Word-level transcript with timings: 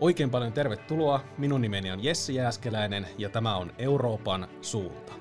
Oikein 0.00 0.30
paljon 0.30 0.52
tervetuloa. 0.52 1.20
Minun 1.38 1.60
nimeni 1.60 1.90
on 1.90 2.04
Jesse 2.04 2.32
Jääskeläinen 2.32 3.06
ja 3.18 3.28
tämä 3.28 3.56
on 3.56 3.72
Euroopan 3.78 4.48
suunta. 4.60 5.12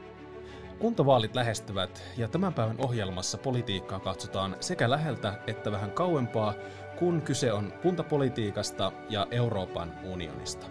Kuntavaalit 0.79 1.35
lähestyvät 1.35 2.03
ja 2.17 2.27
tämän 2.27 2.53
päivän 2.53 2.75
ohjelmassa 2.79 3.37
politiikkaa 3.37 3.99
katsotaan 3.99 4.55
sekä 4.59 4.89
läheltä 4.89 5.33
että 5.47 5.71
vähän 5.71 5.91
kauempaa, 5.91 6.53
kun 6.99 7.21
kyse 7.21 7.53
on 7.53 7.73
kuntapolitiikasta 7.81 8.91
ja 9.09 9.27
Euroopan 9.31 9.93
unionista. 10.03 10.67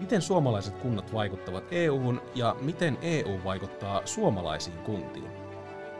Miten 0.00 0.22
suomalaiset 0.22 0.76
kunnat 0.76 1.12
vaikuttavat 1.12 1.64
EU:hun 1.70 2.22
ja 2.34 2.56
miten 2.60 2.98
EU 3.02 3.40
vaikuttaa 3.44 4.02
suomalaisiin 4.04 4.78
kuntiin? 4.78 5.30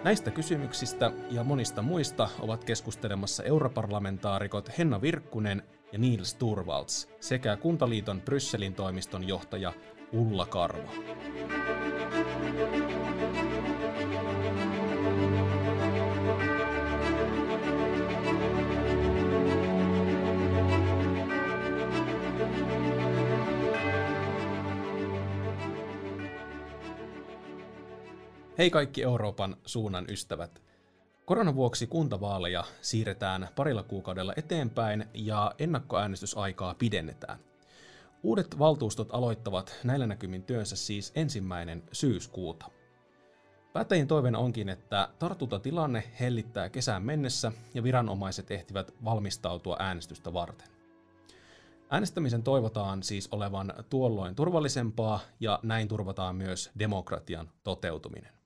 Näistä 0.05 0.31
kysymyksistä 0.31 1.13
ja 1.31 1.45
monista 1.45 1.83
muista 1.83 2.29
ovat 2.41 2.65
keskustelemassa 2.65 3.43
europarlamentaarikot 3.43 4.79
Henna 4.79 5.01
Virkkunen 5.01 5.63
ja 5.93 5.99
Niels 5.99 6.35
Turvalds 6.35 7.09
sekä 7.21 7.57
Kuntaliiton 7.57 8.21
Brysselin 8.21 8.75
toimiston 8.75 9.29
johtaja 9.29 9.73
Ulla 10.13 10.47
Karva. 10.47 10.93
Hei 28.59 28.71
kaikki 28.71 29.03
Euroopan 29.03 29.57
suunnan 29.67 30.05
ystävät. 30.09 30.72
Koronan 31.33 31.55
vuoksi 31.55 31.87
kuntavaaleja 31.87 32.65
siirretään 32.81 33.49
parilla 33.57 33.83
kuukaudella 33.83 34.33
eteenpäin 34.37 35.07
ja 35.15 35.55
ennakkoäänestysaikaa 35.59 36.75
pidennetään. 36.75 37.39
Uudet 38.23 38.59
valtuustot 38.59 39.09
aloittavat 39.13 39.81
näillä 39.85 40.07
näkymin 40.07 40.43
työnsä 40.43 40.77
siis 40.77 41.13
ensimmäinen 41.15 41.83
syyskuuta. 41.93 42.67
Päättäjien 43.73 44.09
toiveena 44.09 44.39
onkin, 44.39 44.69
että 44.69 45.09
tartuntatilanne 45.19 46.05
hellittää 46.21 46.69
kesään 46.69 47.03
mennessä 47.03 47.53
ja 47.75 47.83
viranomaiset 47.83 48.51
ehtivät 48.51 48.95
valmistautua 49.05 49.77
äänestystä 49.79 50.33
varten. 50.33 50.69
Äänestämisen 51.91 52.43
toivotaan 52.43 53.03
siis 53.03 53.29
olevan 53.31 53.75
tuolloin 53.91 54.35
turvallisempaa 54.35 55.21
ja 55.41 55.59
näin 55.63 55.89
turvataan 55.89 56.37
myös 56.37 56.71
demokratian 56.79 57.51
toteutuminen. 57.63 58.42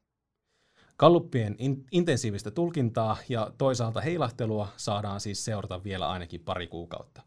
Kalluppien 0.96 1.54
in- 1.58 1.84
intensiivistä 1.92 2.50
tulkintaa 2.50 3.16
ja 3.28 3.50
toisaalta 3.58 4.00
heilahtelua 4.00 4.68
saadaan 4.76 5.20
siis 5.20 5.44
seurata 5.44 5.84
vielä 5.84 6.08
ainakin 6.08 6.40
pari 6.40 6.66
kuukautta. 6.66 7.22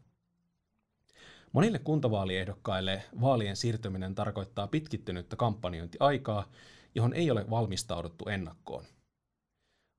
Monille 1.52 1.78
kuntavaaliehdokkaille 1.78 3.02
vaalien 3.20 3.56
siirtyminen 3.56 4.14
tarkoittaa 4.14 4.66
pitkittynyttä 4.66 5.36
kampanjointiaikaa, 5.36 6.48
johon 6.94 7.14
ei 7.14 7.30
ole 7.30 7.50
valmistauduttu 7.50 8.28
ennakkoon. 8.28 8.84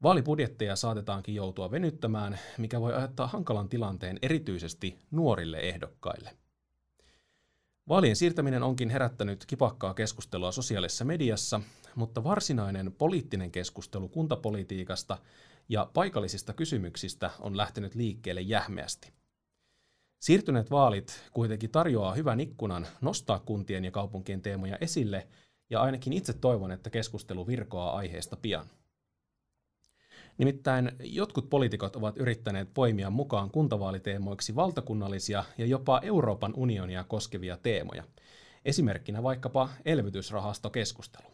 Vaalibudjetteja 0.04 0.76
saatetaankin 0.76 1.36
joutua 1.36 1.72
venyttämään, 1.72 2.40
mikä 2.58 2.82
voi 2.82 2.94
aiheuttaa 2.94 3.28
hankalan 3.28 3.70
tilanteen 3.70 4.20
erityisesti 4.22 5.00
nuorille 5.12 5.58
ehdokkaille. 5.58 6.38
Vaalien 7.90 8.16
siirtäminen 8.16 8.64
onkin 8.64 8.90
herättänyt 8.90 9.46
kipakkaa 9.46 9.94
keskustelua 9.94 10.52
sosiaalisessa 10.52 11.06
mediassa, 11.06 11.62
mutta 11.96 12.24
varsinainen 12.24 12.92
poliittinen 12.92 13.52
keskustelu 13.52 14.10
kuntapolitiikasta 14.10 15.18
ja 15.70 15.90
paikallisista 15.94 16.54
kysymyksistä 16.54 17.32
on 17.40 17.58
lähtenyt 17.58 17.96
liikkeelle 17.96 18.42
jähmeästi. 18.42 19.14
Siirtyneet 20.22 20.72
vaalit 20.72 21.30
kuitenkin 21.34 21.72
tarjoaa 21.72 22.14
hyvän 22.14 22.40
ikkunan 22.40 22.88
nostaa 23.02 23.40
kuntien 23.40 23.86
ja 23.86 23.92
kaupunkien 23.92 24.42
teemoja 24.42 24.78
esille, 24.82 25.28
ja 25.70 25.82
ainakin 25.82 26.14
itse 26.14 26.34
toivon, 26.34 26.72
että 26.72 26.90
keskustelu 26.90 27.48
virkoaa 27.48 27.96
aiheesta 27.96 28.36
pian. 28.36 28.66
Nimittäin 30.38 30.92
jotkut 31.00 31.50
poliitikot 31.50 31.96
ovat 31.96 32.18
yrittäneet 32.18 32.74
poimia 32.74 33.10
mukaan 33.10 33.52
kuntavaaliteemoiksi 33.52 34.56
valtakunnallisia 34.56 35.44
ja 35.58 35.66
jopa 35.66 36.02
Euroopan 36.04 36.54
unionia 36.56 37.04
koskevia 37.04 37.58
teemoja. 37.58 38.04
Esimerkkinä 38.66 39.24
vaikkapa 39.24 39.70
elvytysrahastokeskustelu. 39.86 41.28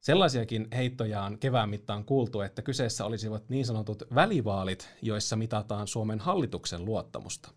Sellaisiakin 0.00 0.68
heittoja 0.72 1.22
on 1.22 1.38
kevään 1.38 1.68
mittaan 1.68 2.04
kuultu, 2.04 2.40
että 2.40 2.62
kyseessä 2.62 3.04
olisivat 3.04 3.48
niin 3.48 3.66
sanotut 3.66 4.02
välivaalit, 4.14 4.88
joissa 5.02 5.36
mitataan 5.36 5.88
Suomen 5.88 6.20
hallituksen 6.20 6.84
luottamusta. 6.84 7.50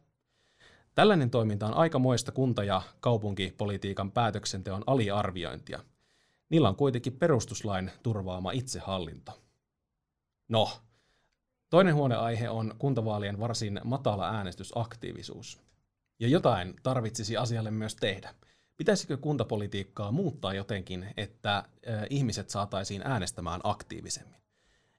Tällainen 0.96 1.29
toiminta 1.29 1.68
on 1.68 1.73
aikamoista 1.73 2.31
kunta- 2.31 2.63
ja 2.63 2.81
kaupunkipolitiikan 3.00 4.12
päätöksenteon 4.12 4.84
aliarviointia. 4.88 5.79
Niillä 6.50 6.69
on 6.69 6.75
kuitenkin 6.75 7.13
perustuslain 7.13 7.91
turvaama 8.03 8.52
itsehallinto. 8.52 9.41
No, 10.52 10.70
toinen 11.70 11.96
huoneaihe 11.96 12.50
on 12.50 12.76
kuntavaalien 12.78 13.40
varsin 13.40 13.82
matala 13.84 14.30
äänestysaktiivisuus. 14.30 15.62
Ja 16.20 16.28
jotain 16.28 16.76
tarvitsisi 16.84 17.38
asialle 17.38 17.72
myös 17.72 17.96
tehdä. 17.96 18.36
Pitäisikö 18.78 19.18
kuntapolitiikkaa 19.18 20.12
muuttaa 20.12 20.54
jotenkin, 20.54 21.14
että 21.18 21.64
ihmiset 22.10 22.50
saataisiin 22.50 23.02
äänestämään 23.06 23.62
aktiivisemmin? 23.64 24.42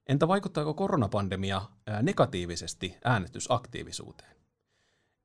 Entä 0.06 0.28
vaikuttaako 0.28 0.74
koronapandemia 0.74 1.62
negatiivisesti 2.02 2.98
äänestysaktiivisuuteen? 3.04 4.36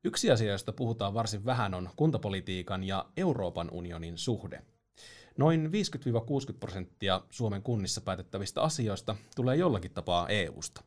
Yksi 0.03 0.31
asia, 0.31 0.51
josta 0.51 0.73
puhutaan 0.73 1.13
varsin 1.13 1.45
vähän, 1.45 1.73
on 1.73 1.89
kuntapolitiikan 1.95 2.83
ja 2.83 3.05
Euroopan 3.17 3.69
unionin 3.71 4.17
suhde– 4.17 4.61
Noin 5.37 5.69
50-60 6.53 6.57
prosenttia 6.59 7.21
Suomen 7.29 7.63
kunnissa 7.63 8.01
päätettävistä 8.01 8.61
asioista 8.61 9.15
tulee 9.35 9.55
jollakin 9.55 9.91
tapaa 9.91 10.27
EUsta. 10.29 10.83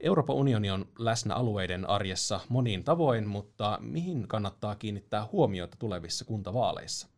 Euroopan 0.00 0.36
unioni 0.36 0.70
on 0.70 0.88
läsnä 0.98 1.34
alueiden 1.34 1.90
arjessa 1.90 2.40
moniin 2.48 2.84
tavoin, 2.84 3.26
mutta 3.26 3.78
mihin 3.80 4.28
kannattaa 4.28 4.74
kiinnittää 4.74 5.28
huomiota 5.32 5.76
tulevissa 5.78 6.24
kuntavaaleissa? 6.24 7.08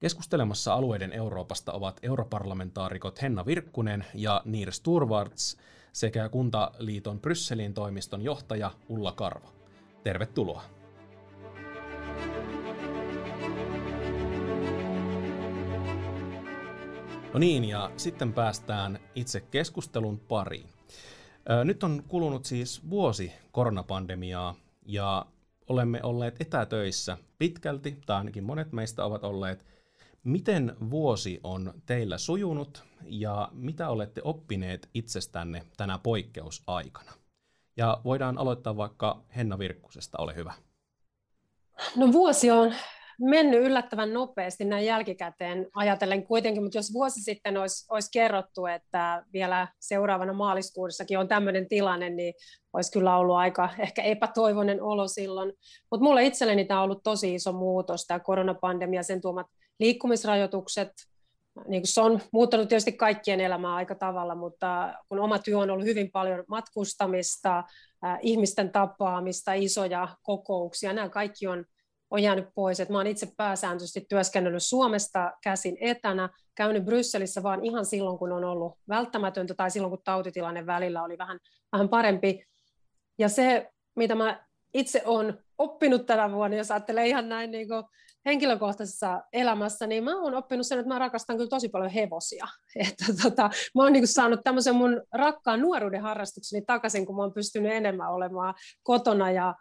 Keskustelemassa 0.00 0.74
alueiden 0.74 1.12
Euroopasta 1.12 1.72
ovat 1.72 2.00
europarlamentaarikot 2.02 3.22
Henna 3.22 3.46
Virkkunen 3.46 4.04
ja 4.14 4.42
Niers 4.44 4.80
Turvarts 4.80 5.56
sekä 5.92 6.28
Kuntaliiton 6.28 7.20
Brysselin 7.20 7.74
toimiston 7.74 8.22
johtaja 8.22 8.70
Ulla 8.88 9.12
Karva. 9.12 9.52
Tervetuloa. 10.04 10.81
No 17.32 17.38
niin, 17.38 17.64
ja 17.64 17.90
sitten 17.96 18.32
päästään 18.32 18.98
itse 19.14 19.40
keskustelun 19.40 20.18
pariin. 20.18 20.68
Nyt 21.64 21.82
on 21.82 22.02
kulunut 22.08 22.44
siis 22.44 22.90
vuosi 22.90 23.32
koronapandemiaa 23.52 24.54
ja 24.86 25.26
olemme 25.68 26.00
olleet 26.02 26.40
etätöissä 26.40 27.18
pitkälti, 27.38 27.98
tai 28.06 28.16
ainakin 28.16 28.44
monet 28.44 28.72
meistä 28.72 29.04
ovat 29.04 29.24
olleet. 29.24 29.66
Miten 30.24 30.76
vuosi 30.90 31.40
on 31.44 31.74
teillä 31.86 32.18
sujunut 32.18 32.84
ja 33.04 33.48
mitä 33.52 33.88
olette 33.88 34.20
oppineet 34.24 34.88
itsestänne 34.94 35.66
tänä 35.76 35.98
poikkeusaikana? 35.98 37.12
Ja 37.76 38.00
voidaan 38.04 38.38
aloittaa 38.38 38.76
vaikka 38.76 39.22
Henna 39.36 39.58
Virkkusesta, 39.58 40.18
ole 40.18 40.34
hyvä. 40.36 40.52
No 41.96 42.12
vuosi 42.12 42.50
on 42.50 42.74
mennyt 43.30 43.60
yllättävän 43.60 44.12
nopeasti 44.12 44.64
näin 44.64 44.86
jälkikäteen 44.86 45.66
ajatellen 45.74 46.26
kuitenkin, 46.26 46.62
mutta 46.62 46.78
jos 46.78 46.92
vuosi 46.92 47.20
sitten 47.20 47.56
olisi, 47.56 47.86
olisi 47.90 48.08
kerrottu, 48.12 48.66
että 48.66 49.24
vielä 49.32 49.68
seuraavana 49.80 50.32
maaliskuussakin 50.32 51.18
on 51.18 51.28
tämmöinen 51.28 51.68
tilanne, 51.68 52.10
niin 52.10 52.34
olisi 52.72 52.92
kyllä 52.92 53.16
ollut 53.16 53.36
aika 53.36 53.68
ehkä 53.78 54.02
epätoivoinen 54.02 54.82
olo 54.82 55.08
silloin. 55.08 55.52
Mutta 55.90 56.04
mulle 56.04 56.24
itselleni 56.24 56.64
tämä 56.64 56.80
on 56.80 56.84
ollut 56.84 57.02
tosi 57.02 57.34
iso 57.34 57.52
muutos, 57.52 58.06
tämä 58.06 58.20
koronapandemia, 58.20 59.02
sen 59.02 59.20
tuomat 59.20 59.46
liikkumisrajoitukset, 59.80 60.92
niin 61.68 61.86
se 61.86 62.00
on 62.00 62.20
muuttanut 62.32 62.68
tietysti 62.68 62.92
kaikkien 62.92 63.40
elämää 63.40 63.74
aika 63.74 63.94
tavalla, 63.94 64.34
mutta 64.34 64.94
kun 65.08 65.20
oma 65.20 65.38
työ 65.38 65.58
on 65.58 65.70
ollut 65.70 65.86
hyvin 65.86 66.10
paljon 66.10 66.44
matkustamista, 66.48 67.64
ihmisten 68.20 68.72
tapaamista, 68.72 69.52
isoja 69.52 70.08
kokouksia, 70.22 70.92
nämä 70.92 71.08
kaikki 71.08 71.46
on 71.46 71.64
on 72.12 72.22
jäänyt 72.22 72.48
pois. 72.54 72.80
Et 72.80 72.88
mä 72.88 72.96
olen 72.96 73.06
itse 73.06 73.28
pääsääntöisesti 73.36 74.06
työskennellyt 74.08 74.62
Suomesta 74.62 75.32
käsin 75.42 75.76
etänä, 75.80 76.28
käynyt 76.54 76.84
Brysselissä 76.84 77.42
vaan 77.42 77.64
ihan 77.64 77.86
silloin, 77.86 78.18
kun 78.18 78.32
on 78.32 78.44
ollut 78.44 78.78
välttämätöntä 78.88 79.54
tai 79.54 79.70
silloin, 79.70 79.90
kun 79.90 80.02
tautitilanne 80.04 80.66
välillä 80.66 81.02
oli 81.02 81.18
vähän, 81.18 81.38
vähän 81.72 81.88
parempi. 81.88 82.44
Ja 83.18 83.28
se, 83.28 83.70
mitä 83.96 84.14
mä 84.14 84.46
itse 84.74 85.02
olen 85.04 85.38
oppinut 85.58 86.06
tänä 86.06 86.32
vuonna, 86.32 86.56
jos 86.56 86.70
ajattelee 86.70 87.06
ihan 87.06 87.28
näin 87.28 87.50
niin 87.50 87.68
kuin 87.68 87.84
henkilökohtaisessa 88.26 89.22
elämässä, 89.32 89.86
niin 89.86 90.04
mä 90.04 90.20
oon 90.20 90.34
oppinut 90.34 90.66
sen, 90.66 90.78
että 90.78 90.88
mä 90.88 90.98
rakastan 90.98 91.36
kyllä 91.36 91.48
tosi 91.48 91.68
paljon 91.68 91.90
hevosia. 91.90 92.46
Että 92.88 93.04
tota, 93.22 93.50
mä 93.74 93.82
oon 93.82 93.92
niin 93.92 94.06
saanut 94.06 94.40
tämmöisen 94.44 94.74
mun 94.74 95.02
rakkaan 95.12 95.60
nuoruuden 95.60 96.02
harrastukseni 96.02 96.64
takaisin, 96.66 97.06
kun 97.06 97.16
mä 97.16 97.22
oon 97.22 97.34
pystynyt 97.34 97.72
enemmän 97.72 98.12
olemaan 98.12 98.54
kotona 98.82 99.30
ja 99.30 99.54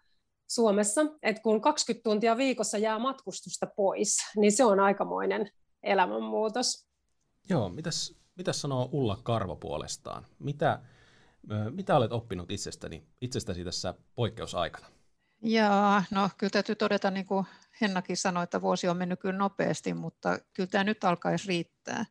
Suomessa, 0.52 1.02
että 1.24 1.42
kun 1.42 1.62
20 1.62 2.04
tuntia 2.04 2.38
viikossa 2.38 2.78
jää 2.78 3.00
matkustusta 3.00 3.68
pois, 3.76 4.18
niin 4.36 4.52
se 4.52 4.64
on 4.64 4.80
aikamoinen 4.80 5.52
elämänmuutos. 5.84 6.88
Joo, 7.50 7.70
mitäs, 7.70 8.16
mitäs 8.36 8.62
sanoo 8.62 8.90
Ulla 8.92 9.20
Karvo 9.24 9.56
puolestaan? 9.56 10.26
Mitä, 10.40 10.80
mitä 11.70 11.96
olet 11.96 12.12
oppinut 12.12 12.52
itsestäni, 12.52 13.04
itsestäsi 13.22 13.64
tässä 13.64 13.94
poikkeusaikana? 14.16 14.88
Jaa, 15.42 16.04
no 16.12 16.30
kyllä 16.38 16.52
täytyy 16.52 16.76
todeta, 16.76 17.12
niin 17.12 17.26
kuin 17.26 17.46
Hennakin 17.82 18.18
sanoi, 18.18 18.44
että 18.44 18.62
vuosi 18.62 18.88
on 18.88 18.98
mennyt 18.98 19.20
kyllä 19.20 19.38
nopeasti, 19.38 19.94
mutta 19.94 20.40
kyllä 20.54 20.68
tämä 20.68 20.84
nyt 20.84 21.04
alkaisi 21.04 21.48
riittää. 21.48 22.06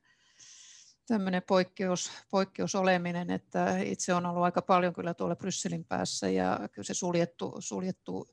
Tämmöinen 1.11 1.43
poikkeus, 1.47 2.11
poikkeusoleminen, 2.31 3.31
että 3.31 3.79
itse 3.79 4.15
on 4.15 4.27
ollut 4.27 4.43
aika 4.43 4.63
paljon 4.63 4.95
kyllä 4.95 5.15
tuolla 5.15 5.37
Brysselin 5.37 5.85
päässä 5.85 6.29
ja 6.29 6.69
kyllä 6.73 6.87
se 6.87 6.95
suljettu, 6.95 7.57
suljettu 7.59 8.29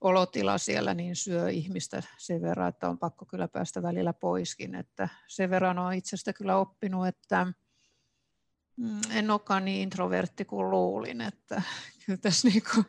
olotila 0.00 0.58
siellä 0.58 0.94
niin 0.94 1.16
syö 1.16 1.50
ihmistä 1.50 2.02
sen 2.18 2.42
verran, 2.42 2.68
että 2.68 2.88
on 2.88 2.98
pakko 2.98 3.24
kyllä 3.24 3.48
päästä 3.48 3.82
välillä 3.82 4.12
poiskin. 4.12 4.74
Että 4.74 5.08
sen 5.28 5.50
verran 5.50 5.78
on 5.78 5.94
itsestä 5.94 6.32
kyllä 6.32 6.56
oppinut, 6.56 7.06
että 7.06 7.46
mm, 8.76 9.00
en 9.10 9.30
olekaan 9.30 9.64
niin 9.64 9.82
introvertti 9.82 10.44
kuin 10.44 10.70
luulin, 10.70 11.20
että 11.20 11.62
kyllä 12.06 12.18
tässä 12.18 12.48
niin 12.48 12.62
kuin 12.74 12.86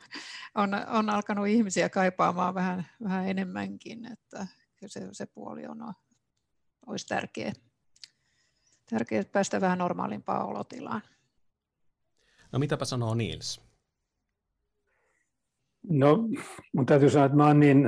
on, 0.55 0.73
on 0.87 1.09
alkanut 1.09 1.47
ihmisiä 1.47 1.89
kaipaamaan 1.89 2.55
vähän, 2.55 2.87
vähän 3.03 3.27
enemmänkin, 3.27 4.11
että 4.11 4.47
kyllä 4.75 4.91
se, 4.91 5.07
se 5.11 5.25
puoli 5.25 5.65
on, 5.65 5.93
olisi 6.87 7.07
tärkeä, 7.07 7.53
tärkeä 8.89 9.23
päästä 9.31 9.61
vähän 9.61 9.77
normaalimpaan 9.77 10.45
olotilaan. 10.45 11.01
No 12.51 12.59
mitäpä 12.59 12.85
sanoo 12.85 13.15
Niels? 13.15 13.61
No, 15.89 16.17
mun 16.73 16.85
täytyy 16.85 17.09
sanoa, 17.09 17.25
että 17.25 17.37
mä 17.37 17.47
oon, 17.47 17.59
niin, 17.59 17.83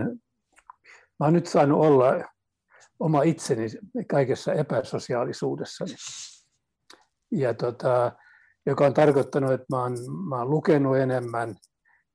mä 1.20 1.26
oon 1.26 1.34
nyt 1.34 1.48
saanut 1.48 1.86
olla 1.86 2.06
oma 3.00 3.24
itseni 3.24 3.70
kaikessa 4.10 4.54
epäsosiaalisuudessa. 4.54 5.86
Ja 7.32 7.54
tota, 7.54 8.12
joka 8.66 8.86
on 8.86 8.94
tarkoittanut, 8.94 9.52
että 9.52 9.66
mä 9.70 9.82
oon, 9.82 9.94
mä 10.30 10.36
oon 10.36 10.50
lukenut 10.50 10.98
enemmän, 10.98 11.56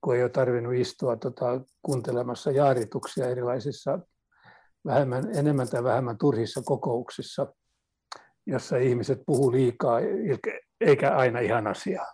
kun 0.01 0.15
ei 0.15 0.23
ole 0.23 0.29
tarvinnut 0.29 0.73
istua 0.73 1.17
tota, 1.17 1.61
kuuntelemassa 1.81 2.51
jaarituksia 2.51 3.29
erilaisissa 3.29 3.99
vähemmän, 4.85 5.37
enemmän 5.37 5.69
tai 5.69 5.83
vähemmän 5.83 6.17
turhissa 6.17 6.61
kokouksissa, 6.65 7.53
jossa 8.45 8.77
ihmiset 8.77 9.23
puhuu 9.25 9.51
liikaa 9.51 9.99
eikä 10.81 11.15
aina 11.15 11.39
ihan 11.39 11.67
asiaa. 11.67 12.13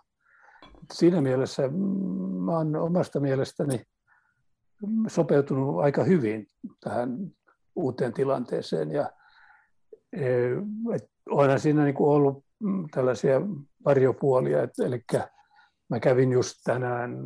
Siinä 0.92 1.20
mielessä 1.20 1.62
mä 2.44 2.58
olen 2.58 2.76
omasta 2.76 3.20
mielestäni 3.20 3.82
sopeutunut 5.06 5.80
aika 5.80 6.04
hyvin 6.04 6.46
tähän 6.80 7.10
uuteen 7.76 8.12
tilanteeseen. 8.12 8.90
Ja, 8.90 9.10
e, 10.12 10.26
onhan 11.30 11.60
siinä 11.60 11.84
niin 11.84 11.94
kuin 11.94 12.10
ollut 12.10 12.44
tällaisia 12.90 13.40
varjopuolia, 13.84 14.62
et, 14.62 14.78
eli 14.84 15.04
mä 15.90 16.00
kävin 16.00 16.32
just 16.32 16.56
tänään 16.64 17.16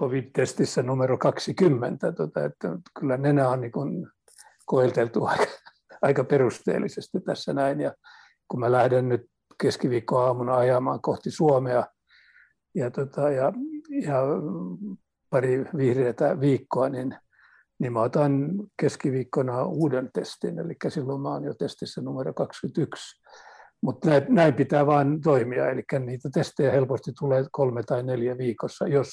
covid-testissä 0.00 0.82
numero 0.82 1.18
20, 1.18 2.12
tota, 2.12 2.44
että 2.44 2.68
kyllä 2.98 3.16
nenä 3.16 3.48
on 3.48 3.60
niin 3.60 3.72
kuin 3.72 4.06
koelteltu 4.66 5.24
aika, 5.24 5.44
aika 6.04 6.24
perusteellisesti 6.24 7.20
tässä 7.20 7.52
näin. 7.52 7.80
Ja 7.80 7.94
kun 8.48 8.60
mä 8.60 8.72
lähden 8.72 9.08
nyt 9.08 9.26
keskiviikkoaamuna 9.62 10.56
ajamaan 10.56 11.00
kohti 11.02 11.30
Suomea, 11.30 11.86
ja, 12.74 12.90
tota, 12.90 13.30
ja, 13.30 13.52
ja 14.02 14.22
pari 15.30 15.64
vihreätä 15.76 16.40
viikkoa, 16.40 16.88
niin, 16.88 17.14
niin 17.78 17.92
mä 17.92 18.00
otan 18.00 18.50
keskiviikkona 18.80 19.64
uuden 19.64 20.10
testin, 20.14 20.58
eli 20.58 20.76
silloin 20.88 21.20
mä 21.20 21.28
oon 21.28 21.44
jo 21.44 21.54
testissä 21.54 22.00
numero 22.00 22.34
21. 22.34 23.20
Mutta 23.82 24.08
näin, 24.28 24.54
pitää 24.54 24.86
vaan 24.86 25.20
toimia, 25.20 25.70
eli 25.70 25.82
niitä 26.04 26.28
testejä 26.34 26.70
helposti 26.70 27.12
tulee 27.18 27.44
kolme 27.52 27.82
tai 27.82 28.02
neljä 28.02 28.38
viikossa, 28.38 28.88
jos 28.88 29.08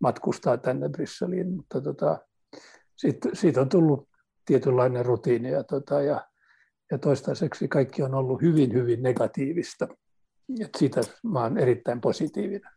matkustaa 0.00 0.58
tänne 0.58 0.88
Brysseliin, 0.88 1.52
mutta 1.56 1.80
tota, 1.80 2.18
siitä, 2.96 3.28
siitä 3.32 3.60
on 3.60 3.68
tullut 3.68 4.08
tietynlainen 4.44 5.06
rutiini 5.06 5.50
ja, 5.50 5.64
tota, 5.64 6.02
ja, 6.02 6.26
ja 6.90 6.98
toistaiseksi 6.98 7.68
kaikki 7.68 8.02
on 8.02 8.14
ollut 8.14 8.42
hyvin, 8.42 8.72
hyvin 8.72 9.02
negatiivista. 9.02 9.88
Et 10.60 10.74
siitä 10.78 11.00
mä 11.22 11.40
olen 11.40 11.58
erittäin 11.58 12.00
positiivinen. 12.00 12.70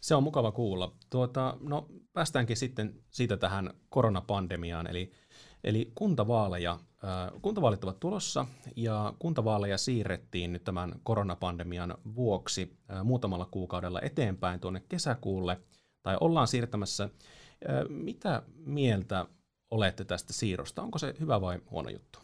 Se 0.00 0.14
on 0.14 0.22
mukava 0.22 0.52
kuulla. 0.52 0.96
Tuota, 1.10 1.56
no, 1.60 1.88
päästäänkin 2.12 2.56
sitten 2.56 2.94
siitä 3.10 3.36
tähän 3.36 3.70
koronapandemiaan, 3.88 4.86
eli, 4.86 5.12
eli 5.64 5.92
kuntavaaleja. 5.94 6.78
Kuntavaalit 7.42 7.84
ovat 7.84 8.00
tulossa 8.00 8.46
ja 8.76 9.14
kuntavaaleja 9.18 9.78
siirrettiin 9.78 10.52
nyt 10.52 10.64
tämän 10.64 10.94
koronapandemian 11.02 11.94
vuoksi 12.14 12.78
muutamalla 13.04 13.48
kuukaudella 13.50 14.00
eteenpäin 14.00 14.60
tuonne 14.60 14.82
kesäkuulle, 14.88 15.60
tai 16.02 16.16
ollaan 16.20 16.48
siirtämässä. 16.48 17.08
Mitä 17.88 18.42
mieltä 18.56 19.26
olette 19.70 20.04
tästä 20.04 20.32
siirrosta? 20.32 20.82
Onko 20.82 20.98
se 20.98 21.14
hyvä 21.20 21.40
vai 21.40 21.58
huono 21.70 21.90
juttu? 21.90 22.18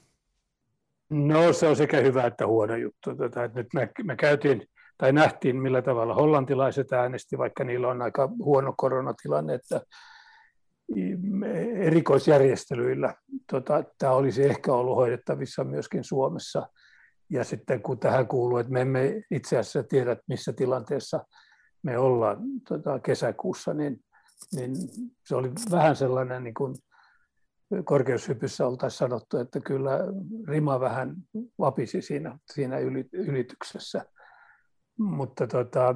No 1.11 1.53
se 1.53 1.69
on 1.69 1.77
sekä 1.77 2.01
hyvä 2.01 2.27
että 2.27 2.47
huono 2.47 2.77
juttu. 2.77 3.17
Tota, 3.17 3.45
että 3.45 3.59
nyt 3.59 3.67
me, 3.75 3.91
me 4.03 4.17
käytiin 4.17 4.69
tai 4.99 5.13
nähtiin, 5.13 5.63
millä 5.63 5.83
tavalla 5.83 6.15
hollantilaiset 6.15 6.93
äänesti, 6.93 7.39
vaikka 7.39 7.65
niillä 7.65 7.89
on 7.89 8.03
aika 8.03 8.29
huono 8.39 8.75
koronatilanne, 8.77 9.55
että 9.55 9.81
erikoisjärjestelyillä 11.77 13.15
tota, 13.51 13.85
tämä 13.99 14.13
olisi 14.13 14.45
ehkä 14.45 14.73
ollut 14.73 14.97
hoidettavissa 14.97 15.65
myöskin 15.65 16.05
Suomessa. 16.05 16.69
Ja 17.31 17.45
sitten 17.45 17.83
kun 17.83 17.99
tähän 17.99 18.29
kuuluu, 18.29 18.59
että 18.59 18.73
me 18.73 18.81
emme 18.81 19.23
itse 19.31 19.59
asiassa 19.59 19.83
tiedä, 19.83 20.17
missä 20.29 20.53
tilanteessa 20.53 21.25
me 21.83 21.99
ollaan 21.99 22.39
tota, 22.69 22.99
kesäkuussa, 22.99 23.75
niin, 23.75 24.01
niin 24.53 24.77
se 25.27 25.37
oli 25.37 25.51
vähän 25.71 25.97
sellainen 25.97 26.45
niin 26.45 26.55
kuin 26.55 26.75
korkeushypyssä 27.85 28.67
oltaisiin 28.67 28.99
sanottu, 28.99 29.39
että 29.39 29.61
kyllä 29.61 29.99
rima 30.49 30.81
vähän 30.81 31.17
vapisi 31.59 32.03
siinä, 32.03 32.39
siinä 32.53 32.79
ylityksessä. 33.13 34.05
Mutta 34.99 35.47
tota, 35.47 35.95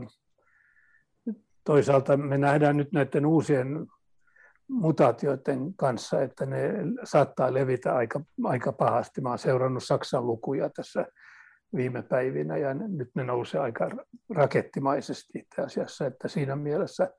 toisaalta 1.65 2.17
me 2.17 2.39
nähdään 2.39 2.77
nyt 2.77 2.93
näiden 2.93 3.27
uusien 3.27 3.87
mutaatioiden 4.69 5.75
kanssa, 5.77 6.23
että 6.23 6.47
ne 6.47 6.73
saattaa 7.05 7.55
levitä 7.55 7.95
aika, 7.95 8.21
aika 8.45 8.73
pahasti. 8.73 9.21
Mä 9.21 9.29
olen 9.29 9.39
seurannut 9.39 9.85
Saksan 9.85 10.27
lukuja 10.27 10.71
tässä 10.71 11.07
viime 11.77 12.03
päivinä 12.03 12.57
ja 12.57 12.75
nyt 12.75 13.11
ne 13.15 13.25
nousee 13.25 13.61
aika 13.61 13.91
rakettimaisesti 14.31 15.39
itse 15.39 15.63
asiassa, 15.63 16.07
että 16.07 16.29
siinä 16.29 16.57
mielessä 16.57 17.11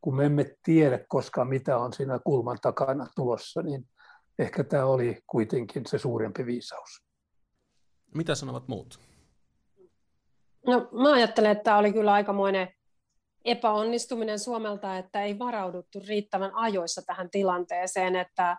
kun 0.00 0.16
me 0.16 0.24
emme 0.24 0.56
tiedä 0.62 1.00
koskaan 1.08 1.48
mitä 1.48 1.78
on 1.78 1.92
siinä 1.92 2.18
kulman 2.24 2.58
takana 2.62 3.06
tulossa, 3.16 3.62
niin 3.62 3.88
ehkä 4.38 4.64
tämä 4.64 4.84
oli 4.84 5.22
kuitenkin 5.26 5.86
se 5.86 5.98
suurempi 5.98 6.46
viisaus. 6.46 7.04
Mitä 8.14 8.34
sanovat 8.34 8.68
muut? 8.68 9.00
No, 10.66 10.88
mä 10.92 11.12
ajattelen, 11.12 11.50
että 11.50 11.64
tämä 11.64 11.78
oli 11.78 11.92
kyllä 11.92 12.12
aikamoinen 12.12 12.68
epäonnistuminen 13.44 14.38
Suomelta, 14.38 14.98
että 14.98 15.22
ei 15.22 15.38
varauduttu 15.38 16.00
riittävän 16.08 16.54
ajoissa 16.54 17.02
tähän 17.02 17.30
tilanteeseen, 17.30 18.16
että 18.16 18.56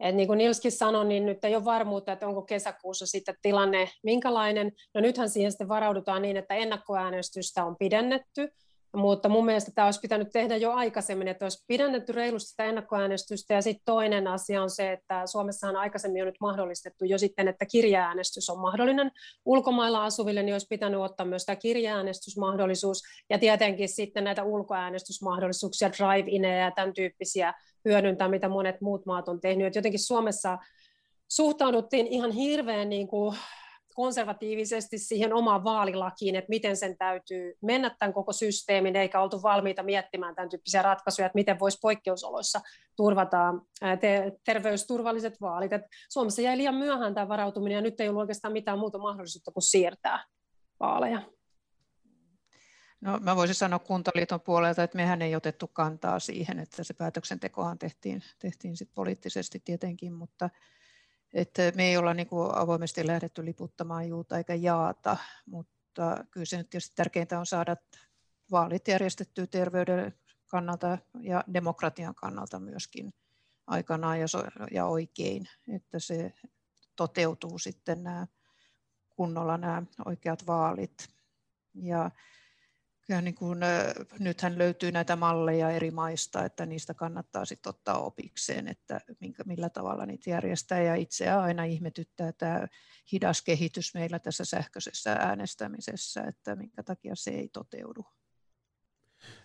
et 0.00 0.14
niin 0.14 0.26
kuin 0.26 0.38
Nilskin 0.38 0.72
sanoi, 0.72 1.04
niin 1.04 1.26
nyt 1.26 1.44
ei 1.44 1.56
ole 1.56 1.64
varmuutta, 1.64 2.12
että 2.12 2.28
onko 2.28 2.42
kesäkuussa 2.42 3.06
sitten 3.06 3.34
tilanne 3.42 3.88
minkälainen. 4.02 4.72
No 4.94 5.00
nythän 5.00 5.30
siihen 5.30 5.52
sitten 5.52 5.68
varaudutaan 5.68 6.22
niin, 6.22 6.36
että 6.36 6.54
ennakkoäänestystä 6.54 7.64
on 7.64 7.76
pidennetty, 7.76 8.52
mutta 8.94 9.28
mun 9.28 9.44
mielestä 9.44 9.72
tämä 9.74 9.84
olisi 9.84 10.00
pitänyt 10.00 10.28
tehdä 10.32 10.56
jo 10.56 10.72
aikaisemmin, 10.72 11.28
että 11.28 11.44
olisi 11.44 11.64
pidennetty 11.66 12.12
reilusti 12.12 12.50
sitä 12.50 12.64
ennakkoäänestystä. 12.64 13.54
Ja 13.54 13.62
sitten 13.62 13.82
toinen 13.84 14.26
asia 14.26 14.62
on 14.62 14.70
se, 14.70 14.92
että 14.92 15.26
Suomessa 15.26 15.68
on 15.68 15.76
aikaisemmin 15.76 16.18
jo 16.18 16.24
nyt 16.24 16.40
mahdollistettu 16.40 17.04
jo 17.04 17.18
sitten, 17.18 17.48
että 17.48 17.66
kirjaäänestys 17.66 18.50
on 18.50 18.58
mahdollinen. 18.58 19.10
Ulkomailla 19.44 20.04
asuville 20.04 20.42
niin 20.42 20.54
olisi 20.54 20.66
pitänyt 20.70 21.00
ottaa 21.00 21.26
myös 21.26 21.44
tämä 21.44 21.56
kirjaäänestysmahdollisuus 21.56 23.02
ja 23.30 23.38
tietenkin 23.38 23.88
sitten 23.88 24.24
näitä 24.24 24.44
ulkoäänestysmahdollisuuksia, 24.44 25.90
drive-ineja 25.90 26.64
ja 26.64 26.70
tämän 26.70 26.94
tyyppisiä 26.94 27.54
hyödyntää, 27.84 28.28
mitä 28.28 28.48
monet 28.48 28.80
muut 28.80 29.06
maat 29.06 29.28
on 29.28 29.40
tehnyt. 29.40 29.66
Et 29.66 29.74
jotenkin 29.74 30.06
Suomessa 30.06 30.58
suhtauduttiin 31.30 32.06
ihan 32.06 32.30
hirveän 32.30 32.88
niin 32.88 33.08
kuin 33.08 33.36
konservatiivisesti 33.94 34.98
siihen 34.98 35.32
omaan 35.32 35.64
vaalilakiin, 35.64 36.36
että 36.36 36.48
miten 36.48 36.76
sen 36.76 36.98
täytyy 36.98 37.54
mennä 37.62 37.96
tämän 37.98 38.12
koko 38.12 38.32
systeemin, 38.32 38.96
eikä 38.96 39.20
oltu 39.20 39.42
valmiita 39.42 39.82
miettimään 39.82 40.34
tämän 40.34 40.48
tyyppisiä 40.48 40.82
ratkaisuja, 40.82 41.26
että 41.26 41.36
miten 41.36 41.58
voisi 41.58 41.78
poikkeusoloissa 41.82 42.60
turvata 42.96 43.54
te- 44.00 44.32
terveysturvalliset 44.44 45.40
vaalit. 45.40 45.72
Et 45.72 45.82
Suomessa 46.08 46.42
jäi 46.42 46.56
liian 46.56 46.74
myöhään 46.74 47.14
tämä 47.14 47.28
varautuminen, 47.28 47.76
ja 47.76 47.82
nyt 47.82 48.00
ei 48.00 48.08
ollut 48.08 48.20
oikeastaan 48.20 48.52
mitään 48.52 48.78
muuta 48.78 48.98
mahdollisuutta 48.98 49.52
kuin 49.52 49.62
siirtää 49.62 50.24
vaaleja. 50.80 51.22
No, 53.00 53.18
mä 53.18 53.36
voisin 53.36 53.54
sanoa 53.54 53.78
Kuntaliiton 53.78 54.40
puolelta, 54.40 54.82
että 54.82 54.96
mehän 54.96 55.22
ei 55.22 55.36
otettu 55.36 55.68
kantaa 55.68 56.20
siihen, 56.20 56.58
että 56.58 56.84
se 56.84 56.94
päätöksentekohan 56.94 57.78
tehtiin, 57.78 58.22
tehtiin 58.38 58.76
sit 58.76 58.90
poliittisesti 58.94 59.62
tietenkin, 59.64 60.12
mutta 60.12 60.50
että 61.34 61.72
me 61.74 61.84
ei 61.84 61.96
olla 61.96 62.14
niin 62.14 62.26
kuin 62.26 62.54
avoimesti 62.54 63.06
lähdetty 63.06 63.44
liputtamaan 63.44 64.08
juuta 64.08 64.38
eikä 64.38 64.54
jaata, 64.54 65.16
mutta 65.46 66.24
kyllä 66.30 66.46
se 66.46 66.56
nyt 66.56 66.70
tietysti 66.70 66.96
tärkeintä 66.96 67.38
on 67.38 67.46
saada 67.46 67.76
vaalit 68.50 68.88
järjestettyä 68.88 69.46
terveyden 69.46 70.14
kannalta 70.46 70.98
ja 71.20 71.44
demokratian 71.54 72.14
kannalta 72.14 72.60
myöskin 72.60 73.14
aikanaan 73.66 74.20
ja, 74.20 74.26
ja 74.70 74.86
oikein, 74.86 75.48
että 75.68 75.98
se 75.98 76.32
toteutuu 76.96 77.58
sitten 77.58 78.02
nämä 78.02 78.26
kunnolla 79.16 79.58
nämä 79.58 79.82
oikeat 80.04 80.46
vaalit. 80.46 81.08
Ja 81.74 82.10
kyllä 83.06 83.20
niin 83.20 83.34
kuin, 83.34 83.58
nythän 84.18 84.58
löytyy 84.58 84.92
näitä 84.92 85.16
malleja 85.16 85.70
eri 85.70 85.90
maista, 85.90 86.44
että 86.44 86.66
niistä 86.66 86.94
kannattaa 86.94 87.44
sitten 87.44 87.70
ottaa 87.70 87.98
opikseen, 87.98 88.68
että 88.68 89.00
minkä, 89.20 89.42
millä 89.46 89.68
tavalla 89.68 90.06
niitä 90.06 90.30
järjestää. 90.30 90.82
Ja 90.82 90.94
itseä 90.94 91.40
aina 91.40 91.64
ihmetyttää 91.64 92.32
tämä 92.32 92.66
hidas 93.12 93.42
kehitys 93.42 93.94
meillä 93.94 94.18
tässä 94.18 94.44
sähköisessä 94.44 95.12
äänestämisessä, 95.12 96.22
että 96.22 96.56
minkä 96.56 96.82
takia 96.82 97.14
se 97.14 97.30
ei 97.30 97.48
toteudu. 97.48 98.04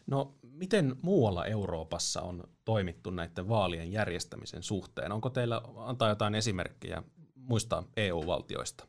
No, 0.08 0.36
miten 0.42 0.96
muualla 1.02 1.46
Euroopassa 1.46 2.22
on 2.22 2.44
toimittu 2.66 3.10
näiden 3.10 3.50
vaalien 3.50 3.92
järjestämisen 3.92 4.64
suhteen? 4.64 5.12
Onko 5.12 5.30
teillä 5.30 5.62
antaa 5.76 6.10
jotain 6.10 6.36
esimerkkejä 6.36 7.04
muista 7.36 7.84
EU-valtioista? 7.98 8.88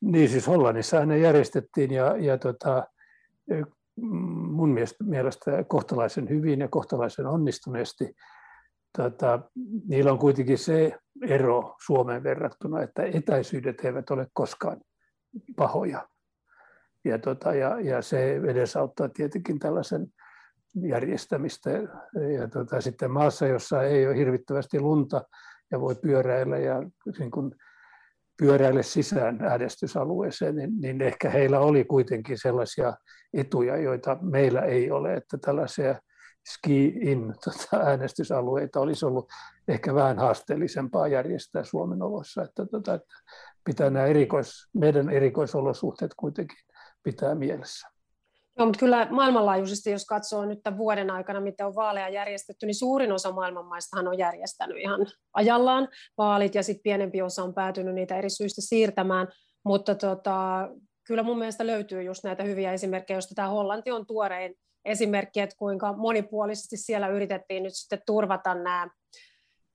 Niin, 0.00 0.28
siis 0.28 0.46
Hollannissa 0.46 1.06
ne 1.06 1.18
järjestettiin 1.18 1.90
ja, 1.90 2.16
ja 2.16 2.38
tota, 2.38 2.86
mun 3.96 4.68
mielestä, 4.68 5.04
mielestä 5.04 5.64
kohtalaisen 5.68 6.28
hyvin 6.28 6.60
ja 6.60 6.68
kohtalaisen 6.68 7.26
onnistuneesti. 7.26 8.14
Tota, 8.96 9.40
niillä 9.88 10.12
on 10.12 10.18
kuitenkin 10.18 10.58
se 10.58 10.98
ero 11.28 11.76
Suomeen 11.86 12.22
verrattuna, 12.22 12.82
että 12.82 13.02
etäisyydet 13.02 13.84
eivät 13.84 14.10
ole 14.10 14.26
koskaan 14.32 14.80
pahoja. 15.56 16.08
Ja, 17.04 17.18
tota, 17.18 17.54
ja, 17.54 17.80
ja 17.80 18.02
se 18.02 18.36
edesauttaa 18.36 19.08
tietenkin 19.08 19.58
tällaisen 19.58 20.06
järjestämistä. 20.74 21.70
Ja 22.38 22.48
tota, 22.52 22.80
sitten 22.80 23.10
maassa, 23.10 23.46
jossa 23.46 23.82
ei 23.82 24.06
ole 24.06 24.16
hirvittävästi 24.16 24.80
lunta 24.80 25.24
ja 25.70 25.80
voi 25.80 25.94
pyöräillä 25.94 26.58
ja 26.58 26.82
niin 27.18 27.30
kun 27.30 27.54
pyöräille 28.38 28.82
sisään 28.82 29.42
äänestysalueeseen, 29.42 30.56
niin, 30.56 30.80
niin 30.80 31.02
ehkä 31.02 31.30
heillä 31.30 31.60
oli 31.60 31.84
kuitenkin 31.84 32.38
sellaisia 32.38 32.94
etuja, 33.34 33.76
joita 33.76 34.18
meillä 34.20 34.60
ei 34.60 34.90
ole, 34.90 35.14
että 35.14 35.38
tällaisia 35.38 35.94
ski-in 36.48 37.34
tota, 37.44 37.84
äänestysalueita 37.84 38.80
olisi 38.80 39.06
ollut 39.06 39.28
ehkä 39.68 39.94
vähän 39.94 40.18
haasteellisempaa 40.18 41.08
järjestää 41.08 41.64
Suomen 41.64 42.02
oloissa, 42.02 42.42
että, 42.42 42.66
tota, 42.66 42.94
että 42.94 43.14
pitää 43.64 43.90
nämä 43.90 44.06
erikois, 44.06 44.68
meidän 44.74 45.10
erikoisolosuhteet 45.10 46.14
kuitenkin 46.16 46.58
pitää 47.02 47.34
mielessä. 47.34 47.88
Joo, 48.58 48.66
mutta 48.66 48.78
kyllä 48.78 49.06
maailmanlaajuisesti, 49.10 49.90
jos 49.90 50.04
katsoo 50.04 50.44
nyt 50.44 50.62
tämän 50.62 50.78
vuoden 50.78 51.10
aikana, 51.10 51.40
mitä 51.40 51.66
on 51.66 51.74
vaaleja 51.74 52.08
järjestetty, 52.08 52.66
niin 52.66 52.74
suurin 52.74 53.12
osa 53.12 53.32
maailman 53.32 53.66
maistahan 53.66 54.08
on 54.08 54.18
järjestänyt 54.18 54.76
ihan 54.76 55.06
ajallaan. 55.34 55.88
Vaalit, 56.18 56.54
ja 56.54 56.62
sitten 56.62 56.82
pienempi 56.82 57.22
osa 57.22 57.42
on 57.42 57.54
päätynyt 57.54 57.94
niitä 57.94 58.16
eri 58.16 58.30
syistä 58.30 58.60
siirtämään, 58.60 59.28
mutta 59.64 59.94
tota, 59.94 60.68
kyllä 61.06 61.22
mun 61.22 61.38
mielestä 61.38 61.66
löytyy 61.66 62.02
just 62.02 62.24
näitä 62.24 62.42
hyviä 62.42 62.72
esimerkkejä, 62.72 63.16
joista 63.16 63.34
tämä 63.34 63.48
Hollanti 63.48 63.90
on 63.90 64.06
tuorein 64.06 64.54
esimerkki, 64.84 65.40
että 65.40 65.56
kuinka 65.58 65.92
monipuolisesti 65.92 66.76
siellä 66.76 67.08
yritettiin 67.08 67.62
nyt 67.62 67.74
sitten 67.74 68.02
turvata 68.06 68.54
nämä 68.54 68.88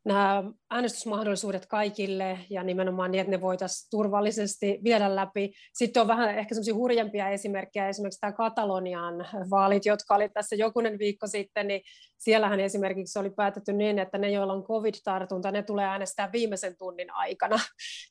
nämä 0.08 0.44
äänestysmahdollisuudet 0.72 1.66
kaikille 1.66 2.40
ja 2.50 2.64
nimenomaan 2.64 3.12
niin, 3.12 3.22
että 3.22 3.32
ne 3.32 3.42
voitaisiin 3.42 3.90
turvallisesti 3.90 4.80
viedä 4.84 5.16
läpi. 5.16 5.54
Sitten 5.74 6.02
on 6.02 6.08
vähän 6.08 6.38
ehkä 6.38 6.56
semmoisia 6.56 6.74
hurjempia 6.74 7.30
esimerkkejä, 7.30 7.90
esimerkiksi 7.90 8.20
tämä 8.20 8.34
Katalonian 8.34 9.28
vaalit, 9.50 9.86
jotka 9.86 10.16
oli 10.16 10.30
tässä 10.30 10.56
jokunen 10.56 11.00
viikko 11.00 11.28
sitten, 11.28 11.68
niin 11.68 11.82
siellähän 12.18 12.60
esimerkiksi 12.60 13.20
oli 13.20 13.30
päätetty 13.30 13.74
niin, 13.74 14.00
että 14.00 14.18
ne, 14.18 14.32
joilla 14.32 14.54
on 14.54 14.64
covid-tartunta, 14.64 15.52
ne 15.52 15.64
tulee 15.64 15.86
äänestää 15.86 16.30
viimeisen 16.32 16.78
tunnin 16.78 17.14
aikana. 17.14 17.60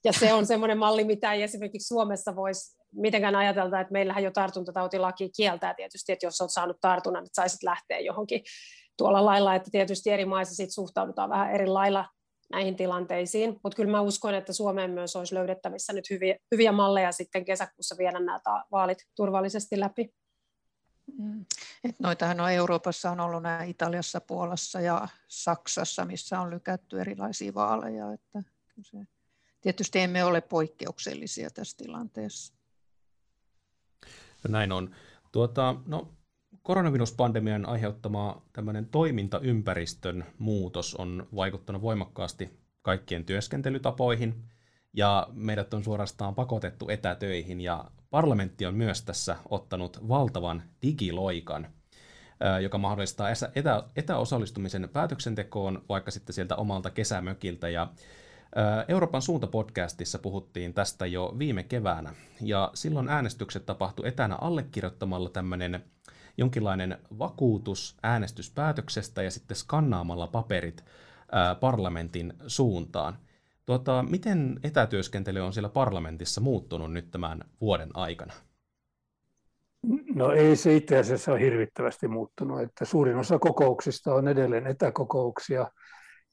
Ja 0.05 0.13
se 0.13 0.33
on 0.33 0.47
semmoinen 0.47 0.79
malli, 0.79 1.05
mitä 1.05 1.33
ei 1.33 1.43
esimerkiksi 1.43 1.89
Suomessa 1.89 2.37
voisi 2.37 2.77
mitenkään 2.93 3.37
ajatella, 3.37 3.81
että 3.81 3.93
meillähän 3.93 4.25
jo 4.25 4.31
tartuntatautilaki 4.31 5.31
kieltää 5.37 5.75
tietysti, 5.75 6.13
että 6.13 6.27
jos 6.27 6.41
olet 6.41 6.51
saanut 6.53 6.77
tartunnan, 6.81 7.25
että 7.25 7.43
saisit 7.43 7.63
lähteä 7.63 7.99
johonkin 8.01 8.41
tuolla 8.97 9.25
lailla, 9.25 9.55
että 9.55 9.71
tietysti 9.71 10.11
eri 10.11 10.25
maissa 10.25 10.55
sit 10.55 10.71
suhtaudutaan 10.71 11.31
vähän 11.31 11.51
eri 11.51 11.67
lailla 11.67 12.05
näihin 12.51 12.77
tilanteisiin, 12.77 13.61
mutta 13.63 13.77
kyllä 13.77 13.91
mä 13.91 14.01
uskon, 14.01 14.35
että 14.35 14.53
Suomeen 14.53 14.91
myös 14.91 15.17
olisi 15.17 15.35
löydettävissä 15.35 15.93
nyt 15.93 16.11
hyviä, 16.11 16.37
hyviä 16.51 16.73
malleja 16.73 17.13
sitten 17.13 17.45
kesäkuussa 17.45 17.97
viedä 17.99 18.21
nämä 18.21 18.41
vaalit 18.73 18.99
turvallisesti 19.15 19.81
läpi. 19.81 20.15
Mm. 21.19 21.45
Et 21.85 22.01
noitahan 22.01 22.41
on 22.41 22.51
Euroopassa 22.51 23.11
on 23.11 23.21
ollut 23.21 23.43
nämä 23.43 23.65
Italiassa, 23.65 24.21
Puolassa 24.21 24.81
ja 24.81 25.09
Saksassa, 25.29 26.05
missä 26.05 26.41
on 26.41 26.51
lykätty 26.51 27.01
erilaisia 27.01 27.55
vaaleja. 27.55 28.13
Että 28.13 28.43
se, 28.83 28.99
tietysti 29.61 29.99
emme 29.99 30.25
ole 30.25 30.41
poikkeuksellisia 30.41 31.51
tässä 31.51 31.77
tilanteessa. 31.77 32.55
No 34.45 34.49
näin 34.49 34.73
on. 34.73 34.95
Tuota, 35.33 35.75
no, 35.87 36.09
koronaviruspandemian 36.67 37.69
aiheuttama 37.69 38.43
tämmöinen 38.53 38.87
toimintaympäristön 38.87 40.25
muutos 40.39 40.95
on 40.95 41.27
vaikuttanut 41.37 41.83
voimakkaasti 41.83 42.51
kaikkien 42.83 43.25
työskentelytapoihin, 43.25 44.35
ja 44.93 45.27
meidät 45.33 45.75
on 45.75 45.85
suorastaan 45.85 46.35
pakotettu 46.35 46.89
etätöihin, 46.89 47.61
ja 47.61 47.85
parlamentti 48.11 48.67
on 48.67 48.75
myös 48.75 49.03
tässä 49.03 49.37
ottanut 49.49 50.09
valtavan 50.09 50.63
digiloikan, 50.83 51.69
joka 52.63 52.79
mahdollistaa 52.79 53.29
etä, 53.55 53.83
etäosallistumisen 53.97 54.89
päätöksentekoon 54.93 55.85
vaikka 55.89 56.11
sitten 56.11 56.35
sieltä 56.35 56.57
omalta 56.57 56.91
kesämökiltä, 56.91 57.69
ja 57.69 57.93
Euroopan 58.89 59.23
suuntapodcastissa 59.23 60.19
puhuttiin 60.19 60.75
tästä 60.75 61.07
jo 61.07 61.35
viime 61.39 61.63
keväänä, 61.63 62.15
ja 62.41 62.71
silloin 62.75 63.09
äänestykset 63.09 63.67
tapahtui 63.67 64.09
etänä 64.09 64.37
allekirjoittamalla 64.37 65.31
tämmöinen 65.31 65.85
jonkinlainen 66.39 66.99
vakuutus 67.19 67.97
äänestyspäätöksestä 68.03 69.23
ja 69.23 69.31
sitten 69.31 69.57
skannaamalla 69.57 70.27
paperit 70.27 70.85
parlamentin 71.61 72.33
suuntaan. 72.47 73.19
Tuota, 73.67 74.05
miten 74.11 74.61
etätyöskentely 74.63 75.41
on 75.41 75.53
siellä 75.53 75.69
parlamentissa 75.69 76.41
muuttunut 76.41 76.93
nyt 76.93 77.11
tämän 77.11 77.41
vuoden 77.61 77.91
aikana? 77.95 78.33
No 80.15 80.33
ei 80.33 80.57
se 80.57 80.77
itse 80.77 80.99
asiassa 80.99 81.33
ole 81.33 81.41
hirvittävästi 81.41 82.09
muuttunut, 82.09 82.61
että 82.61 82.85
suurin 82.85 83.17
osa 83.17 83.39
kokouksista 83.39 84.15
on 84.15 84.29
edelleen 84.29 84.67
etäkokouksia 84.67 85.71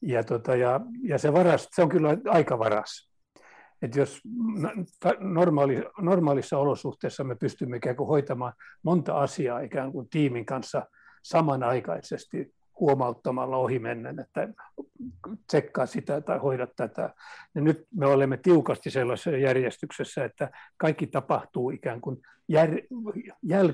ja, 0.02 0.24
tota, 0.24 0.56
ja, 0.56 0.80
ja 1.02 1.18
se, 1.18 1.32
varas, 1.32 1.68
se 1.72 1.82
on 1.82 1.88
kyllä 1.88 2.16
aika 2.28 2.58
varas 2.58 3.13
että 3.82 3.98
jos 3.98 4.20
normaali, 5.20 5.84
normaalissa 5.98 6.58
olosuhteessa 6.58 7.24
me 7.24 7.34
pystymme 7.34 7.76
ikään 7.76 7.96
kuin 7.96 8.08
hoitamaan 8.08 8.52
monta 8.82 9.14
asiaa 9.14 9.60
ikään 9.60 9.92
kuin 9.92 10.08
tiimin 10.08 10.46
kanssa 10.46 10.86
samanaikaisesti 11.22 12.54
huomauttamalla 12.80 13.56
ohimennen, 13.56 14.20
että 14.20 14.48
tsekkaa 15.46 15.86
sitä 15.86 16.20
tai 16.20 16.38
hoida 16.38 16.66
tätä. 16.76 17.14
Ja 17.54 17.60
nyt 17.60 17.86
me 17.96 18.06
olemme 18.06 18.36
tiukasti 18.36 18.90
sellaisessa 18.90 19.30
järjestyksessä, 19.30 20.24
että 20.24 20.50
kaikki 20.76 21.06
tapahtuu 21.06 21.70
ikään 21.70 22.00
kuin 22.00 22.16
jär, 22.48 22.70
jäl, 23.42 23.72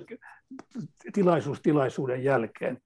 tilaisuus 1.12 1.61
tilaisuuden 1.62 2.25
jälkeen. 2.25 2.78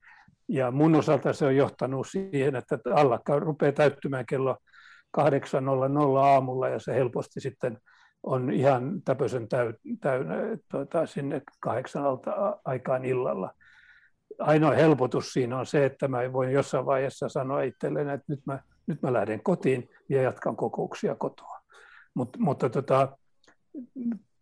Ja 0.47 0.71
mun 0.71 0.95
osalta 0.95 1.33
se 1.33 1.45
on 1.45 1.55
johtanut 1.55 2.07
siihen, 2.07 2.55
että 2.55 2.79
allakka 2.93 3.39
rupeaa 3.39 3.71
täyttymään 3.71 4.25
kello 4.25 4.57
8.00 5.19 6.17
aamulla 6.17 6.69
ja 6.69 6.79
se 6.79 6.93
helposti 6.93 7.41
sitten 7.41 7.77
on 8.23 8.51
ihan 8.51 9.01
täpöisen 9.05 9.47
täynnä 10.01 10.35
tuota, 10.71 11.05
sinne 11.05 11.41
kahdeksanalta 11.59 12.59
aikaan 12.65 13.05
illalla. 13.05 13.53
Ainoa 14.39 14.71
helpotus 14.71 15.33
siinä 15.33 15.57
on 15.57 15.65
se, 15.65 15.85
että 15.85 16.07
mä 16.07 16.33
voin 16.33 16.51
jossain 16.51 16.85
vaiheessa 16.85 17.29
sanoa 17.29 17.61
itselleen, 17.61 18.09
että 18.09 18.25
nyt 18.27 18.45
mä, 18.45 18.59
nyt 18.87 19.01
mä 19.01 19.13
lähden 19.13 19.43
kotiin 19.43 19.89
ja 20.09 20.21
jatkan 20.21 20.55
kokouksia 20.55 21.15
kotoa. 21.15 21.59
Mut, 22.13 22.37
mutta 22.37 22.69
tota, 22.69 23.17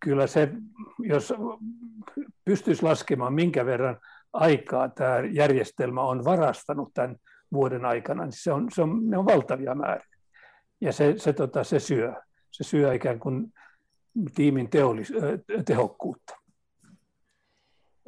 kyllä 0.00 0.26
se, 0.26 0.48
jos 0.98 1.34
pystyisi 2.44 2.82
laskemaan 2.82 3.34
minkä 3.34 3.66
verran 3.66 3.98
aikaa 4.32 4.88
tämä 4.88 5.18
järjestelmä 5.30 6.02
on 6.02 6.24
varastanut 6.24 6.94
tämän 6.94 7.16
vuoden 7.52 7.84
aikana, 7.84 8.24
niin 8.24 8.32
se 8.42 8.52
on, 8.52 8.66
se 8.74 8.82
on, 8.82 9.10
ne 9.10 9.18
on 9.18 9.26
valtavia 9.26 9.74
määriä 9.74 10.13
ja 10.84 10.92
se, 10.92 11.14
se, 11.16 11.32
tota, 11.32 11.64
se 11.64 11.80
syö. 11.80 12.14
Se 12.50 12.64
syö 12.64 12.94
ikään 12.94 13.20
kuin 13.20 13.52
tiimin 14.34 14.70
teollis, 14.70 15.12
tehokkuutta. 15.64 16.34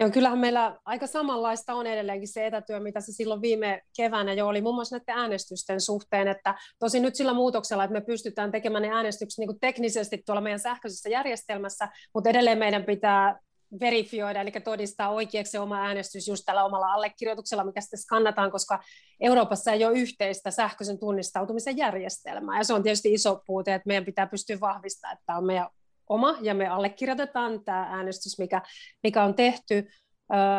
Joo, 0.00 0.10
kyllähän 0.10 0.38
meillä 0.38 0.78
aika 0.84 1.06
samanlaista 1.06 1.74
on 1.74 1.86
edelleenkin 1.86 2.28
se 2.28 2.46
etätyö, 2.46 2.80
mitä 2.80 3.00
se 3.00 3.12
silloin 3.12 3.42
viime 3.42 3.82
keväänä 3.96 4.32
jo 4.32 4.46
oli, 4.46 4.60
muun 4.60 4.74
muassa 4.74 4.96
näiden 4.96 5.22
äänestysten 5.22 5.80
suhteen, 5.80 6.28
että 6.28 6.54
tosi 6.78 7.00
nyt 7.00 7.14
sillä 7.14 7.34
muutoksella, 7.34 7.84
että 7.84 7.92
me 7.92 8.00
pystytään 8.00 8.52
tekemään 8.52 8.82
ne 8.82 8.90
äänestykset 8.90 9.38
niin 9.38 9.60
teknisesti 9.60 10.22
tuolla 10.26 10.40
meidän 10.40 10.60
sähköisessä 10.60 11.08
järjestelmässä, 11.08 11.88
mutta 12.14 12.30
edelleen 12.30 12.58
meidän 12.58 12.84
pitää 12.84 13.38
verifioida, 13.80 14.40
eli 14.40 14.50
todistaa 14.50 15.08
oikeaksi 15.08 15.50
se 15.50 15.60
oma 15.60 15.76
äänestys 15.76 16.28
just 16.28 16.42
tällä 16.46 16.64
omalla 16.64 16.92
allekirjoituksella, 16.92 17.64
mikä 17.64 17.80
sitten 17.80 17.98
skannataan, 17.98 18.50
koska 18.50 18.82
Euroopassa 19.20 19.72
ei 19.72 19.84
ole 19.84 19.98
yhteistä 19.98 20.50
sähköisen 20.50 20.98
tunnistautumisen 20.98 21.76
järjestelmää, 21.76 22.58
ja 22.58 22.64
se 22.64 22.74
on 22.74 22.82
tietysti 22.82 23.12
iso 23.12 23.42
puute, 23.46 23.74
että 23.74 23.86
meidän 23.86 24.04
pitää 24.04 24.26
pystyä 24.26 24.60
vahvistamaan, 24.60 25.18
että 25.18 25.36
on 25.36 25.46
meidän 25.46 25.68
oma, 26.08 26.36
ja 26.40 26.54
me 26.54 26.66
allekirjoitetaan 26.68 27.64
tämä 27.64 27.86
äänestys, 27.90 28.38
mikä, 28.38 28.62
mikä 29.02 29.24
on 29.24 29.34
tehty. 29.34 29.88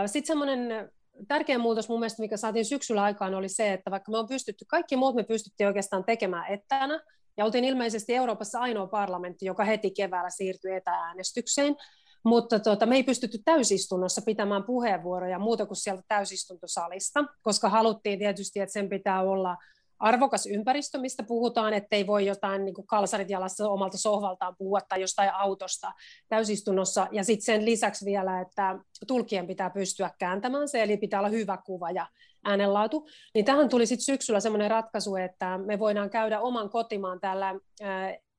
Sitten 0.05 0.27
semmoinen 0.27 0.91
tärkeä 1.27 1.57
muutos 1.57 1.89
mun 1.89 1.99
mielestä, 1.99 2.21
mikä 2.21 2.37
saatiin 2.37 2.65
syksyllä 2.65 3.03
aikaan, 3.03 3.33
oli 3.33 3.49
se, 3.49 3.73
että 3.73 3.91
vaikka 3.91 4.11
me 4.11 4.17
on 4.17 4.27
pystytty, 4.27 4.65
kaikki 4.67 4.95
muut 4.95 5.15
me 5.15 5.23
pystyttiin 5.23 5.67
oikeastaan 5.67 6.03
tekemään 6.05 6.53
etänä, 6.53 7.03
ja 7.37 7.45
oltiin 7.45 7.63
ilmeisesti 7.63 8.15
Euroopassa 8.15 8.59
ainoa 8.59 8.87
parlamentti, 8.87 9.45
joka 9.45 9.63
heti 9.63 9.91
keväällä 9.91 10.29
siirtyi 10.29 10.75
etääänestykseen, 10.75 11.75
mutta 12.23 12.59
tuota, 12.59 12.85
me 12.85 12.95
ei 12.95 13.03
pystytty 13.03 13.37
täysistunnossa 13.45 14.21
pitämään 14.25 14.63
puheenvuoroja 14.63 15.39
muuta 15.39 15.65
kuin 15.65 15.77
sieltä 15.77 16.03
täysistuntosalista, 16.07 17.25
koska 17.41 17.69
haluttiin 17.69 18.19
tietysti, 18.19 18.59
että 18.59 18.73
sen 18.73 18.89
pitää 18.89 19.21
olla 19.21 19.57
arvokas 19.99 20.45
ympäristö, 20.45 20.97
mistä 20.97 21.23
puhutaan, 21.23 21.73
ettei 21.73 22.07
voi 22.07 22.25
jotain 22.25 22.65
niin 22.65 22.75
kalsarit 22.85 23.29
jalassa 23.29 23.69
omalta 23.69 23.97
sohvaltaan 23.97 24.55
puhua 24.57 24.79
tai 24.89 25.01
jostain 25.01 25.29
autosta 25.33 25.91
täysistunnossa. 26.29 27.07
Ja 27.11 27.23
sitten 27.23 27.45
sen 27.45 27.65
lisäksi 27.65 28.05
vielä, 28.05 28.41
että 28.41 28.79
tulkien 29.07 29.47
pitää 29.47 29.69
pystyä 29.69 30.11
kääntämään 30.19 30.67
se, 30.67 30.83
eli 30.83 30.97
pitää 30.97 31.19
olla 31.19 31.29
hyvä 31.29 31.57
kuva 31.65 31.91
ja 31.91 32.07
äänenlaatu. 32.45 33.07
Niin 33.33 33.45
tähän 33.45 33.69
tuli 33.69 33.85
sitten 33.85 34.05
syksyllä 34.05 34.39
semmoinen 34.39 34.71
ratkaisu, 34.71 35.15
että 35.15 35.57
me 35.57 35.79
voidaan 35.79 36.09
käydä 36.09 36.39
oman 36.39 36.69
kotimaan 36.69 37.19
täällä 37.19 37.55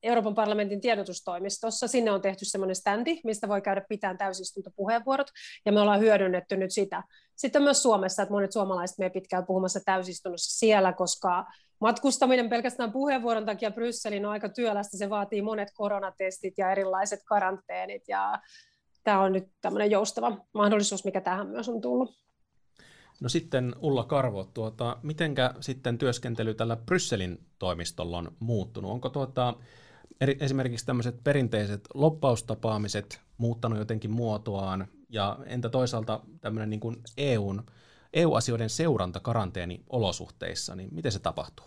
Euroopan 0.03 0.35
parlamentin 0.35 0.81
tiedotustoimistossa. 0.81 1.89
Sinne 1.89 2.11
on 2.11 2.21
tehty 2.21 2.45
semmoinen 2.45 2.77
standi, 2.77 3.21
mistä 3.25 3.49
voi 3.49 3.63
käydä 3.63 3.83
pitämään 3.89 4.19
täysistuntopuheenvuorot, 4.19 5.27
ja 5.67 5.73
me 5.73 5.81
ollaan 5.81 6.01
hyödynnetty 6.01 6.57
nyt 6.57 6.73
sitä. 6.73 7.03
Sitten 7.37 7.63
myös 7.63 7.83
Suomessa, 7.83 8.23
että 8.23 8.33
monet 8.33 8.53
suomalaiset 8.53 8.99
me 8.99 9.11
pitkään 9.11 9.47
puhumassa 9.47 9.81
täysistunnossa 9.85 10.59
siellä, 10.59 10.93
koska 10.93 11.47
matkustaminen 11.81 12.49
pelkästään 12.49 12.93
puheenvuoron 12.93 13.47
takia 13.47 13.71
Brysselin 13.71 14.27
on 14.27 14.33
aika 14.33 14.49
työlästä, 14.49 14.99
se 14.99 15.11
vaatii 15.11 15.43
monet 15.43 15.69
koronatestit 15.75 16.55
ja 16.59 16.73
erilaiset 16.73 17.21
karanteenit, 17.25 18.03
ja 18.09 18.39
tämä 19.05 19.21
on 19.21 19.33
nyt 19.33 19.45
tämmöinen 19.61 19.91
joustava 19.91 20.39
mahdollisuus, 20.55 21.05
mikä 21.05 21.21
tähän 21.21 21.47
myös 21.47 21.69
on 21.69 21.81
tullut. 21.81 22.11
No 23.21 23.29
sitten 23.29 23.75
Ulla 23.81 24.05
Karvo, 24.05 24.45
tuota, 24.45 24.97
mitenkä 25.03 25.55
sitten 25.61 25.99
työskentely 25.99 26.55
tällä 26.55 26.77
Brysselin 26.77 27.39
toimistolla 27.59 28.19
on 28.19 28.37
muuttunut? 28.39 28.91
Onko 28.91 29.09
tuota, 29.09 29.55
eri, 30.21 30.37
esimerkiksi 30.41 30.87
tämmöiset 30.87 31.25
perinteiset 31.25 31.89
loppaustapaamiset 31.95 33.21
muuttanut 33.39 33.79
jotenkin 33.79 34.11
muotoaan, 34.11 34.89
ja 35.09 35.39
entä 35.47 35.69
toisaalta 35.69 36.21
tämmöinen 36.41 36.71
niin 36.71 36.81
kuin 36.81 36.97
EUn, 37.17 37.67
EU-asioiden 38.13 38.71
seuranta 38.71 39.21
karanteeniolosuhteissa, 39.21 40.75
niin 40.75 40.89
miten 40.93 41.13
se 41.13 41.19
tapahtuu? 41.19 41.67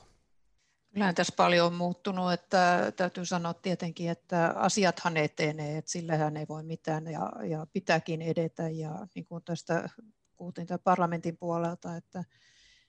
Kyllähän 0.93 1.15
tässä 1.15 1.33
paljon 1.37 1.67
on 1.67 1.73
muuttunut, 1.73 2.33
että 2.33 2.91
täytyy 2.95 3.25
sanoa 3.25 3.53
tietenkin, 3.53 4.09
että 4.09 4.53
asiathan 4.55 5.17
etenee, 5.17 5.77
että 5.77 5.91
sillähän 5.91 6.37
ei 6.37 6.45
voi 6.49 6.63
mitään 6.63 7.07
ja, 7.07 7.31
ja 7.43 7.67
pitääkin 7.73 8.21
edetä 8.21 8.69
ja 8.69 9.07
niin 9.15 9.25
kuin 9.25 9.43
tästä 9.43 9.89
kuultiin 10.35 10.67
parlamentin 10.83 11.37
puolelta, 11.37 11.95
että, 11.95 12.23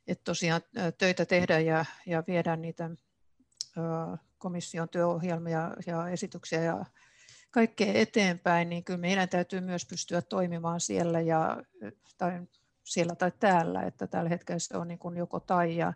että 0.06 0.24
tosiaan 0.24 0.60
töitä 0.98 1.26
tehdään 1.26 1.66
ja, 1.66 1.84
ja 2.06 2.22
viedään 2.26 2.62
niitä 2.62 2.90
komission 4.42 4.88
työohjelmia 4.88 5.70
ja 5.86 6.08
esityksiä 6.08 6.62
ja 6.62 6.84
kaikkea 7.50 7.92
eteenpäin, 7.94 8.68
niin 8.68 8.84
kyllä 8.84 8.98
meidän 8.98 9.28
täytyy 9.28 9.60
myös 9.60 9.86
pystyä 9.86 10.22
toimimaan 10.22 10.80
siellä, 10.80 11.20
ja, 11.20 11.62
tai 12.18 12.42
siellä 12.84 13.14
tai 13.14 13.32
täällä, 13.40 13.82
että 13.82 14.06
tällä 14.06 14.28
hetkellä 14.28 14.58
se 14.58 14.76
on 14.76 14.88
niin 14.88 14.98
kuin 14.98 15.16
joko 15.16 15.40
tai, 15.40 15.76
ja 15.76 15.92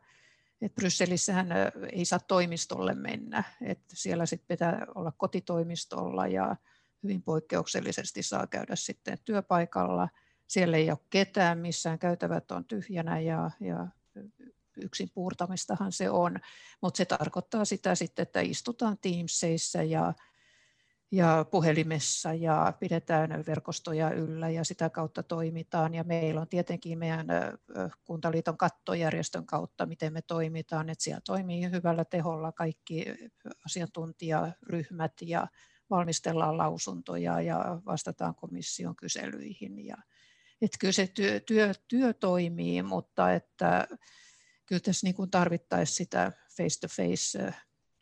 että 0.60 0.74
Brysselissähän 0.74 1.48
ei 1.92 2.04
saa 2.04 2.18
toimistolle 2.18 2.94
mennä, 2.94 3.44
että 3.62 3.96
siellä 3.96 4.26
sitten 4.26 4.48
pitää 4.48 4.86
olla 4.94 5.12
kotitoimistolla 5.16 6.26
ja 6.26 6.56
hyvin 7.02 7.22
poikkeuksellisesti 7.22 8.22
saa 8.22 8.46
käydä 8.46 8.76
sitten 8.76 9.18
työpaikalla. 9.24 10.08
Siellä 10.46 10.76
ei 10.76 10.90
ole 10.90 10.98
ketään, 11.10 11.58
missään 11.58 11.98
käytävät 11.98 12.50
on 12.50 12.64
tyhjänä 12.64 13.20
ja, 13.20 13.50
ja 13.60 13.86
yksin 14.82 15.10
puurtamistahan 15.14 15.92
se 15.92 16.10
on, 16.10 16.36
mutta 16.82 16.98
se 16.98 17.04
tarkoittaa 17.04 17.64
sitä 17.64 17.94
sitten, 17.94 18.22
että 18.22 18.40
istutaan 18.40 18.98
Teamseissa 19.00 19.82
ja, 19.82 20.14
ja 21.10 21.46
puhelimessa 21.50 22.34
ja 22.34 22.72
pidetään 22.80 23.44
verkostoja 23.46 24.10
yllä 24.10 24.50
ja 24.50 24.64
sitä 24.64 24.90
kautta 24.90 25.22
toimitaan. 25.22 25.94
Ja 25.94 26.04
meillä 26.04 26.40
on 26.40 26.48
tietenkin 26.48 26.98
meidän 26.98 27.26
Kuntaliiton 28.04 28.58
kattojärjestön 28.58 29.46
kautta, 29.46 29.86
miten 29.86 30.12
me 30.12 30.22
toimitaan, 30.22 30.90
että 30.90 31.04
siellä 31.04 31.20
toimii 31.26 31.70
hyvällä 31.70 32.04
teholla 32.04 32.52
kaikki 32.52 33.04
asiantuntijaryhmät 33.66 35.12
ja 35.22 35.46
valmistellaan 35.90 36.58
lausuntoja 36.58 37.40
ja 37.40 37.80
vastataan 37.86 38.34
komission 38.34 38.96
kyselyihin. 38.96 39.86
Ja, 39.86 39.96
että 40.62 40.76
kyllä 40.80 40.92
se 40.92 41.06
työ, 41.06 41.40
työ, 41.40 41.72
työ 41.88 42.12
toimii, 42.12 42.82
mutta 42.82 43.32
että 43.32 43.88
kyllä 44.66 44.80
tässä 44.80 45.06
niin 45.06 45.14
kuin 45.14 45.30
tarvittaisiin 45.30 45.96
sitä 45.96 46.32
face-to-face 46.56 47.54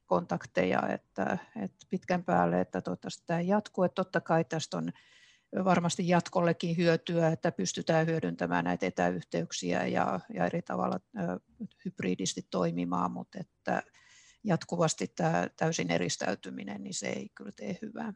kontakteja, 0.07 0.89
että, 0.89 1.39
että 1.63 1.87
pitkän 1.91 2.25
päälle, 2.25 2.61
että 2.61 2.81
toivottavasti 2.81 3.23
tämä 3.27 3.41
jatkuu. 3.41 3.85
Että 3.85 3.95
totta 3.95 4.21
kai 4.21 4.45
tästä 4.45 4.77
on 4.77 4.93
varmasti 5.65 6.09
jatkollekin 6.09 6.77
hyötyä, 6.77 7.29
että 7.29 7.53
pystytään 7.53 8.07
hyödyntämään 8.07 8.65
näitä 8.65 8.87
etäyhteyksiä 8.87 9.87
ja, 9.87 10.21
ja 10.35 10.47
eri 10.47 10.63
tavalla 10.63 11.01
hybridisti 11.85 12.47
toimimaan, 12.51 13.13
mutta 13.13 13.39
että 13.41 13.83
jatkuvasti 14.45 15.07
tämä 15.07 15.49
täysin 15.57 15.91
eristäytyminen, 15.91 16.83
niin 16.83 16.95
se 16.95 17.09
ei 17.09 17.29
kyllä 17.35 17.53
tee 17.57 17.79
hyvää. 17.83 18.13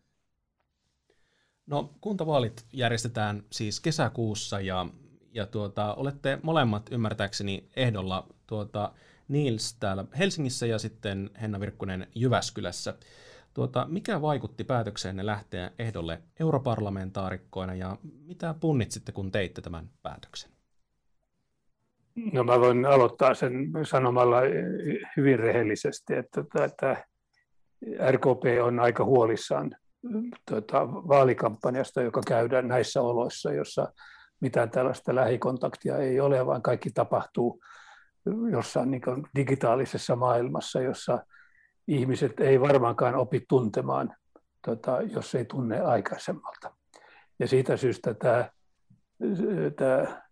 No 1.66 1.94
kuntavaalit 2.00 2.66
järjestetään 2.72 3.44
siis 3.52 3.80
kesäkuussa 3.80 4.60
ja, 4.60 4.86
ja 5.32 5.46
tuota, 5.46 5.94
olette 5.94 6.38
molemmat 6.42 6.88
ymmärtääkseni 6.90 7.70
ehdolla 7.76 8.28
tuota, 8.48 8.92
Niels 9.28 9.76
täällä 9.80 10.04
Helsingissä 10.18 10.66
ja 10.66 10.78
sitten 10.78 11.30
Henna 11.42 11.60
Virkkunen 11.60 12.06
Jyväskylässä. 12.14 12.94
Tuota, 13.54 13.86
mikä 13.88 14.22
vaikutti 14.22 14.64
päätökseenne 14.64 15.26
lähteä 15.26 15.70
ehdolle 15.78 16.22
europarlamentaarikkoina 16.40 17.74
ja 17.74 17.96
mitä 18.26 18.54
punnitsitte, 18.60 19.12
kun 19.12 19.32
teitte 19.32 19.60
tämän 19.60 19.90
päätöksen? 20.02 20.50
No 22.32 22.44
mä 22.44 22.60
voin 22.60 22.86
aloittaa 22.86 23.34
sen 23.34 23.72
sanomalla 23.82 24.36
hyvin 25.16 25.38
rehellisesti, 25.38 26.14
että, 26.14 26.64
että 26.64 27.04
RKP 28.10 28.62
on 28.62 28.80
aika 28.80 29.04
huolissaan 29.04 29.76
tuota, 30.48 30.88
vaalikampanjasta, 30.88 32.02
joka 32.02 32.20
käydään 32.26 32.68
näissä 32.68 33.02
oloissa, 33.02 33.52
jossa 33.52 33.92
mitään 34.40 34.70
tällaista 34.70 35.14
lähikontaktia 35.14 35.96
ei 35.96 36.20
ole, 36.20 36.46
vaan 36.46 36.62
kaikki 36.62 36.90
tapahtuu 36.90 37.60
jossain 38.52 38.90
niin 38.90 39.02
digitaalisessa 39.34 40.16
maailmassa, 40.16 40.80
jossa 40.80 41.18
ihmiset 41.88 42.40
ei 42.40 42.60
varmaankaan 42.60 43.14
opi 43.14 43.44
tuntemaan, 43.48 44.16
tota, 44.66 45.02
jos 45.02 45.34
ei 45.34 45.44
tunne 45.44 45.80
aikaisemmalta. 45.80 46.74
Ja 47.38 47.48
siitä 47.48 47.76
syystä 47.76 48.14
tämä, 48.14 48.50
tämä 49.76 50.22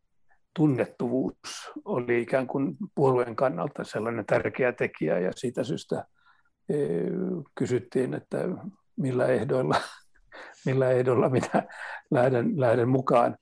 tunnettuvuus 0.57 1.73
oli 1.85 2.23
ikään 2.23 2.47
kuin 2.47 2.77
puolueen 2.95 3.37
kannalta 3.37 3.85
sellainen 3.85 4.27
tärkeä 4.27 4.73
tekijä, 4.73 5.19
ja 5.19 5.33
siitä 5.35 5.65
syystä 5.65 6.05
e, 6.69 6.77
kysyttiin, 7.55 8.15
että 8.15 8.39
millä 8.97 9.27
ehdoilla, 9.27 9.81
millä 10.67 10.91
ehdoilla 10.91 11.29
minä 11.29 11.63
lähden, 12.11 12.61
lähden 12.61 12.89
mukaan 12.89 13.37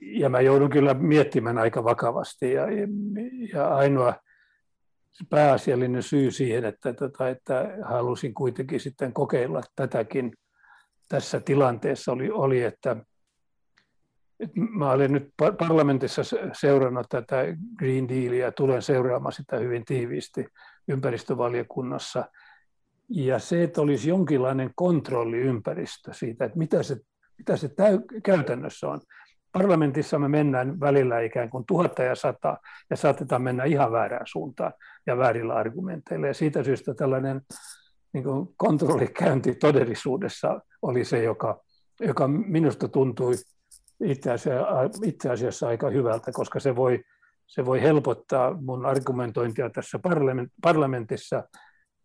ja 0.00 0.28
mä 0.28 0.40
joudun 0.40 0.70
kyllä 0.70 0.94
miettimään 0.94 1.58
aika 1.58 1.84
vakavasti. 1.84 2.52
Ja, 2.52 2.62
ja 3.52 3.68
ainoa 3.68 4.14
pääasiallinen 5.30 6.02
syy 6.02 6.30
siihen, 6.30 6.64
että, 6.64 6.92
tota, 6.92 7.28
että 7.28 7.78
halusin 7.82 8.34
kuitenkin 8.34 8.80
sitten 8.80 9.12
kokeilla 9.12 9.60
tätäkin 9.76 10.32
tässä 11.08 11.40
tilanteessa 11.40 12.12
oli, 12.12 12.30
oli 12.30 12.62
että, 12.62 12.96
että 14.40 14.60
mä 14.70 14.90
olen 14.90 15.12
nyt 15.12 15.34
parlamentissa 15.58 16.22
seurannut 16.52 17.06
tätä 17.08 17.36
Green 17.78 18.08
Dealia, 18.08 18.52
tulen 18.52 18.82
seuraamaan 18.82 19.32
sitä 19.32 19.56
hyvin 19.56 19.84
tiiviisti 19.84 20.46
ympäristövaliokunnassa. 20.88 22.24
Ja 23.08 23.38
se, 23.38 23.62
että 23.62 23.80
olisi 23.80 24.08
jonkinlainen 24.08 24.70
kontrolliympäristö 24.74 26.12
siitä, 26.12 26.44
että 26.44 26.58
mitä 26.58 26.82
se, 26.82 26.96
mitä 27.38 27.56
se 27.56 27.68
täy, 27.68 27.98
käytännössä 28.22 28.88
on, 28.88 29.00
parlamentissa 29.54 30.18
me 30.18 30.28
mennään 30.28 30.80
välillä 30.80 31.20
ikään 31.20 31.50
kuin 31.50 31.64
tuhatta 31.66 32.02
ja 32.02 32.14
sata 32.14 32.56
ja 32.90 32.96
saatetaan 32.96 33.42
mennä 33.42 33.64
ihan 33.64 33.92
väärään 33.92 34.26
suuntaan 34.26 34.72
ja 35.06 35.16
väärillä 35.16 35.54
argumenteilla. 35.54 36.26
Ja 36.26 36.34
siitä 36.34 36.62
syystä 36.62 36.94
tällainen 36.94 37.40
niin 38.12 38.24
kuin 38.24 38.48
kontrollikäynti 38.56 39.54
todellisuudessa 39.54 40.60
oli 40.82 41.04
se, 41.04 41.22
joka, 41.22 41.60
joka 42.00 42.28
minusta 42.28 42.88
tuntui 42.88 43.34
itse 44.04 44.32
asiassa, 44.32 44.66
itse 45.04 45.30
asiassa 45.30 45.68
aika 45.68 45.90
hyvältä, 45.90 46.32
koska 46.32 46.60
se 46.60 46.76
voi, 46.76 47.04
se 47.46 47.66
voi 47.66 47.82
helpottaa 47.82 48.56
mun 48.60 48.86
argumentointia 48.86 49.70
tässä 49.70 49.98
parlamentissa. 50.62 51.44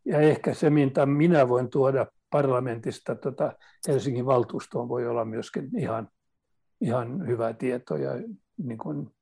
Ja 0.06 0.20
ehkä 0.20 0.54
se, 0.54 0.70
mitä 0.70 1.06
minä 1.06 1.50
voin 1.50 1.70
tuoda 1.70 2.06
parlamentista 2.30 3.16
tota 3.16 3.54
Helsingin 3.88 4.26
valtuustoon, 4.26 4.90
voi 4.90 5.08
olla 5.08 5.26
myöskin 5.26 5.70
ihan, 5.78 6.08
ihan 6.82 7.28
hyvää 7.28 7.54
tietoa 7.54 7.98
ja 7.98 8.12
niin 8.58 8.78
kuin 8.78 9.16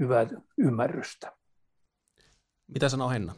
hyvää 0.00 0.26
ymmärrystä. 0.58 1.32
Mitä 2.68 2.88
sanoo 2.88 3.10
Henna? 3.10 3.34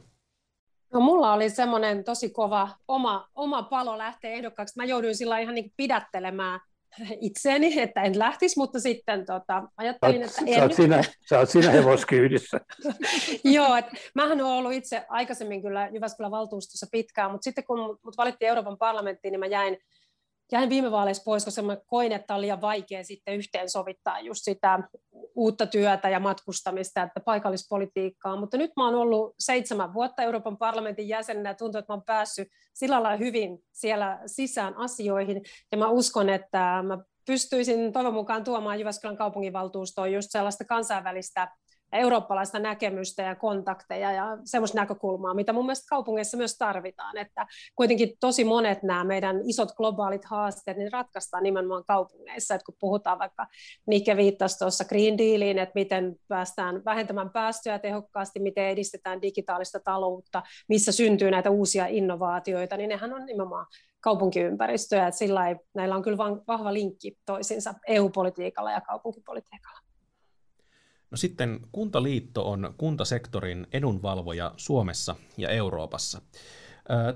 No 0.92 1.00
mulla 1.00 1.32
oli 1.32 1.50
semmoinen 1.50 2.04
tosi 2.04 2.30
kova 2.30 2.68
oma, 2.88 3.28
oma 3.34 3.62
palo 3.62 3.98
lähteä 3.98 4.30
ehdokkaaksi. 4.30 4.76
Mä 4.76 4.84
jouduin 4.84 5.16
sillä 5.16 5.38
ihan 5.38 5.54
niin 5.54 5.72
pidättelemään 5.76 6.60
itseäni, 7.20 7.80
että 7.80 8.02
en 8.02 8.18
lähtisi, 8.18 8.58
mutta 8.58 8.80
sitten 8.80 9.26
tota, 9.26 9.62
ajattelin, 9.76 10.22
että 10.22 10.42
en. 10.46 10.54
Sä 10.54 10.62
oot 10.62 10.74
siinä, 10.74 11.02
sä 11.28 11.38
oot 11.38 11.50
siinä 11.50 11.70
hevoskyydissä. 11.70 12.60
Joo, 13.44 13.76
että 13.76 13.92
mähän 14.14 14.40
olen 14.40 14.52
ollut 14.52 14.72
itse 14.72 15.06
aikaisemmin 15.08 15.62
kyllä 15.62 15.88
Jyväskylän 15.92 16.30
valtuustossa 16.30 16.86
pitkään, 16.92 17.30
mutta 17.30 17.44
sitten 17.44 17.64
kun 17.64 17.98
mut 18.02 18.16
valittiin 18.16 18.48
Euroopan 18.48 18.78
parlamenttiin, 18.78 19.32
niin 19.32 19.40
mä 19.40 19.46
jäin 19.46 19.78
jäin 20.52 20.68
viime 20.68 20.90
vaaleissa 20.90 21.22
pois, 21.24 21.44
koska 21.44 21.62
mä 21.62 21.76
koin, 21.86 22.12
että 22.12 22.34
on 22.34 22.40
liian 22.40 22.60
vaikea 22.60 23.04
sitten 23.04 23.34
yhteensovittaa 23.34 24.20
just 24.20 24.40
sitä 24.44 24.78
uutta 25.34 25.66
työtä 25.66 26.08
ja 26.08 26.20
matkustamista, 26.20 27.02
että 27.02 27.20
paikallispolitiikkaa. 27.20 28.36
Mutta 28.36 28.56
nyt 28.56 28.70
mä 28.76 28.84
oon 28.84 28.94
ollut 28.94 29.34
seitsemän 29.38 29.94
vuotta 29.94 30.22
Euroopan 30.22 30.56
parlamentin 30.56 31.08
jäsenenä 31.08 31.50
ja 31.50 31.54
tuntuu, 31.54 31.78
että 31.78 31.92
mä 31.92 31.94
oon 31.94 32.04
päässyt 32.06 32.48
sillä 32.74 33.02
lailla 33.02 33.18
hyvin 33.18 33.58
siellä 33.72 34.20
sisään 34.26 34.76
asioihin. 34.76 35.42
Ja 35.72 35.78
mä 35.78 35.88
uskon, 35.88 36.28
että 36.28 36.82
mä 36.82 36.98
pystyisin 37.26 37.92
toivon 37.92 38.14
mukaan 38.14 38.44
tuomaan 38.44 38.78
Jyväskylän 38.78 39.16
kaupunginvaltuustoon 39.16 40.12
just 40.12 40.28
sellaista 40.30 40.64
kansainvälistä 40.64 41.48
eurooppalaista 41.92 42.58
näkemystä 42.58 43.22
ja 43.22 43.34
kontakteja 43.34 44.12
ja 44.12 44.38
semmoista 44.44 44.78
näkökulmaa, 44.78 45.34
mitä 45.34 45.52
mun 45.52 45.66
mielestä 45.66 45.86
kaupungeissa 45.88 46.36
myös 46.36 46.56
tarvitaan, 46.58 47.16
että 47.16 47.46
kuitenkin 47.74 48.12
tosi 48.20 48.44
monet 48.44 48.82
nämä 48.82 49.04
meidän 49.04 49.40
isot 49.44 49.72
globaalit 49.72 50.24
haasteet, 50.24 50.76
niin 50.76 50.92
ratkaistaan 50.92 51.42
nimenomaan 51.42 51.84
kaupungeissa, 51.84 52.54
että 52.54 52.64
kun 52.64 52.74
puhutaan 52.80 53.18
vaikka, 53.18 53.46
Nike 53.86 54.16
viittasi 54.16 54.58
tuossa 54.58 54.84
Green 54.84 55.18
Dealiin, 55.18 55.58
että 55.58 55.72
miten 55.74 56.16
päästään 56.28 56.84
vähentämään 56.84 57.30
päästöjä 57.30 57.78
tehokkaasti, 57.78 58.40
miten 58.40 58.64
edistetään 58.64 59.22
digitaalista 59.22 59.80
taloutta, 59.80 60.42
missä 60.68 60.92
syntyy 60.92 61.30
näitä 61.30 61.50
uusia 61.50 61.86
innovaatioita, 61.86 62.76
niin 62.76 62.88
nehän 62.88 63.12
on 63.12 63.26
nimenomaan 63.26 63.66
kaupunkiympäristöjä, 64.00 65.06
että 65.06 65.18
sillä 65.18 65.48
ei, 65.48 65.56
näillä 65.74 65.96
on 65.96 66.02
kyllä 66.02 66.18
vahva 66.48 66.72
linkki 66.72 67.18
toisiinsa 67.26 67.74
EU-politiikalla 67.88 68.72
ja 68.72 68.80
kaupunkipolitiikalla. 68.80 69.87
No 71.10 71.16
sitten 71.16 71.60
Kuntaliitto 71.72 72.50
on 72.50 72.74
kuntasektorin 72.78 73.66
edunvalvoja 73.72 74.54
Suomessa 74.56 75.16
ja 75.36 75.48
Euroopassa. 75.48 76.20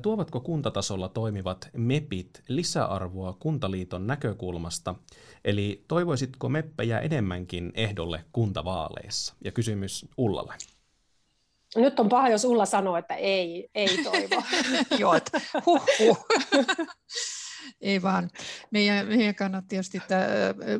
Tuovatko 0.02 0.40
kuntatasolla 0.40 1.09
toimivat 1.09 1.68
MEPit 1.76 2.42
lisäarvoa 2.48 3.37
Kuntaliiton 3.38 4.07
näkökulmasta? 4.07 4.94
Eli 5.44 5.85
toivoisitko 5.88 6.48
MEPPejä 6.48 7.00
enemmänkin 7.00 7.72
ehdolle 7.74 8.24
kuntavaaleissa? 8.33 9.35
Ja 9.44 9.52
kysymys 9.52 10.07
Ullalle. 10.16 10.55
Nyt 11.76 12.00
on 12.00 12.09
paha, 12.09 12.28
jos 12.28 12.44
Ulla 12.44 12.66
sanoo, 12.66 12.96
että 12.96 13.14
ei, 13.14 13.70
ei 13.74 14.05
toivo. 14.05 14.42
Joo, 14.98 15.14
että 15.14 15.40
huh, 15.66 15.83
huh. 15.98 16.26
Ei 17.81 18.03
vaan. 18.03 18.31
Meidän, 18.70 19.07
meidän 19.07 19.35
kannattaa 19.35 19.68
tietysti, 19.68 19.98
että 19.98 20.16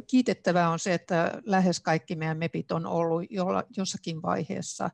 kiitettävää 0.07 0.71
on 0.71 0.79
se, 0.79 0.95
että 0.95 1.40
lähes 1.45 1.81
kaikki 1.81 2.16
meidän 2.16 2.38
MEPit 2.38 2.73
on 2.73 2.87
ollut 2.87 3.23
jossakin 3.77 4.23
vaiheessa 4.23 4.90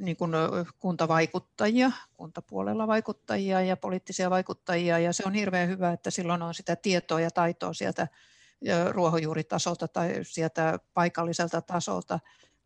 niin 0.00 0.16
kuin 0.16 0.32
kuntavaikuttajia, 0.78 1.92
kuntapuolella 2.14 2.86
vaikuttajia 2.86 3.60
ja 3.60 3.76
poliittisia 3.76 4.30
vaikuttajia, 4.30 4.98
ja 4.98 5.12
se 5.12 5.22
on 5.26 5.34
hirveän 5.34 5.68
hyvä, 5.68 5.92
että 5.92 6.10
silloin 6.10 6.42
on 6.42 6.54
sitä 6.54 6.76
tietoa 6.76 7.20
ja 7.20 7.30
taitoa 7.30 7.72
sieltä 7.72 8.08
ruohonjuuritasolta 8.90 9.88
tai 9.88 10.14
sieltä 10.22 10.78
paikalliselta 10.94 11.62
tasolta, 11.62 12.20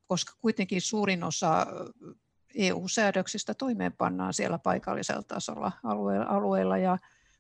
koska 0.07 0.33
kuitenkin 0.39 0.81
suurin 0.81 1.25
osa 1.25 1.67
EU-säädöksistä 2.55 3.55
toimeenpannaan 3.55 4.35
siellä 4.35 4.59
paikallisella 4.59 5.23
tasolla 5.23 5.73
alueella, 6.29 6.79
ja 6.79 6.99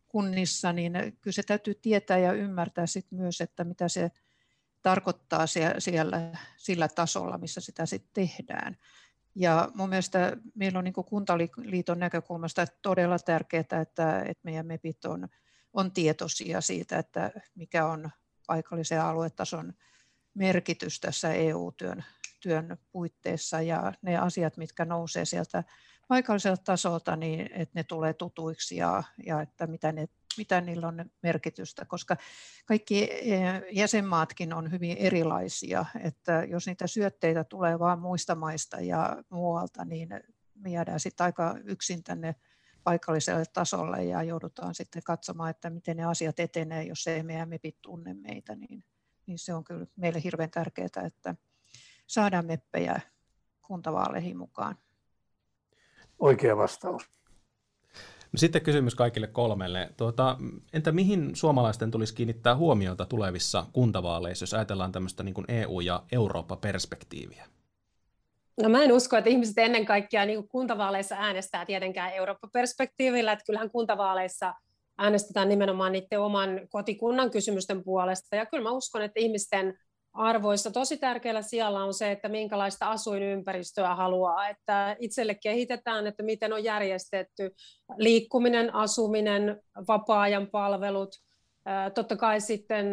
kunnissa, 0.09 0.73
niin 0.73 0.93
kyllä 0.93 1.35
se 1.35 1.43
täytyy 1.43 1.75
tietää 1.75 2.19
ja 2.19 2.33
ymmärtää 2.33 2.87
sit 2.87 3.07
myös, 3.11 3.41
että 3.41 3.65
mitä 3.65 3.89
se 3.89 4.11
tarkoittaa 4.83 5.47
siellä, 5.79 6.33
sillä 6.57 6.89
tasolla, 6.89 7.39
missä 7.39 7.61
sitä 7.61 7.87
sitten 7.87 8.13
tehdään. 8.15 8.77
Ja 9.35 9.69
mun 9.75 9.89
mielestä 9.89 10.37
meillä 10.55 10.79
on 10.79 10.85
niin 10.85 10.95
Kuntaliiton 10.95 11.99
näkökulmasta 11.99 12.67
todella 12.83 13.19
tärkeää, 13.19 13.61
että, 13.61 13.83
että 14.21 14.41
meidän 14.43 14.67
MEPit 14.67 15.05
on, 15.05 15.29
on 15.73 15.93
tietoisia 15.93 16.61
siitä, 16.61 16.99
että 16.99 17.31
mikä 17.55 17.87
on 17.87 18.11
paikallisen 18.47 19.03
aluetason 19.03 19.73
merkitys 20.35 21.01
tässä 21.01 21.33
EU-työn 21.33 22.05
työn 22.47 22.77
puitteissa 22.93 23.61
ja 23.61 23.93
ne 24.03 24.17
asiat, 24.17 24.57
mitkä 24.57 24.85
nousee 24.85 25.25
sieltä 25.25 25.65
paikalliselta 26.09 26.63
tasolta, 26.65 27.17
niin 27.17 27.53
että 27.53 27.73
ne 27.75 27.85
tulee 27.85 28.13
tutuiksi 28.13 28.77
ja, 28.77 29.03
ja 29.27 29.41
että 29.41 29.67
mitä, 29.67 29.93
ne, 29.93 30.09
mitä 30.39 30.61
niillä 30.61 30.89
on 30.89 31.11
merkitystä, 31.23 31.85
koska 31.85 32.17
kaikki 32.67 33.09
eh, 33.13 33.63
jäsenmaatkin 33.73 34.53
on 34.55 34.71
hyvin 34.71 34.97
erilaisia, 34.97 35.85
että 36.03 36.45
jos 36.49 36.67
niitä 36.67 36.87
syötteitä 36.87 37.45
tulee 37.45 37.79
vain 37.79 37.99
muista 37.99 38.35
maista 38.35 38.81
ja 38.81 39.23
muualta, 39.31 39.85
niin 39.85 40.09
me 40.55 40.71
jäädään 40.71 41.01
sitten 41.01 41.25
aika 41.25 41.55
yksin 41.65 42.05
tänne 42.05 42.35
paikalliselle 42.85 43.45
tasolle 43.53 44.05
ja 44.05 44.23
joudutaan 44.23 44.75
sitten 44.75 45.03
katsomaan, 45.03 45.51
että 45.51 45.71
miten 45.71 45.97
ne 45.97 46.05
asiat 46.05 46.41
etenee, 46.41 46.83
jos 46.83 47.07
ei 47.07 47.23
meidän 47.23 47.49
MEPit 47.49 47.83
tunne 47.83 48.15
meitä, 48.15 48.55
niin, 48.55 48.85
niin 49.27 49.39
se 49.39 49.55
on 49.55 49.65
kyllä 49.65 49.87
meille 49.97 50.23
hirveän 50.25 50.51
tärkeää, 50.51 51.07
että 51.07 51.35
saadaan 52.07 52.47
meppejä 52.47 53.01
kuntavaaleihin 53.63 54.39
mukaan. 54.39 54.79
Oikea 56.19 56.57
vastaus. 56.57 57.03
No 58.33 58.39
sitten 58.39 58.63
kysymys 58.63 58.95
kaikille 58.95 59.27
kolmelle. 59.27 59.91
Tuota, 59.97 60.37
entä 60.73 60.93
mihin 60.93 61.37
suomalaisten 61.37 61.91
tulisi 61.91 62.15
kiinnittää 62.15 62.57
huomiota 62.57 63.05
tulevissa 63.07 63.67
kuntavaaleissa, 63.73 64.43
jos 64.43 64.55
ajatellaan 64.55 64.93
tämmöistä 64.93 65.23
niin 65.23 65.35
kuin 65.35 65.45
EU- 65.49 65.81
ja 65.81 66.03
Eurooppa-perspektiiviä? 66.13 67.47
No 68.63 68.69
mä 68.69 68.83
en 68.83 68.93
usko, 68.93 69.17
että 69.17 69.31
ihmiset 69.31 69.59
ennen 69.59 69.87
kaikkea 69.87 70.25
niin 70.25 70.39
kuin 70.39 70.49
kuntavaaleissa 70.49 71.17
äänestää 71.19 71.67
tietenkään 71.67 72.13
Eurooppa-perspektiivillä, 72.13 73.33
että 73.33 73.45
kyllähän 73.47 73.71
kuntavaaleissa 73.71 74.55
äänestetään 74.99 75.49
nimenomaan 75.49 75.93
niiden 75.93 76.21
oman 76.21 76.61
kotikunnan 76.69 77.31
kysymysten 77.31 77.85
puolesta, 77.85 78.37
ja 78.37 78.47
kyllä 78.47 78.63
mä 78.63 78.71
uskon, 78.71 79.03
että 79.03 79.21
ihmisten 79.21 79.79
arvoissa 80.17 80.71
tosi 80.71 80.97
tärkeällä 80.97 81.43
siellä 81.43 81.85
on 81.85 81.95
se, 81.95 82.13
että 82.13 82.29
minkälaista 82.29 82.91
asuinympäristöä 82.91 83.95
haluaa, 83.95 84.49
että 84.49 84.97
itselle 84.99 85.35
kehitetään, 85.35 86.07
että 86.07 86.23
miten 86.23 86.53
on 86.53 86.65
järjestetty 86.65 87.55
liikkuminen, 87.97 88.75
asuminen, 88.75 89.63
vapaa-ajan 89.89 90.47
palvelut, 90.47 91.11
totta 91.95 92.17
kai 92.17 92.41
sitten 92.41 92.87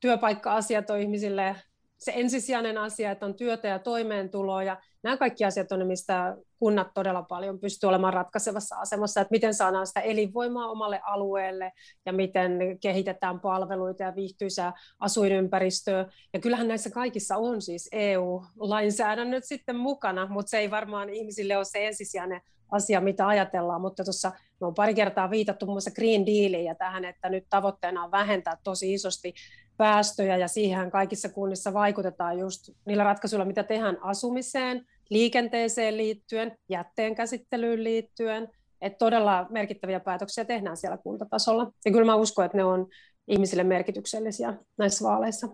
työpaikka-asiat 0.00 0.90
on 0.90 1.00
ihmisille 1.00 1.56
se 1.98 2.12
ensisijainen 2.14 2.78
asia, 2.78 3.10
että 3.10 3.26
on 3.26 3.34
työtä 3.34 3.68
ja 3.68 3.78
toimeentuloa, 3.78 4.62
ja 4.62 4.76
nämä 5.02 5.16
kaikki 5.16 5.44
asiat 5.44 5.72
on 5.72 5.86
mistä 5.86 6.36
kunnat 6.58 6.88
todella 6.94 7.22
paljon 7.22 7.58
pystyy 7.58 7.88
olemaan 7.88 8.14
ratkaisevassa 8.14 8.76
asemassa, 8.76 9.20
että 9.20 9.32
miten 9.32 9.54
saadaan 9.54 9.86
sitä 9.86 10.00
elinvoimaa 10.00 10.70
omalle 10.70 11.00
alueelle, 11.04 11.72
ja 12.06 12.12
miten 12.12 12.58
kehitetään 12.80 13.40
palveluita 13.40 14.02
ja 14.02 14.14
viihtyisää 14.16 14.72
asuinympäristöä, 15.00 16.06
ja 16.32 16.40
kyllähän 16.40 16.68
näissä 16.68 16.90
kaikissa 16.90 17.36
on 17.36 17.62
siis 17.62 17.88
EU-lainsäädännöt 17.92 19.44
sitten 19.44 19.76
mukana, 19.76 20.26
mutta 20.26 20.50
se 20.50 20.58
ei 20.58 20.70
varmaan 20.70 21.10
ihmisille 21.10 21.56
ole 21.56 21.64
se 21.64 21.86
ensisijainen 21.86 22.40
asia, 22.70 23.00
mitä 23.00 23.26
ajatellaan, 23.26 23.80
mutta 23.80 24.04
tuossa 24.04 24.32
on 24.60 24.74
pari 24.74 24.94
kertaa 24.94 25.30
viitattu 25.30 25.66
muun 25.66 25.74
muassa 25.74 25.90
Green 25.90 26.26
Dealiin 26.26 26.64
ja 26.64 26.74
tähän, 26.74 27.04
että 27.04 27.28
nyt 27.28 27.44
tavoitteena 27.50 28.04
on 28.04 28.10
vähentää 28.10 28.56
tosi 28.64 28.92
isosti 28.92 29.34
päästöjä 29.78 30.36
ja 30.36 30.48
siihen 30.48 30.90
kaikissa 30.90 31.28
kunnissa 31.28 31.72
vaikutetaan 31.72 32.38
just 32.38 32.70
niillä 32.86 33.04
ratkaisuilla, 33.04 33.44
mitä 33.44 33.62
tehdään 33.62 33.98
asumiseen, 34.00 34.86
liikenteeseen 35.10 35.96
liittyen, 35.96 36.56
jätteen 36.68 37.14
käsittelyyn 37.14 37.84
liittyen, 37.84 38.48
että 38.80 38.98
todella 38.98 39.46
merkittäviä 39.50 40.00
päätöksiä 40.00 40.44
tehdään 40.44 40.76
siellä 40.76 40.98
kuntatasolla. 40.98 41.72
Ja 41.84 41.92
kyllä 41.92 42.06
mä 42.06 42.14
uskon, 42.14 42.44
että 42.44 42.56
ne 42.56 42.64
on 42.64 42.86
ihmisille 43.28 43.64
merkityksellisiä 43.64 44.54
näissä 44.78 45.04
vaaleissa. 45.04 45.48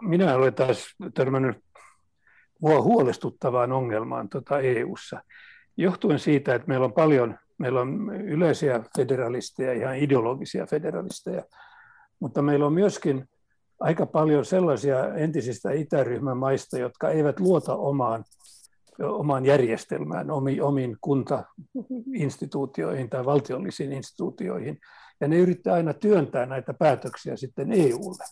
minä 0.00 0.34
olen 0.34 0.54
taas 0.54 0.94
törmännyt 1.14 1.56
huolestuttavaan 2.62 3.72
ongelmaan 3.72 4.28
tuota 4.28 4.60
EU-ssa, 4.60 5.22
johtuen 5.76 6.18
siitä, 6.18 6.54
että 6.54 6.68
meillä 6.68 6.84
on 6.84 6.92
paljon, 6.92 7.38
meillä 7.58 7.80
on 7.80 8.16
yleisiä 8.16 8.80
federalisteja, 8.96 9.72
ihan 9.72 9.96
ideologisia 9.96 10.66
federalisteja, 10.66 11.44
mutta 12.22 12.42
meillä 12.42 12.66
on 12.66 12.72
myöskin 12.72 13.28
aika 13.80 14.06
paljon 14.06 14.44
sellaisia 14.44 15.14
entisistä 15.14 15.72
itäryhmän 15.72 16.36
maista, 16.36 16.78
jotka 16.78 17.10
eivät 17.10 17.40
luota 17.40 17.76
omaan, 17.76 18.24
omaan 19.02 19.46
järjestelmään, 19.46 20.30
omiin 20.62 20.96
kuntainstituutioihin 21.00 23.10
tai 23.10 23.24
valtiollisiin 23.24 23.92
instituutioihin. 23.92 24.78
Ja 25.20 25.28
ne 25.28 25.38
yrittää 25.38 25.74
aina 25.74 25.94
työntää 25.94 26.46
näitä 26.46 26.74
päätöksiä 26.74 27.36
sitten 27.36 27.72
EUlle. 27.72 28.24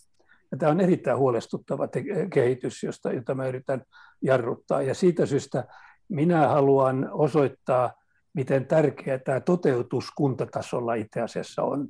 Ja 0.53 0.59
tämä 0.59 0.73
on 0.73 0.81
erittäin 0.81 1.19
huolestuttava 1.19 1.89
kehitys, 2.33 2.83
josta, 2.83 3.13
jota 3.13 3.35
mä 3.35 3.47
yritän 3.47 3.83
jarruttaa. 4.23 4.83
Ja 4.83 4.95
siitä 4.95 5.27
syystä 5.27 5.65
minä 6.09 6.49
haluan 6.49 7.09
osoittaa, 7.13 7.93
miten 8.35 8.67
tärkeää 8.67 9.19
tämä 9.19 9.41
toteutus 9.41 10.11
kuntatasolla 10.17 10.95
itse 10.95 11.21
asiassa 11.21 11.63
on 11.63 11.89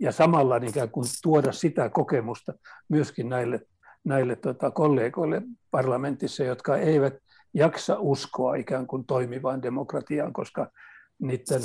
ja 0.00 0.12
samalla 0.12 0.58
niin 0.58 0.70
ikään 0.70 0.90
kuin 0.90 1.06
tuoda 1.22 1.52
sitä 1.52 1.88
kokemusta 1.88 2.52
myöskin 2.88 3.28
näille, 3.28 3.60
näille 4.04 4.36
tota, 4.36 4.70
kollegoille 4.70 5.42
parlamentissa, 5.70 6.44
jotka 6.44 6.76
eivät 6.76 7.14
jaksa 7.54 7.96
uskoa 7.98 8.54
ikään 8.54 8.86
kuin 8.86 9.06
toimivaan 9.06 9.62
demokratiaan, 9.62 10.32
koska 10.32 10.70
niiden, 11.18 11.62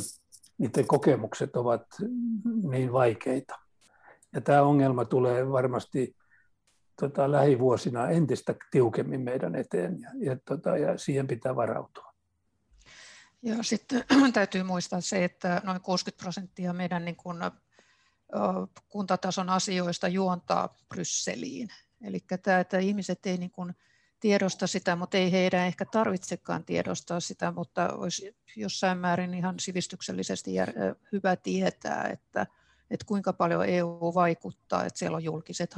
niiden 0.57 0.87
kokemukset 0.87 1.55
ovat 1.55 1.85
niin 2.63 2.93
vaikeita. 2.93 3.55
Ja 4.33 4.41
tämä 4.41 4.61
ongelma 4.61 5.05
tulee 5.05 5.51
varmasti 5.51 6.15
tota, 7.01 7.31
lähivuosina 7.31 8.09
entistä 8.09 8.55
tiukemmin 8.71 9.21
meidän 9.21 9.55
eteen 9.55 10.01
ja, 10.01 10.09
ja, 10.19 10.37
tota, 10.45 10.77
ja 10.77 10.97
siihen 10.97 11.27
pitää 11.27 11.55
varautua. 11.55 12.13
Ja 13.41 13.63
sitten 13.63 14.03
täytyy 14.33 14.63
muistaa 14.63 15.01
se, 15.01 15.23
että 15.23 15.61
noin 15.63 15.81
60 15.81 16.23
prosenttia 16.23 16.73
meidän 16.73 17.05
niin 17.05 17.15
kuin 17.15 17.37
kuntatason 18.89 19.49
asioista 19.49 20.07
juontaa 20.07 20.75
Brysseliin. 20.89 21.69
Eli 22.01 22.19
tämä, 22.43 22.59
että 22.59 22.77
ihmiset 22.77 23.25
ei 23.25 23.37
niin 23.37 23.51
kuin 23.51 23.75
tiedosta 24.19 24.67
sitä, 24.67 24.95
mutta 24.95 25.17
ei 25.17 25.31
heidän 25.31 25.65
ehkä 25.65 25.85
tarvitsekaan 25.85 26.65
tiedostaa 26.65 27.19
sitä, 27.19 27.51
mutta 27.51 27.93
olisi 27.93 28.35
jossain 28.55 28.97
määrin 28.97 29.33
ihan 29.33 29.59
sivistyksellisesti 29.59 30.51
hyvä 31.11 31.35
tietää, 31.35 32.03
että, 32.13 32.47
että 32.91 33.05
kuinka 33.05 33.33
paljon 33.33 33.65
EU 33.65 34.11
vaikuttaa, 34.15 34.85
että 34.85 34.99
siellä 34.99 35.15
on 35.15 35.23
julkiset 35.23 35.75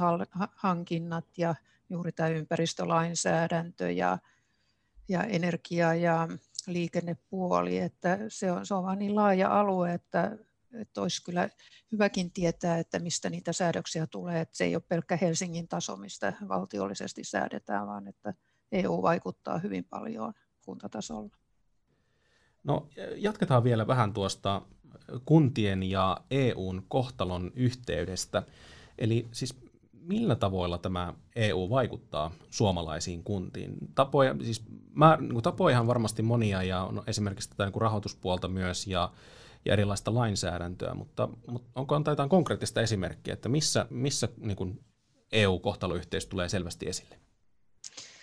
hankinnat 0.54 1.24
ja 1.38 1.54
juuri 1.90 2.12
tämä 2.12 2.28
ympäristölainsäädäntö 2.28 3.90
ja, 3.90 4.18
ja 5.08 5.22
energia- 5.22 5.94
ja 5.94 6.28
liikennepuoli, 6.66 7.78
että 7.78 8.18
se 8.28 8.52
on, 8.52 8.66
se 8.66 8.74
on 8.74 8.84
vain 8.84 8.98
niin 8.98 9.14
laaja 9.14 9.60
alue, 9.60 9.94
että 9.94 10.36
että 10.72 11.02
olisi 11.02 11.24
kyllä 11.24 11.48
hyväkin 11.92 12.30
tietää, 12.30 12.78
että 12.78 12.98
mistä 12.98 13.30
niitä 13.30 13.52
säädöksiä 13.52 14.06
tulee, 14.06 14.40
että 14.40 14.56
se 14.56 14.64
ei 14.64 14.76
ole 14.76 14.82
pelkkä 14.88 15.16
Helsingin 15.16 15.68
taso, 15.68 15.96
mistä 15.96 16.32
valtiollisesti 16.48 17.24
säädetään, 17.24 17.86
vaan 17.86 18.08
että 18.08 18.34
EU 18.72 19.02
vaikuttaa 19.02 19.58
hyvin 19.58 19.84
paljon 19.84 20.32
kuntatasolla. 20.64 21.36
No, 22.64 22.88
jatketaan 23.16 23.64
vielä 23.64 23.86
vähän 23.86 24.12
tuosta 24.12 24.62
kuntien 25.24 25.82
ja 25.82 26.16
EUn 26.30 26.82
kohtalon 26.88 27.52
yhteydestä. 27.54 28.42
Eli 28.98 29.28
siis 29.32 29.54
millä 29.92 30.36
tavoilla 30.36 30.78
tämä 30.78 31.14
EU 31.36 31.70
vaikuttaa 31.70 32.30
suomalaisiin 32.50 33.24
kuntiin? 33.24 33.76
Tapoja, 33.94 34.34
siis 34.42 34.64
mä, 34.94 35.18
niin 35.20 35.42
tapojahan 35.42 35.86
varmasti 35.86 36.22
monia 36.22 36.62
ja 36.62 36.82
on 36.82 37.02
esimerkiksi 37.06 37.50
tätä 37.50 37.64
niin 37.64 37.80
rahoituspuolta 37.80 38.48
myös 38.48 38.86
ja 38.86 39.12
ja 39.64 39.72
erilaista 39.72 40.14
lainsäädäntöä, 40.14 40.94
mutta, 40.94 41.28
mutta 41.46 41.70
onko 41.74 41.94
antaa 41.94 42.12
jotain 42.12 42.28
konkreettista 42.28 42.80
esimerkkiä, 42.80 43.34
että 43.34 43.48
missä, 43.48 43.86
missä 43.90 44.28
niin 44.36 44.56
kuin 44.56 44.80
EU-kohtaloyhteys 45.32 46.26
tulee 46.26 46.48
selvästi 46.48 46.88
esille? 46.88 47.16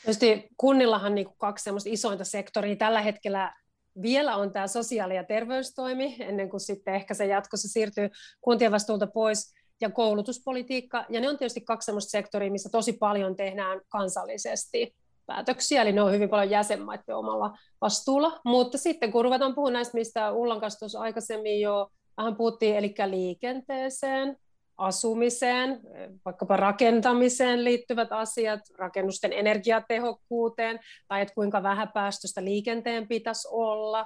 Tietysti 0.02 0.48
kunnillahan 0.58 1.16
niin 1.16 1.26
kuin 1.26 1.38
kaksi 1.38 1.70
isointa 1.86 2.24
sektoria 2.24 2.76
tällä 2.76 3.02
hetkellä 3.02 3.54
vielä 4.02 4.36
on 4.36 4.52
tämä 4.52 4.68
sosiaali- 4.68 5.16
ja 5.16 5.24
terveystoimi, 5.24 6.16
ennen 6.20 6.50
kuin 6.50 6.62
sitten 6.62 6.96
ehkä 6.96 7.14
se 7.14 7.26
jatkossa 7.26 7.68
siirtyy 7.68 8.10
kuntien 8.42 8.72
vastuulta 8.72 9.08
pois, 9.08 9.54
ja 9.82 9.90
koulutuspolitiikka, 9.90 11.06
ja 11.10 11.22
ne 11.22 11.30
on 11.30 11.38
tietysti 11.38 11.62
kaksi 11.62 11.86
sellaista 11.86 12.10
sektoria, 12.10 12.52
missä 12.52 12.70
tosi 12.72 12.94
paljon 12.94 13.36
tehdään 13.36 13.82
kansallisesti 13.90 14.96
päätöksiä, 15.26 15.82
eli 15.82 15.92
ne 15.92 16.02
on 16.02 16.12
hyvin 16.12 16.30
paljon 16.30 16.50
jäsenmaiden 16.50 17.16
omalla 17.16 17.58
vastuulla. 17.82 18.40
Mutta 18.46 18.78
sitten 18.78 19.12
kun 19.12 19.24
ruvetaan 19.24 19.56
puhumaan 19.56 19.74
näistä, 19.74 19.98
mistä 19.98 20.32
Ullan 20.32 20.60
kanssa 20.60 20.80
tuossa 20.80 21.00
aikaisemmin 21.00 21.62
jo 21.62 21.90
vähän 22.18 22.36
puhuttiin, 22.36 22.76
eli 22.76 22.96
liikenteeseen, 23.06 24.38
asumiseen, 24.78 25.80
vaikkapa 26.26 26.58
rakentamiseen 26.58 27.64
liittyvät 27.64 28.12
asiat, 28.12 28.60
rakennusten 28.78 29.34
energiatehokkuuteen, 29.34 30.80
tai 31.08 31.22
että 31.22 31.34
kuinka 31.36 31.64
vähäpäästöistä 31.64 32.44
liikenteen 32.44 33.08
pitäisi 33.08 33.48
olla, 33.52 34.06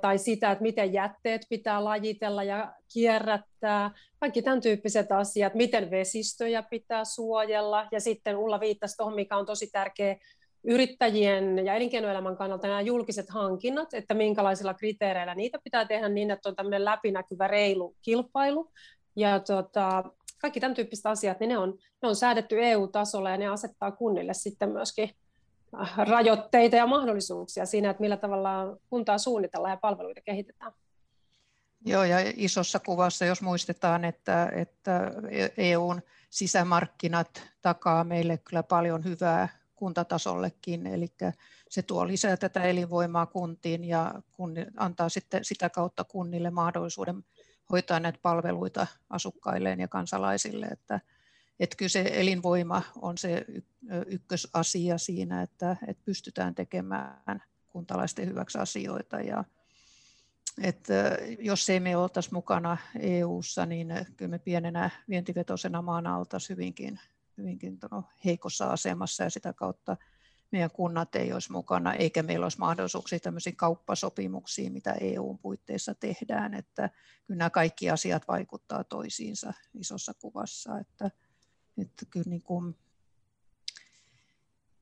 tai 0.00 0.18
sitä, 0.18 0.50
että 0.50 0.62
miten 0.62 0.92
jätteet 0.92 1.42
pitää 1.48 1.84
lajitella 1.84 2.42
ja 2.42 2.72
kierrättää, 2.92 3.90
kaikki 4.20 4.42
tämän 4.42 4.60
tyyppiset 4.60 5.12
asiat, 5.12 5.54
miten 5.54 5.90
vesistöjä 5.90 6.62
pitää 6.62 7.04
suojella, 7.04 7.88
ja 7.92 8.00
sitten 8.00 8.36
Ulla 8.36 8.60
viittasi 8.60 8.96
tuohon, 8.96 9.14
mikä 9.14 9.36
on 9.36 9.46
tosi 9.46 9.70
tärkeä 9.72 10.16
yrittäjien 10.64 11.66
ja 11.66 11.74
elinkeinoelämän 11.74 12.36
kannalta 12.36 12.66
nämä 12.66 12.80
julkiset 12.80 13.30
hankinnat, 13.30 13.94
että 13.94 14.14
minkälaisilla 14.14 14.74
kriteereillä 14.74 15.34
niitä 15.34 15.58
pitää 15.64 15.84
tehdä 15.84 16.08
niin, 16.08 16.30
että 16.30 16.48
on 16.48 16.56
tämmöinen 16.56 16.84
läpinäkyvä 16.84 17.48
reilu 17.48 17.96
kilpailu. 18.02 18.70
Ja 19.16 19.40
tota, 19.40 20.04
kaikki 20.40 20.60
tämän 20.60 20.74
tyyppiset 20.74 21.06
asiat, 21.06 21.40
niin 21.40 21.48
ne 21.48 21.58
on, 21.58 21.78
ne 22.02 22.08
on 22.08 22.16
säädetty 22.16 22.56
EU-tasolla 22.64 23.30
ja 23.30 23.36
ne 23.36 23.48
asettaa 23.48 23.92
kunnille 23.92 24.34
sitten 24.34 24.68
myöskin 24.68 25.10
äh, 25.80 25.94
rajoitteita 25.96 26.76
ja 26.76 26.86
mahdollisuuksia 26.86 27.66
siinä, 27.66 27.90
että 27.90 28.00
millä 28.00 28.16
tavalla 28.16 28.76
kuntaa 28.90 29.18
suunnitellaan 29.18 29.72
ja 29.72 29.76
palveluita 29.76 30.20
kehitetään. 30.20 30.72
Joo, 31.84 32.04
ja 32.04 32.16
isossa 32.36 32.78
kuvassa, 32.78 33.24
jos 33.24 33.42
muistetaan, 33.42 34.04
että, 34.04 34.52
että 34.54 35.12
EUn 35.56 36.02
sisämarkkinat 36.30 37.42
takaa 37.62 38.04
meille 38.04 38.38
kyllä 38.38 38.62
paljon 38.62 39.04
hyvää 39.04 39.48
kuntatasollekin, 39.82 40.86
eli 40.86 41.08
se 41.68 41.82
tuo 41.82 42.06
lisää 42.06 42.36
tätä 42.36 42.62
elinvoimaa 42.62 43.26
kuntiin 43.26 43.84
ja 43.84 44.14
antaa 44.76 45.08
sitten 45.08 45.44
sitä 45.44 45.70
kautta 45.70 46.04
kunnille 46.04 46.50
mahdollisuuden 46.50 47.24
hoitaa 47.70 48.00
näitä 48.00 48.18
palveluita 48.22 48.86
asukkailleen 49.10 49.80
ja 49.80 49.88
kansalaisille, 49.88 50.66
että, 50.66 51.00
että 51.60 51.76
kyllä 51.76 51.88
se 51.88 52.10
elinvoima 52.14 52.82
on 53.00 53.18
se 53.18 53.44
ykkösasia 54.06 54.98
siinä, 54.98 55.42
että, 55.42 55.76
että 55.86 56.02
pystytään 56.04 56.54
tekemään 56.54 57.42
kuntalaisten 57.68 58.28
hyväksi 58.28 58.58
asioita. 58.58 59.20
Ja 59.20 59.44
että 60.62 61.18
jos 61.38 61.70
ei 61.70 61.80
me 61.80 61.96
oltaisi 61.96 62.34
mukana 62.34 62.76
EU:ssa, 62.98 63.66
niin 63.66 63.88
kyllä 64.16 64.30
me 64.30 64.38
pienenä 64.38 64.90
vientivetoisena 65.08 65.82
maana 65.82 66.18
oltaisiin 66.18 66.56
hyvinkin 66.56 67.00
hyvinkin 67.42 67.78
heikossa 68.24 68.66
asemassa 68.66 69.24
ja 69.24 69.30
sitä 69.30 69.52
kautta 69.52 69.96
meidän 70.52 70.70
kunnat 70.70 71.14
ei 71.14 71.32
olisi 71.32 71.52
mukana, 71.52 71.94
eikä 71.94 72.22
meillä 72.22 72.44
olisi 72.46 72.58
mahdollisuuksia 72.58 73.20
tämmöisiin 73.20 73.56
kauppasopimuksiin, 73.56 74.72
mitä 74.72 74.92
EUn 75.00 75.38
puitteissa 75.38 75.94
tehdään, 75.94 76.54
että 76.54 76.90
kyllä 77.26 77.38
nämä 77.38 77.50
kaikki 77.50 77.90
asiat 77.90 78.28
vaikuttaa 78.28 78.84
toisiinsa 78.84 79.52
isossa 79.74 80.14
kuvassa, 80.14 80.78
että, 80.78 81.10
että 81.78 82.06
kyllä 82.10 82.30
niin 82.30 82.42
kuin 82.42 82.76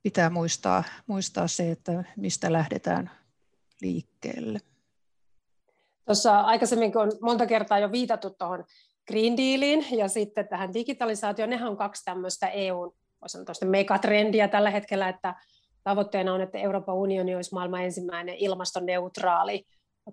pitää 0.03 0.31
muistaa, 0.31 0.85
muistaa 1.07 1.49
se, 1.49 1.70
että 1.70 2.05
mistä 2.16 2.53
lähdetään 2.53 3.11
liikkeelle. 3.81 4.59
Tuossa 6.05 6.40
aikaisemmin, 6.40 6.92
kun 6.92 7.03
on 7.03 7.12
monta 7.23 7.46
kertaa 7.46 7.79
jo 7.79 7.92
viitattu 7.92 8.31
tuohon 8.31 8.64
Green 9.11 9.37
Dealiin 9.37 9.87
ja 9.90 10.09
sitten 10.09 10.49
tähän 10.49 10.75
digitalisaatioon. 10.75 11.51
Nehän 11.51 11.68
on 11.68 11.77
kaksi 11.77 12.05
tämmöistä 12.05 12.49
EUn 12.49 12.92
megatrendiä 13.64 14.49
tällä 14.49 14.70
hetkellä, 14.70 15.09
että 15.09 15.35
tavoitteena 15.85 16.35
on, 16.35 16.40
että 16.40 16.59
Euroopan 16.59 16.94
unioni 16.94 17.35
olisi 17.35 17.55
maailman 17.55 17.85
ensimmäinen 17.85 18.35
ilmastoneutraali 18.35 19.64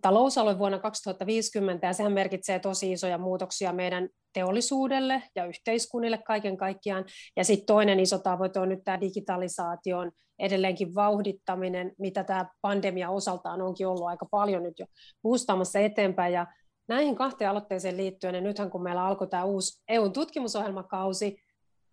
talousalue 0.01 0.59
vuonna 0.59 0.79
2050, 0.79 1.87
ja 1.87 1.93
sehän 1.93 2.13
merkitsee 2.13 2.59
tosi 2.59 2.91
isoja 2.91 3.17
muutoksia 3.17 3.73
meidän 3.73 4.09
teollisuudelle 4.33 5.23
ja 5.35 5.45
yhteiskunnille 5.45 6.17
kaiken 6.17 6.57
kaikkiaan. 6.57 7.05
Ja 7.35 7.43
sitten 7.43 7.65
toinen 7.65 7.99
iso 7.99 8.19
tavoite 8.19 8.59
on 8.59 8.69
nyt 8.69 8.83
tämä 8.83 9.01
digitalisaation 9.01 10.11
edelleenkin 10.39 10.95
vauhdittaminen, 10.95 11.91
mitä 11.99 12.23
tämä 12.23 12.45
pandemia 12.61 13.09
osaltaan 13.09 13.61
onkin 13.61 13.87
ollut 13.87 14.07
aika 14.07 14.25
paljon 14.31 14.63
nyt 14.63 14.79
jo 14.79 14.85
puustamassa 15.21 15.79
eteenpäin, 15.79 16.33
ja 16.33 16.47
näihin 16.87 17.15
kahteen 17.15 17.49
aloitteeseen 17.49 17.97
liittyen, 17.97 18.35
ja 18.35 18.41
nythän 18.41 18.69
kun 18.69 18.83
meillä 18.83 19.05
alkoi 19.05 19.27
tämä 19.27 19.43
uusi 19.43 19.83
EUn 19.87 20.13
tutkimusohjelmakausi, 20.13 21.37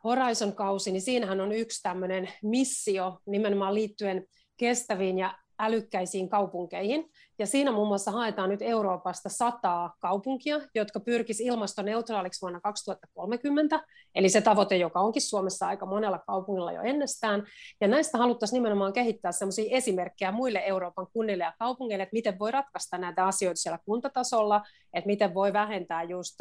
Horizon-kausi, 0.05 0.93
niin 0.93 1.03
siinähän 1.03 1.41
on 1.41 1.53
yksi 1.53 1.83
tämmöinen 1.83 2.29
missio 2.43 3.19
nimenomaan 3.27 3.75
liittyen 3.75 4.27
kestäviin 4.57 5.19
ja 5.19 5.39
älykkäisiin 5.59 6.29
kaupunkeihin. 6.29 7.11
Ja 7.39 7.47
siinä 7.47 7.73
muun 7.73 7.89
muassa 7.89 8.11
haetaan 8.11 8.51
nyt 8.51 8.63
Euroopasta 8.63 9.29
sataa 9.29 9.95
kaupunkia, 10.01 10.61
jotka 10.75 11.01
pyrkisivät 11.01 11.53
ilmastoneutraaliksi 11.53 12.41
vuonna 12.43 12.61
2030, 12.61 13.81
eli 14.15 14.29
se 14.29 14.41
tavoite, 14.41 14.77
joka 14.77 15.01
onkin 15.01 15.23
Suomessa 15.23 15.69
aika 15.69 15.87
monella 15.87 16.19
kaupungilla 16.19 16.73
jo 16.73 16.83
ennestään. 16.83 17.47
Ja 17.81 17.89
näistä 17.89 18.19
haluttaisiin 18.19 18.57
nimenomaan 18.57 18.93
kehittää 18.93 19.33
sellaisia 19.33 19.77
esimerkkejä 19.77 20.33
muille 20.33 20.63
Euroopan 20.67 21.07
kunnille 21.13 21.45
ja 21.45 21.53
kaupungeille, 21.59 22.03
että 22.03 22.15
miten 22.15 22.39
voi 22.39 22.51
ratkaista 22.51 22.99
näitä 22.99 23.27
asioita 23.27 23.61
siellä 23.61 23.79
kuntatasolla, 23.85 24.63
että 24.95 25.09
miten 25.09 25.35
voi 25.35 25.53
vähentää 25.53 26.03
just 26.03 26.41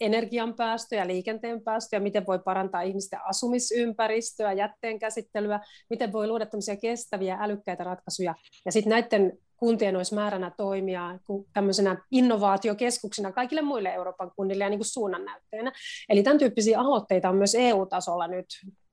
energian 0.00 0.54
päästöjä, 0.54 1.06
liikenteen 1.06 1.62
päästöjä, 1.62 2.00
miten 2.00 2.26
voi 2.26 2.38
parantaa 2.38 2.82
ihmisten 2.82 3.20
asumisympäristöä, 3.24 4.52
jätteen 4.52 4.98
käsittelyä, 4.98 5.60
miten 5.90 6.12
voi 6.12 6.26
luoda 6.26 6.46
kestäviä, 6.80 7.38
älykkäitä 7.40 7.84
ratkaisuja. 7.84 8.34
Ja 8.66 8.72
sitten 8.72 8.90
näiden 8.90 9.38
kuntien 9.60 9.96
olisi 9.96 10.14
määränä 10.14 10.52
toimia 10.56 11.18
tämmöisenä 11.52 11.96
innovaatiokeskuksina 12.10 13.32
kaikille 13.32 13.62
muille 13.62 13.94
Euroopan 13.94 14.30
kunnille 14.36 14.64
ja 14.64 14.70
niin 14.70 14.78
kuin 14.78 14.86
suunnannäytteenä. 14.86 15.72
Eli 16.08 16.22
tämän 16.22 16.38
tyyppisiä 16.38 16.80
aloitteita 16.80 17.28
on 17.28 17.36
myös 17.36 17.54
EU-tasolla 17.54 18.26
nyt 18.26 18.46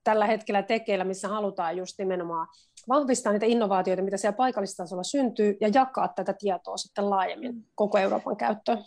tällä 0.04 0.26
hetkellä 0.26 0.64
tekeillä, 0.64 1.04
missä 1.04 1.28
halutaan 1.28 1.78
just 1.78 2.00
nimenomaan 2.00 2.48
vahvistaa 2.88 3.34
niitä 3.34 3.46
innovaatioita, 3.46 4.04
mitä 4.04 4.18
siellä 4.18 4.36
paikallistasolla 4.36 5.04
syntyy, 5.04 5.58
ja 5.62 5.70
jakaa 5.74 6.08
tätä 6.08 6.34
tietoa 6.34 6.78
sitten 6.78 7.10
laajemmin 7.10 7.54
koko 7.76 7.98
Euroopan 7.98 8.38
käyttöön. 8.38 8.86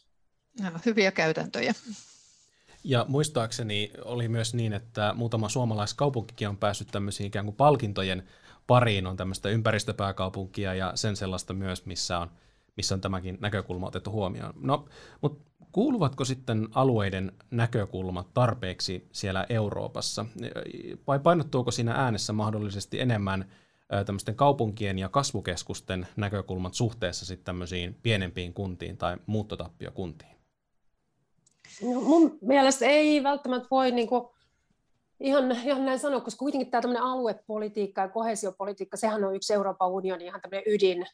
Hyviä 0.86 1.12
käytäntöjä. 1.12 1.74
Ja 2.84 3.04
muistaakseni 3.08 3.92
oli 4.04 4.28
myös 4.28 4.54
niin, 4.54 4.72
että 4.72 5.14
muutama 5.16 5.48
suomalaiskaupunkikin 5.48 6.48
on 6.48 6.56
päässyt 6.56 6.88
tämmöisiin 6.92 7.26
ikään 7.26 7.44
kuin 7.44 7.56
palkintojen 7.56 8.28
pariin 8.70 9.06
on 9.06 9.16
tämmöistä 9.16 9.48
ympäristöpääkaupunkia 9.48 10.74
ja 10.74 10.92
sen 10.94 11.16
sellaista 11.16 11.54
myös, 11.54 11.86
missä 11.86 12.18
on, 12.18 12.30
missä 12.76 12.94
on 12.94 13.00
tämäkin 13.00 13.38
näkökulma 13.40 13.86
otettu 13.86 14.10
huomioon. 14.10 14.54
No, 14.60 14.84
mutta 15.20 15.50
kuuluvatko 15.72 16.24
sitten 16.24 16.68
alueiden 16.74 17.32
näkökulmat 17.50 18.34
tarpeeksi 18.34 19.08
siellä 19.12 19.46
Euroopassa 19.48 20.26
vai 21.06 21.18
painottuuko 21.18 21.70
siinä 21.70 21.92
äänessä 21.92 22.32
mahdollisesti 22.32 23.00
enemmän 23.00 23.50
tämmöisten 24.06 24.34
kaupunkien 24.34 24.98
ja 24.98 25.08
kasvukeskusten 25.08 26.06
näkökulmat 26.16 26.74
suhteessa 26.74 27.26
sitten 27.26 27.44
tämmöisiin 27.44 27.96
pienempiin 28.02 28.54
kuntiin 28.54 28.96
tai 28.96 29.16
muuttotappiokuntiin? 29.26 30.36
No, 31.82 32.00
mun 32.00 32.38
mielestä 32.40 32.86
ei 32.86 33.22
välttämättä 33.22 33.68
voi 33.70 33.90
niin 33.90 34.08
kuin 34.08 34.28
Ihan, 35.20 35.52
ihan 35.52 35.84
näin 35.84 35.98
sanoa, 35.98 36.20
koska 36.20 36.38
kuitenkin 36.38 36.70
tämä 36.70 37.12
aluepolitiikka 37.12 38.00
ja 38.00 38.08
kohesiopolitiikka, 38.08 38.96
sehän 38.96 39.24
on 39.24 39.34
yksi 39.34 39.54
Euroopan 39.54 39.90
unionin 39.90 40.26
ihan 40.26 40.40
tämmöinen 40.40 40.72
ydin, 40.74 41.06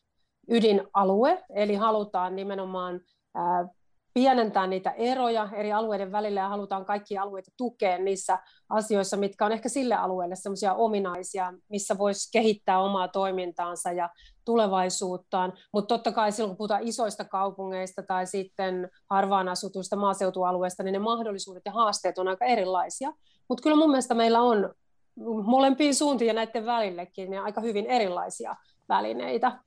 ydinalue, 0.51 1.45
eli 1.55 1.75
halutaan 1.75 2.37
nimenomaan 2.37 3.01
ää, 3.35 3.69
pienentää 4.14 4.66
niitä 4.66 4.90
eroja 4.90 5.49
eri 5.53 5.73
alueiden 5.73 6.12
välillä 6.12 6.40
ja 6.40 6.49
halutaan 6.49 6.85
kaikki 6.85 7.19
alueita 7.19 7.51
tukea 7.57 7.99
niissä 7.99 8.38
asioissa, 8.69 9.16
mitkä 9.16 9.47
on 9.47 9.53
ehkä 9.53 9.69
sille 9.69 9.95
alueelle 9.95 10.37
semmoisia 10.37 10.75
ominaisia, 10.75 11.53
missä 11.69 11.99
voisi 11.99 12.29
kehittää 12.33 12.81
omaa 12.81 13.09
toimintaansa 13.09 13.92
ja 13.92 14.11
tulevaisuuttaan. 14.45 15.53
Mutta 15.73 15.95
totta 15.95 16.12
kai 16.12 16.33
silloin, 16.33 16.51
kun 16.51 16.57
puhutaan 16.57 16.88
isoista 16.88 17.25
kaupungeista 17.25 18.03
tai 18.03 18.27
sitten 18.27 18.90
harvaan 19.11 19.49
asutuista 19.49 19.97
maaseutualueista, 19.97 20.83
niin 20.83 20.92
ne 20.92 20.99
mahdollisuudet 20.99 21.62
ja 21.64 21.73
haasteet 21.73 22.19
on 22.19 22.29
aika 22.29 22.45
erilaisia. 22.45 23.12
Mutta 23.48 23.62
kyllä 23.62 23.76
mun 23.76 23.90
mielestä 23.90 24.14
meillä 24.14 24.40
on 24.40 24.74
molempiin 25.44 25.94
suuntiin 25.94 26.26
ja 26.26 26.35
näiden 26.35 26.66
välillekin 26.66 27.30
niin 27.30 27.42
aika 27.42 27.61
hyvin 27.61 27.87
erilaisia 27.87 28.56
välineitä. 28.88 29.59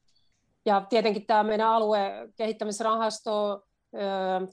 Ja 0.65 0.85
tietenkin 0.89 1.25
tämä 1.25 1.43
meidän 1.43 1.67
aluekehittämisrahasto, 1.67 3.63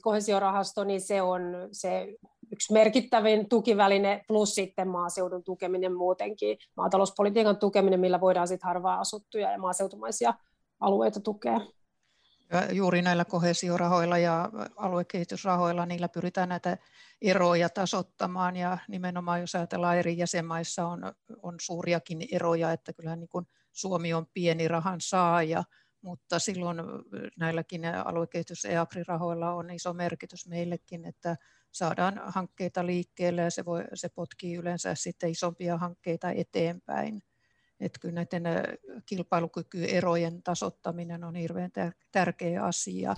kohesiorahasto, 0.01 0.83
niin 0.83 1.01
se 1.01 1.21
on 1.21 1.41
se 1.71 2.15
yksi 2.51 2.73
merkittävin 2.73 3.49
tukiväline, 3.49 4.23
plus 4.27 4.55
sitten 4.55 4.87
maaseudun 4.87 5.43
tukeminen 5.43 5.95
muutenkin, 5.95 6.57
maatalouspolitiikan 6.77 7.57
tukeminen, 7.57 7.99
millä 7.99 8.21
voidaan 8.21 8.47
sitten 8.47 8.67
harvaa 8.67 8.99
asuttuja 8.99 9.51
ja 9.51 9.57
maaseutumaisia 9.57 10.33
alueita 10.79 11.19
tukea. 11.19 11.59
Juuri 12.71 13.01
näillä 13.01 13.25
kohesiorahoilla 13.25 14.17
ja 14.17 14.49
aluekehitysrahoilla, 14.75 15.85
niillä 15.85 16.09
pyritään 16.09 16.49
näitä 16.49 16.77
eroja 17.21 17.69
tasottamaan 17.69 18.55
ja 18.55 18.77
nimenomaan 18.87 19.41
jos 19.41 19.55
ajatellaan 19.55 19.97
eri 19.97 20.17
jäsenmaissa 20.17 20.87
on, 20.87 21.01
on 21.43 21.55
suuriakin 21.61 22.27
eroja, 22.31 22.71
että 22.71 22.93
kyllähän 22.93 23.19
niin 23.19 23.29
kuin 23.29 23.47
Suomi 23.71 24.13
on 24.13 24.27
pieni 24.33 24.67
rahan 24.67 25.01
saaja, 25.01 25.63
mutta 26.01 26.39
silloin 26.39 26.77
näilläkin 27.37 27.81
aluekehitys- 27.85 28.63
ja 28.63 28.85
rahoilla 29.07 29.53
on 29.53 29.71
iso 29.71 29.93
merkitys 29.93 30.47
meillekin, 30.47 31.05
että 31.05 31.35
saadaan 31.71 32.21
hankkeita 32.25 32.85
liikkeelle 32.85 33.41
ja 33.41 33.51
se, 33.51 33.65
voi, 33.65 33.83
se 33.93 34.09
potkii 34.09 34.55
yleensä 34.55 34.95
sitten 34.95 35.29
isompia 35.29 35.77
hankkeita 35.77 36.31
eteenpäin. 36.31 37.21
Että 37.79 37.99
kyllä 37.99 38.15
näiden 38.15 38.43
kilpailukykyerojen 39.05 40.43
tasottaminen 40.43 41.23
on 41.23 41.35
hirveän 41.35 41.71
tärkeä 42.11 42.63
asia, 42.63 43.15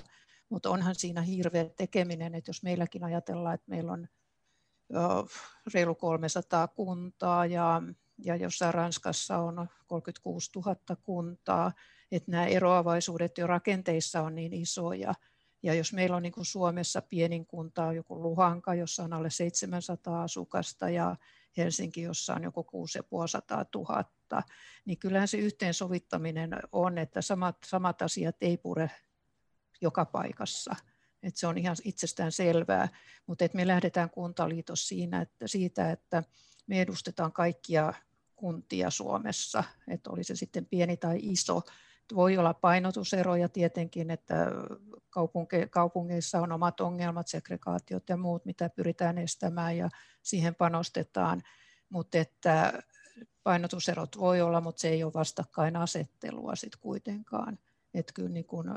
mutta 0.49 0.69
onhan 0.69 0.95
siinä 0.95 1.21
hirveä 1.21 1.65
tekeminen, 1.69 2.35
että 2.35 2.49
jos 2.49 2.63
meilläkin 2.63 3.03
ajatellaan, 3.03 3.55
että 3.55 3.69
meillä 3.69 3.91
on 3.91 4.07
reilu 5.73 5.95
300 5.95 6.67
kuntaa 6.67 7.45
ja, 7.45 7.81
ja 8.17 8.35
jossain 8.35 8.73
Ranskassa 8.73 9.37
on 9.37 9.67
36 9.87 10.51
000 10.55 10.75
kuntaa, 11.03 11.71
että 12.11 12.31
nämä 12.31 12.45
eroavaisuudet 12.45 13.37
jo 13.37 13.47
rakenteissa 13.47 14.21
on 14.21 14.35
niin 14.35 14.53
isoja. 14.53 15.13
Ja 15.63 15.73
jos 15.73 15.93
meillä 15.93 16.15
on 16.15 16.23
niin 16.23 16.33
kuin 16.33 16.45
Suomessa 16.45 17.01
pienin 17.01 17.45
kunta 17.45 17.85
on 17.85 17.95
joku 17.95 18.21
Luhanka, 18.21 18.73
jossa 18.73 19.03
on 19.03 19.13
alle 19.13 19.29
700 19.29 20.23
asukasta 20.23 20.89
ja 20.89 21.15
Helsinki, 21.57 22.01
jossa 22.01 22.33
on 22.33 22.43
joku 22.43 22.63
6500 22.63 23.65
000, 23.75 24.43
niin 24.85 24.97
kyllähän 24.97 25.27
se 25.27 25.37
yhteensovittaminen 25.37 26.49
on, 26.71 26.97
että 26.97 27.21
samat, 27.21 27.57
samat 27.65 28.01
asiat 28.01 28.35
ei 28.41 28.57
pure 28.57 28.91
joka 29.81 30.05
paikassa. 30.05 30.75
että 31.23 31.39
se 31.39 31.47
on 31.47 31.57
ihan 31.57 31.75
itsestään 31.83 32.31
selvää, 32.31 32.87
mutta 33.27 33.45
me 33.53 33.67
lähdetään 33.67 34.09
kuntaliitos 34.09 34.87
siinä, 34.87 35.21
että, 35.21 35.47
siitä, 35.47 35.91
että 35.91 36.23
me 36.67 36.81
edustetaan 36.81 37.31
kaikkia 37.31 37.93
kuntia 38.35 38.89
Suomessa, 38.89 39.63
että 39.87 40.09
oli 40.09 40.23
se 40.23 40.35
sitten 40.35 40.65
pieni 40.65 40.97
tai 40.97 41.19
iso, 41.21 41.61
voi 42.15 42.37
olla 42.37 42.53
painotuseroja 42.53 43.49
tietenkin, 43.49 44.11
että 44.11 44.47
kaupunke, 45.09 45.67
kaupungeissa 45.67 46.39
on 46.39 46.51
omat 46.51 46.81
ongelmat, 46.81 47.27
segregaatiot 47.27 48.09
ja 48.09 48.17
muut, 48.17 48.45
mitä 48.45 48.69
pyritään 48.69 49.17
estämään 49.17 49.77
ja 49.77 49.89
siihen 50.23 50.55
panostetaan, 50.55 51.41
mutta 51.89 52.17
että 52.17 52.83
painotuserot 53.43 54.17
voi 54.17 54.41
olla, 54.41 54.61
mutta 54.61 54.81
se 54.81 54.89
ei 54.89 55.03
ole 55.03 55.13
vastakkainasettelua 55.13 56.55
sitten 56.55 56.81
kuitenkaan. 56.81 57.59
Että 57.93 58.13
kyllä 58.13 58.29
niin 58.29 58.45
kuin 58.45 58.67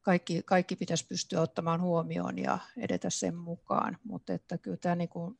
kaikki, 0.00 0.42
kaikki 0.42 0.76
pitäisi 0.76 1.06
pystyä 1.06 1.40
ottamaan 1.40 1.80
huomioon 1.80 2.38
ja 2.38 2.58
edetä 2.76 3.10
sen 3.10 3.34
mukaan, 3.34 3.98
mutta 4.04 4.32
että 4.32 4.58
kyllä 4.58 4.76
tämä 4.76 4.94
niin 4.94 5.08
kuin 5.08 5.38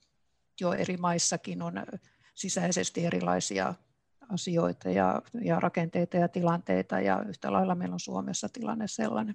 jo 0.60 0.72
eri 0.72 0.96
maissakin 0.96 1.62
on 1.62 1.74
sisäisesti 2.34 3.06
erilaisia 3.06 3.74
asioita 4.28 4.90
ja, 4.90 5.22
ja 5.42 5.60
rakenteita 5.60 6.16
ja 6.16 6.28
tilanteita 6.28 7.00
ja 7.00 7.24
yhtä 7.28 7.52
lailla 7.52 7.74
meillä 7.74 7.94
on 7.94 8.00
Suomessa 8.00 8.48
tilanne 8.52 8.84
sellainen. 8.88 9.34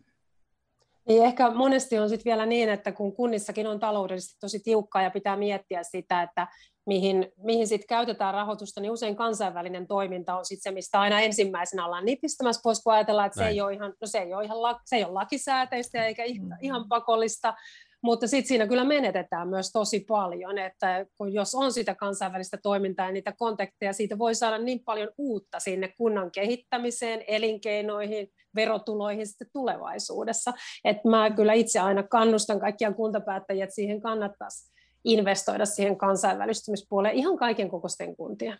Niin 1.07 1.23
ehkä 1.23 1.51
monesti 1.51 1.99
on 1.99 2.09
sitten 2.09 2.25
vielä 2.25 2.45
niin, 2.45 2.69
että 2.69 2.91
kun 2.91 3.15
kunnissakin 3.15 3.67
on 3.67 3.79
taloudellisesti 3.79 4.37
tosi 4.39 4.59
tiukkaa 4.59 5.01
ja 5.01 5.11
pitää 5.11 5.37
miettiä 5.37 5.83
sitä, 5.83 6.21
että 6.21 6.47
mihin, 6.85 7.31
mihin 7.37 7.67
sit 7.67 7.85
käytetään 7.85 8.33
rahoitusta, 8.33 8.81
niin 8.81 8.91
usein 8.91 9.15
kansainvälinen 9.15 9.87
toiminta 9.87 10.37
on 10.37 10.45
sit 10.45 10.61
se, 10.61 10.71
mistä 10.71 10.99
aina 10.99 11.19
ensimmäisenä 11.19 11.85
ollaan 11.85 12.05
nipistämässä 12.05 12.61
pois, 12.63 12.83
kun 12.83 12.93
ajatellaan, 12.93 13.27
että 13.27 13.39
se 13.39 13.47
ei, 13.47 13.61
ole 13.61 13.73
ihan, 13.73 13.93
no 14.01 14.07
se, 14.07 14.19
ei 14.19 14.33
ole 14.33 14.43
ihan, 14.43 14.57
se 14.85 14.95
ei 14.95 15.03
ole 15.03 15.13
lakisääteistä 15.13 16.05
eikä 16.05 16.23
mm. 16.41 16.49
ihan 16.61 16.87
pakollista, 16.87 17.53
mutta 18.01 18.27
sitten 18.27 18.47
siinä 18.47 18.67
kyllä 18.67 18.83
menetetään 18.83 19.47
myös 19.47 19.71
tosi 19.71 19.99
paljon, 19.99 20.57
että 20.57 21.05
kun 21.17 21.33
jos 21.33 21.55
on 21.55 21.73
sitä 21.73 21.95
kansainvälistä 21.95 22.57
toimintaa 22.63 23.05
ja 23.05 23.11
niitä 23.11 23.33
kontakteja, 23.37 23.93
siitä 23.93 24.17
voi 24.17 24.35
saada 24.35 24.57
niin 24.57 24.79
paljon 24.85 25.09
uutta 25.17 25.59
sinne 25.59 25.93
kunnan 25.97 26.31
kehittämiseen, 26.31 27.23
elinkeinoihin, 27.27 28.27
verotuloihin 28.55 29.27
sitten 29.27 29.47
tulevaisuudessa. 29.53 30.53
Että 30.85 31.09
mä 31.09 31.29
kyllä 31.29 31.53
itse 31.53 31.79
aina 31.79 32.03
kannustan 32.03 32.59
kaikkia 32.59 32.93
kuntapäättäjiä, 32.93 33.63
että 33.63 33.75
siihen 33.75 34.01
kannattaisi 34.01 34.71
investoida 35.05 35.65
siihen 35.65 35.97
kansainvälistymispuoleen 35.97 37.15
ihan 37.15 37.37
kaiken 37.37 37.69
kokoisten 37.69 38.15
kuntia. 38.15 38.57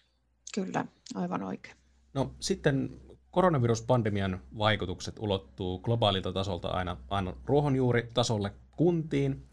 Kyllä, 0.56 0.86
aivan 1.16 1.44
oikein. 1.44 1.76
No 2.14 2.32
sitten 2.40 3.00
koronaviruspandemian 3.32 4.42
vaikutukset 4.58 5.20
ulottuu 5.20 5.80
globaalilta 5.80 6.34
tasolta 6.34 6.68
aina, 6.68 6.98
aina 7.10 7.34
ruohonjuuritasolle 7.46 8.52
kuntiin. 8.78 9.44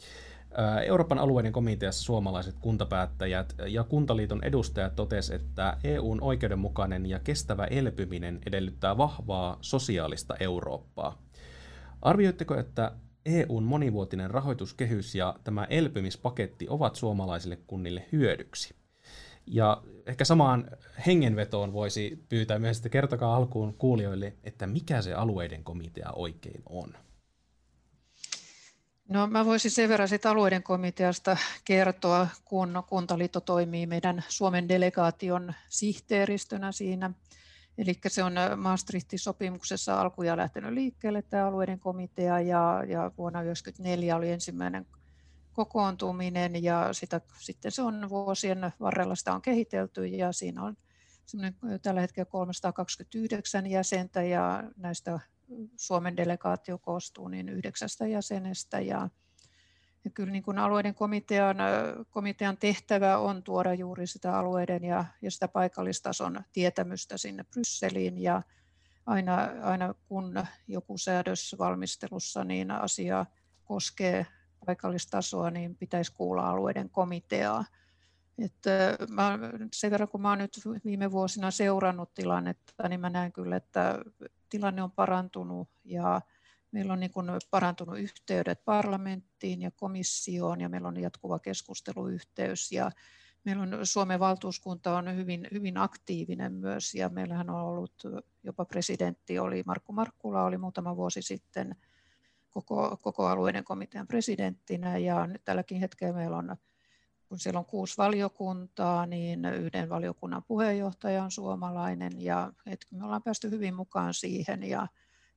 Euroopan 0.86 1.18
alueiden 1.18 1.52
komiteassa 1.52 2.04
suomalaiset 2.04 2.54
kuntapäättäjät 2.60 3.54
ja 3.68 3.84
Kuntaliiton 3.84 4.44
edustajat 4.44 4.96
totesivat, 4.96 5.40
että 5.42 5.76
EUn 5.84 6.20
oikeudenmukainen 6.20 7.06
ja 7.06 7.18
kestävä 7.18 7.64
elpyminen 7.64 8.40
edellyttää 8.46 8.96
vahvaa 8.96 9.58
sosiaalista 9.60 10.34
Eurooppaa. 10.40 11.22
Arvioitteko, 12.02 12.58
että 12.58 12.92
EUn 13.26 13.62
monivuotinen 13.62 14.30
rahoituskehys 14.30 15.14
ja 15.14 15.34
tämä 15.44 15.64
elpymispaketti 15.64 16.66
ovat 16.68 16.96
suomalaisille 16.96 17.58
kunnille 17.66 18.06
hyödyksi? 18.12 18.74
Ja 19.46 19.82
ehkä 20.06 20.24
samaan 20.24 20.70
hengenvetoon 21.06 21.72
voisi 21.72 22.24
pyytää 22.28 22.58
myös, 22.58 22.76
että 22.76 22.88
kertokaa 22.88 23.36
alkuun 23.36 23.74
kuulijoille, 23.74 24.32
että 24.44 24.66
mikä 24.66 25.02
se 25.02 25.14
alueiden 25.14 25.64
komitea 25.64 26.10
oikein 26.12 26.62
on. 26.66 26.94
No 29.14 29.26
mä 29.26 29.44
voisin 29.44 29.70
sen 29.70 29.88
verran 29.88 30.08
siitä 30.08 30.30
alueiden 30.30 30.62
komiteasta 30.62 31.36
kertoa, 31.64 32.28
kun 32.44 32.82
Kuntaliitto 32.88 33.40
toimii 33.40 33.86
meidän 33.86 34.24
Suomen 34.28 34.68
delegaation 34.68 35.54
sihteeristönä 35.68 36.72
siinä. 36.72 37.10
Eli 37.78 37.98
se 38.08 38.24
on 38.24 38.34
Maastrichtin 38.56 39.18
sopimuksessa 39.18 40.00
alkuja 40.00 40.36
lähtenyt 40.36 40.72
liikkeelle 40.72 41.22
tämä 41.22 41.46
alueiden 41.46 41.80
komitea 41.80 42.40
ja, 42.40 42.84
ja 42.88 43.10
vuonna 43.18 43.38
1994 43.38 44.16
oli 44.16 44.30
ensimmäinen 44.30 44.86
kokoontuminen 45.52 46.62
ja 46.62 46.88
sitä, 46.92 47.20
sitten 47.38 47.72
se 47.72 47.82
on 47.82 48.08
vuosien 48.08 48.72
varrella 48.80 49.14
sitä 49.14 49.34
on 49.34 49.42
kehitelty 49.42 50.06
ja 50.06 50.32
siinä 50.32 50.62
on 50.62 50.76
tällä 51.82 52.00
hetkellä 52.00 52.30
329 52.30 53.66
jäsentä 53.66 54.22
ja 54.22 54.62
näistä 54.76 55.20
Suomen 55.76 56.16
delegaatio 56.16 56.78
koostuu 56.78 57.28
niin 57.28 57.48
yhdeksästä 57.48 58.06
jäsenestä 58.06 58.80
ja, 58.80 59.08
ja 60.04 60.10
kyllä 60.10 60.32
niin 60.32 60.42
kuin 60.42 60.58
alueiden 60.58 60.94
komitean, 60.94 61.56
komitean 62.10 62.56
tehtävä 62.56 63.18
on 63.18 63.42
tuoda 63.42 63.74
juuri 63.74 64.06
sitä 64.06 64.38
alueiden 64.38 64.84
ja, 64.84 65.04
ja 65.22 65.30
sitä 65.30 65.48
paikallistason 65.48 66.40
tietämystä 66.52 67.18
sinne 67.18 67.44
Brysseliin 67.44 68.22
ja 68.22 68.42
aina, 69.06 69.48
aina 69.62 69.94
kun 70.08 70.46
joku 70.68 70.98
säädös 70.98 71.56
valmistelussa 71.58 72.44
niin 72.44 72.70
asia 72.70 73.26
koskee 73.64 74.26
paikallistasoa, 74.66 75.50
niin 75.50 75.76
pitäisi 75.76 76.12
kuulla 76.12 76.50
alueiden 76.50 76.90
komiteaa. 76.90 77.64
Että 78.38 78.96
mä, 79.08 79.38
sen 79.72 79.90
verran 79.90 80.08
kun 80.08 80.22
mä 80.22 80.36
nyt 80.36 80.60
viime 80.84 81.12
vuosina 81.12 81.50
seurannut 81.50 82.14
tilannetta, 82.14 82.88
niin 82.88 83.00
mä 83.00 83.10
näen 83.10 83.32
kyllä, 83.32 83.56
että 83.56 83.98
tilanne 84.50 84.82
on 84.82 84.92
parantunut 84.92 85.68
ja 85.84 86.20
meillä 86.70 86.92
on 86.92 87.00
niin 87.00 87.12
kuin 87.12 87.26
parantunut 87.50 87.98
yhteydet 87.98 88.64
parlamenttiin 88.64 89.62
ja 89.62 89.70
komissioon 89.70 90.60
ja 90.60 90.68
meillä 90.68 90.88
on 90.88 91.00
jatkuva 91.00 91.38
keskusteluyhteys 91.38 92.72
ja 92.72 92.90
meillä 93.44 93.62
on 93.62 93.78
Suomen 93.82 94.20
valtuuskunta 94.20 94.96
on 94.96 95.16
hyvin, 95.16 95.48
hyvin 95.52 95.78
aktiivinen 95.78 96.52
myös 96.52 96.94
ja 96.94 97.08
meillähän 97.08 97.50
on 97.50 97.60
ollut 97.60 98.02
jopa 98.42 98.64
presidentti 98.64 99.38
oli 99.38 99.62
Markku 99.66 99.92
Markkula 99.92 100.44
oli 100.44 100.58
muutama 100.58 100.96
vuosi 100.96 101.22
sitten 101.22 101.76
koko, 102.50 102.96
koko 103.02 103.26
alueiden 103.26 103.64
komitean 103.64 104.06
presidenttinä 104.06 104.98
ja 104.98 105.26
nyt 105.26 105.44
tälläkin 105.44 105.80
hetkellä 105.80 106.14
meillä 106.14 106.36
on 106.36 106.56
kun 107.34 107.40
siellä 107.40 107.58
on 107.58 107.64
kuusi 107.64 107.96
valiokuntaa, 107.98 109.06
niin 109.06 109.44
yhden 109.44 109.88
valiokunnan 109.88 110.42
puheenjohtaja 110.42 111.24
on 111.24 111.30
suomalainen 111.30 112.12
ja 112.22 112.52
että 112.66 112.86
me 112.90 113.04
ollaan 113.04 113.22
päästy 113.22 113.50
hyvin 113.50 113.74
mukaan 113.74 114.14
siihen 114.14 114.62
ja, 114.62 114.86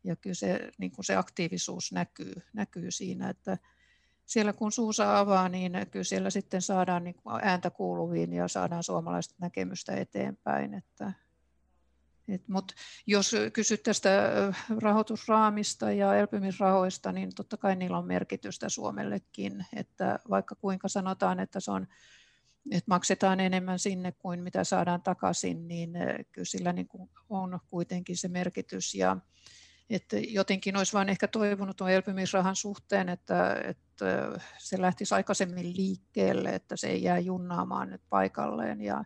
ja 0.04 0.16
kyllä 0.16 0.34
se, 0.34 0.72
niin 0.78 0.92
kuin 0.92 1.06
se 1.06 1.16
aktiivisuus 1.16 1.92
näkyy, 1.92 2.34
näkyy 2.54 2.92
siinä, 2.92 3.30
että 3.30 3.58
siellä 4.26 4.54
kun 4.54 4.72
suusa 4.72 5.20
avaa, 5.20 5.50
niin 5.50 5.72
kyllä 5.92 6.04
siellä 6.04 6.30
sitten 6.30 6.62
saadaan 6.62 7.04
niin 7.04 7.16
ääntä 7.42 7.70
kuuluviin 7.70 8.34
ja 8.34 8.48
saadaan 8.48 8.84
suomalaista 8.84 9.36
näkemystä 9.42 9.96
eteenpäin. 9.96 10.74
Että, 10.74 11.14
mutta 12.48 12.74
jos 13.08 13.36
kysyt 13.54 13.84
tästä 13.84 14.32
rahoitusraamista 14.82 15.92
ja 15.92 16.16
elpymisrahoista, 16.16 17.12
niin 17.12 17.36
totta 17.36 17.58
kai 17.58 17.76
niillä 17.76 17.98
on 17.98 18.08
merkitystä 18.08 18.70
Suomellekin, 18.70 19.66
että 19.76 20.20
vaikka 20.30 20.56
kuinka 20.56 20.88
sanotaan, 20.88 21.40
että 21.40 21.60
se 21.60 21.72
on 21.72 21.88
että 22.72 22.92
maksetaan 22.92 23.40
enemmän 23.40 23.80
sinne 23.80 24.12
kuin 24.12 24.44
mitä 24.44 24.64
saadaan 24.64 25.02
takaisin, 25.02 25.68
niin 25.68 25.92
kyllä 26.32 26.46
sillä 26.46 26.74
niin 26.74 26.88
kuin 26.88 27.10
on 27.30 27.60
kuitenkin 27.70 28.18
se 28.18 28.28
merkitys. 28.28 28.96
Ja 28.96 29.18
että 29.90 30.18
jotenkin 30.20 30.78
olisi 30.78 30.94
vain 30.94 31.10
ehkä 31.10 31.28
toivonut 31.28 31.78
tuon 31.78 31.92
elpymisrahan 31.92 32.56
suhteen, 32.56 33.10
että, 33.10 33.54
että 33.64 34.06
se 34.58 34.82
lähtisi 34.82 35.16
aikaisemmin 35.16 35.78
liikkeelle, 35.78 36.50
että 36.50 36.76
se 36.76 36.88
ei 36.88 37.04
jää 37.04 37.20
junnaamaan 37.20 37.90
nyt 37.90 38.02
paikalleen 38.10 38.82
ja, 38.82 39.04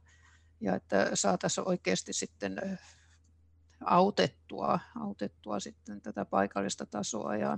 ja 0.61 0.75
että 0.75 1.09
saataisiin 1.13 1.67
oikeasti 1.67 2.13
sitten 2.13 2.79
autettua, 3.85 4.79
autettua 4.99 5.59
sitten 5.59 6.01
tätä 6.01 6.25
paikallista 6.25 6.85
tasoa 6.85 7.35
ja, 7.35 7.57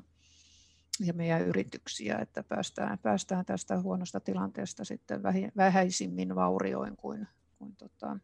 ja 0.99 1.13
meidän 1.13 1.41
yrityksiä, 1.41 2.17
että 2.17 2.43
päästään, 2.43 2.99
päästään 2.99 3.45
tästä 3.45 3.81
huonosta 3.81 4.19
tilanteesta 4.19 4.83
sitten 4.83 5.21
vähäisimmin 5.57 6.35
vaurioin 6.35 6.97
kuin, 6.97 7.27
kuin 7.57 7.75
tota, 7.75 8.17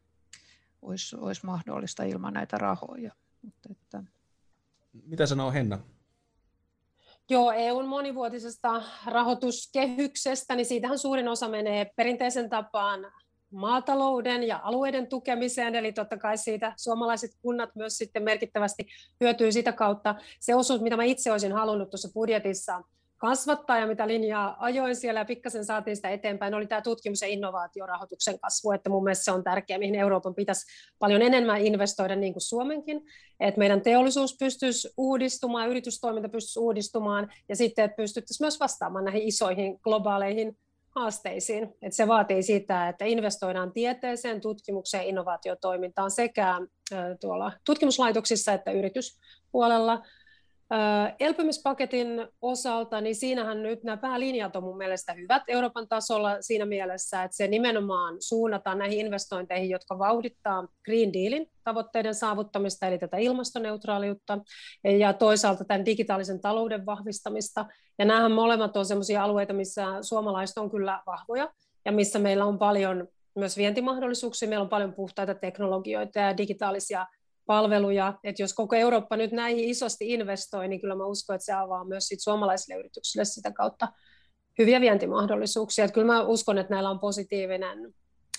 olisi, 0.81 1.15
olisi 1.15 1.45
mahdollista 1.45 2.03
ilman 2.03 2.33
näitä 2.33 2.57
rahoja. 2.57 3.11
Mutta 3.41 3.69
että... 3.71 4.03
Mitä 5.05 5.25
sanoo 5.25 5.51
Henna? 5.51 5.79
Joo, 7.29 7.51
EUn 7.51 7.87
monivuotisesta 7.87 8.83
rahoituskehyksestä, 9.05 10.55
niin 10.55 10.65
siitähän 10.65 10.99
suurin 10.99 11.27
osa 11.27 11.49
menee 11.49 11.85
perinteisen 11.95 12.49
tapaan 12.49 12.99
maatalouden 13.51 14.43
ja 14.43 14.59
alueiden 14.63 15.07
tukemiseen, 15.07 15.75
eli 15.75 15.91
totta 15.91 16.17
kai 16.17 16.37
siitä 16.37 16.73
suomalaiset 16.77 17.31
kunnat 17.41 17.69
myös 17.75 17.97
sitten 17.97 18.23
merkittävästi 18.23 18.87
hyötyy 19.21 19.51
sitä 19.51 19.71
kautta. 19.71 20.15
Se 20.39 20.55
osuus, 20.55 20.81
mitä 20.81 20.97
mä 20.97 21.03
itse 21.03 21.31
olisin 21.31 21.53
halunnut 21.53 21.89
tuossa 21.89 22.09
budjetissa 22.13 22.81
kasvattaa 23.19 23.79
ja 23.79 23.87
mitä 23.87 24.07
linjaa 24.07 24.55
ajoin 24.59 24.95
siellä 24.95 25.19
ja 25.19 25.25
pikkasen 25.25 25.65
saatiin 25.65 25.95
sitä 25.95 26.09
eteenpäin, 26.09 26.53
oli 26.53 26.67
tämä 26.67 26.81
tutkimus- 26.81 27.21
ja 27.21 27.27
innovaatiorahoituksen 27.27 28.39
kasvu, 28.39 28.71
että 28.71 28.89
mun 28.89 29.03
mielestä 29.03 29.23
se 29.23 29.31
on 29.31 29.43
tärkeää, 29.43 29.79
mihin 29.79 29.95
Euroopan 29.95 30.35
pitäisi 30.35 30.65
paljon 30.99 31.21
enemmän 31.21 31.61
investoida 31.61 32.15
niin 32.15 32.33
kuin 32.33 32.41
Suomenkin, 32.41 33.01
että 33.39 33.59
meidän 33.59 33.81
teollisuus 33.81 34.37
pystyisi 34.39 34.89
uudistumaan, 34.97 35.69
yritystoiminta 35.69 36.29
pystyisi 36.29 36.59
uudistumaan 36.59 37.31
ja 37.49 37.55
sitten, 37.55 37.85
että 37.85 37.95
pystyttäisiin 37.95 38.45
myös 38.45 38.59
vastaamaan 38.59 39.05
näihin 39.05 39.23
isoihin 39.23 39.79
globaaleihin 39.83 40.57
haasteisiin. 40.99 41.63
Että 41.63 41.95
se 41.95 42.07
vaatii 42.07 42.43
sitä, 42.43 42.89
että 42.89 43.05
investoidaan 43.05 43.71
tieteeseen, 43.71 44.41
tutkimukseen, 44.41 45.05
innovaatiotoimintaan 45.05 46.11
sekä 46.11 46.55
tuolla 47.21 47.51
tutkimuslaitoksissa 47.65 48.53
että 48.53 48.71
yrityspuolella. 48.71 50.01
Elpymispaketin 51.19 52.27
osalta, 52.41 53.01
niin 53.01 53.15
siinähän 53.15 53.63
nyt 53.63 53.83
nämä 53.83 53.97
päälinjat 53.97 54.55
on 54.55 54.63
mun 54.63 54.77
mielestä 54.77 55.13
hyvät 55.13 55.43
Euroopan 55.47 55.87
tasolla 55.87 56.41
siinä 56.41 56.65
mielessä, 56.65 57.23
että 57.23 57.37
se 57.37 57.47
nimenomaan 57.47 58.15
suunnataan 58.19 58.77
näihin 58.77 58.99
investointeihin, 58.99 59.69
jotka 59.69 59.99
vauhdittaa 59.99 60.67
Green 60.85 61.13
Dealin 61.13 61.47
tavoitteiden 61.63 62.15
saavuttamista, 62.15 62.87
eli 62.87 62.97
tätä 62.97 63.17
ilmastoneutraaliutta, 63.17 64.39
ja 64.99 65.13
toisaalta 65.13 65.65
tämän 65.65 65.85
digitaalisen 65.85 66.41
talouden 66.41 66.85
vahvistamista. 66.85 67.65
Ja 67.99 68.05
nämähän 68.05 68.31
molemmat 68.31 68.77
on 68.77 68.85
sellaisia 68.85 69.23
alueita, 69.23 69.53
missä 69.53 69.85
suomalaiset 70.01 70.57
on 70.57 70.71
kyllä 70.71 71.01
vahvoja, 71.05 71.49
ja 71.85 71.91
missä 71.91 72.19
meillä 72.19 72.45
on 72.45 72.59
paljon 72.59 73.07
myös 73.35 73.57
vientimahdollisuuksia, 73.57 74.49
meillä 74.49 74.63
on 74.63 74.69
paljon 74.69 74.93
puhtaita 74.93 75.35
teknologioita 75.35 76.19
ja 76.19 76.37
digitaalisia 76.37 77.05
palveluja, 77.49 78.13
että 78.23 78.41
jos 78.41 78.53
koko 78.53 78.75
Eurooppa 78.75 79.17
nyt 79.17 79.31
näihin 79.31 79.69
isosti 79.69 80.13
investoi, 80.13 80.67
niin 80.67 80.81
kyllä 80.81 80.95
mä 80.95 81.05
uskon, 81.05 81.35
että 81.35 81.45
se 81.45 81.53
avaa 81.53 81.83
myös 81.83 82.07
sit 82.07 82.19
suomalaisille 82.21 82.79
yrityksille 82.79 83.25
sitä 83.25 83.51
kautta 83.51 83.87
hyviä 84.59 84.81
vientimahdollisuuksia. 84.81 85.85
Että 85.85 85.93
kyllä 85.93 86.13
mä 86.13 86.21
uskon, 86.21 86.57
että 86.57 86.73
näillä 86.73 86.89
on 86.89 86.99
positiivinen 86.99 87.93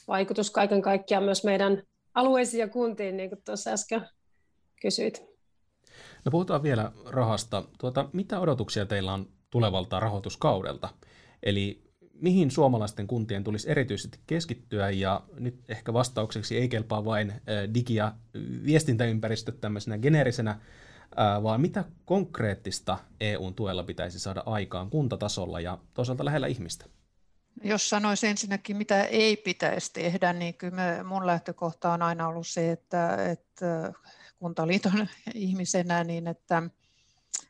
vaikutus 0.08 0.50
kaiken 0.50 0.82
kaikkiaan 0.82 1.24
myös 1.24 1.44
meidän 1.44 1.82
alueisiin 2.14 2.60
ja 2.60 2.68
kuntiin, 2.68 3.16
niin 3.16 3.28
kuin 3.28 3.42
tuossa 3.44 3.70
äsken 3.70 4.08
kysyit. 4.82 5.22
No 6.24 6.30
puhutaan 6.30 6.62
vielä 6.62 6.92
rahasta. 7.06 7.64
Tuota, 7.78 8.08
mitä 8.12 8.40
odotuksia 8.40 8.86
teillä 8.86 9.12
on 9.12 9.26
tulevalta 9.50 10.00
rahoituskaudelta? 10.00 10.88
Eli 11.42 11.89
mihin 12.20 12.50
suomalaisten 12.50 13.06
kuntien 13.06 13.44
tulisi 13.44 13.70
erityisesti 13.70 14.18
keskittyä, 14.26 14.90
ja 14.90 15.22
nyt 15.38 15.60
ehkä 15.68 15.92
vastaukseksi 15.92 16.56
ei 16.56 16.68
kelpaa 16.68 17.04
vain 17.04 17.32
digi- 17.74 17.94
ja 17.94 18.14
viestintäympäristö 18.64 19.52
tämmöisenä 19.52 19.98
geneerisenä, 19.98 20.60
vaan 21.42 21.60
mitä 21.60 21.84
konkreettista 22.04 22.98
EUn 23.20 23.54
tuella 23.54 23.82
pitäisi 23.82 24.18
saada 24.18 24.42
aikaan 24.46 24.90
kuntatasolla 24.90 25.60
ja 25.60 25.78
toisaalta 25.94 26.24
lähellä 26.24 26.46
ihmistä? 26.46 26.84
Jos 27.64 27.90
sanoisin 27.90 28.30
ensinnäkin, 28.30 28.76
mitä 28.76 29.04
ei 29.04 29.36
pitäisi 29.36 29.92
tehdä, 29.92 30.32
niin 30.32 30.54
kyllä 30.54 31.04
mun 31.04 31.26
lähtökohta 31.26 31.92
on 31.92 32.02
aina 32.02 32.28
ollut 32.28 32.46
se, 32.46 32.72
että, 32.72 33.30
että 33.30 33.92
kuntaliiton 34.38 35.08
ihmisenä, 35.34 36.04
niin 36.04 36.26
että, 36.26 36.62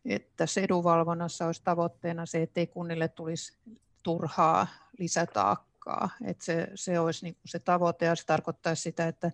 että 0.05 0.45
edunvalvonnassa 0.63 1.47
olisi 1.47 1.63
tavoitteena 1.65 2.27
se, 2.27 2.43
että 2.43 2.61
ei 2.61 2.67
kunnille 2.67 3.09
tulisi 3.09 3.59
turhaa 4.03 4.67
lisätaakkaa. 4.99 6.11
Että 6.25 6.45
se, 6.45 6.69
se 6.75 6.99
olisi 6.99 7.25
niin 7.25 7.35
kuin 7.35 7.49
se 7.49 7.59
tavoite 7.59 8.07
ja 8.07 8.17
se 8.17 8.27
tarkoittaisi 8.27 8.83
sitä, 8.83 9.09
että 9.09 9.31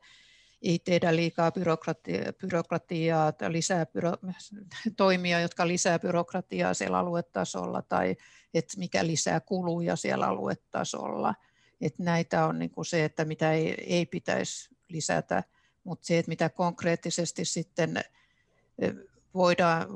ei 0.62 0.78
tehdä 0.78 1.16
liikaa 1.16 1.52
byrokratiaa, 1.52 2.32
byrokratiaa 2.32 3.32
tai 3.32 3.52
lisää 3.52 3.86
byro, 3.86 4.12
toimia, 4.96 5.40
jotka 5.40 5.68
lisää 5.68 5.98
byrokratiaa 5.98 6.74
siellä 6.74 6.98
aluetasolla 6.98 7.82
tai 7.82 8.16
että 8.54 8.78
mikä 8.78 9.06
lisää 9.06 9.40
kuluja 9.40 9.96
siellä 9.96 10.26
aluetasolla. 10.26 11.34
Että 11.80 12.02
näitä 12.02 12.46
on 12.46 12.58
niin 12.58 12.70
kuin 12.70 12.84
se, 12.84 13.04
että 13.04 13.24
mitä 13.24 13.52
ei, 13.52 13.74
ei 13.86 14.06
pitäisi 14.06 14.70
lisätä, 14.88 15.42
mutta 15.84 16.06
se, 16.06 16.18
että 16.18 16.28
mitä 16.28 16.48
konkreettisesti 16.48 17.44
sitten 17.44 18.04
voidaan 19.36 19.86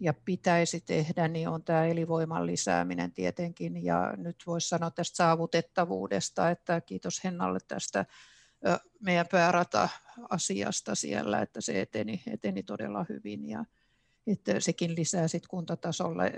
ja 0.00 0.14
pitäisi 0.14 0.80
tehdä, 0.80 1.28
niin 1.28 1.48
on 1.48 1.64
tämä 1.64 1.86
elinvoiman 1.86 2.46
lisääminen 2.46 3.12
tietenkin. 3.12 3.84
Ja 3.84 4.14
nyt 4.16 4.36
voisi 4.46 4.68
sanoa 4.68 4.90
tästä 4.90 5.16
saavutettavuudesta, 5.16 6.50
että 6.50 6.80
kiitos 6.80 7.24
Hennalle 7.24 7.58
tästä 7.68 8.06
meidän 9.00 9.26
päärata-asiasta 9.30 10.94
siellä, 10.94 11.42
että 11.42 11.60
se 11.60 11.80
eteni, 11.80 12.22
eteni 12.32 12.62
todella 12.62 13.06
hyvin 13.08 13.48
ja 13.48 13.64
että 14.26 14.60
sekin 14.60 14.94
lisää 14.94 15.28
sit 15.28 15.46
kuntatasolle 15.46 16.32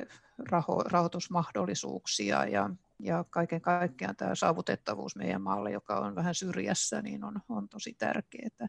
raho, 0.50 0.82
rahoitusmahdollisuuksia 0.82 2.44
ja, 2.46 2.70
ja 3.02 3.24
kaiken 3.30 3.60
kaikkiaan 3.60 4.16
tämä 4.16 4.34
saavutettavuus 4.34 5.16
meidän 5.16 5.42
maalle, 5.42 5.70
joka 5.70 5.98
on 5.98 6.14
vähän 6.14 6.34
syrjässä, 6.34 7.02
niin 7.02 7.24
on, 7.24 7.40
on 7.48 7.68
tosi 7.68 7.94
tärkeää. 7.98 8.68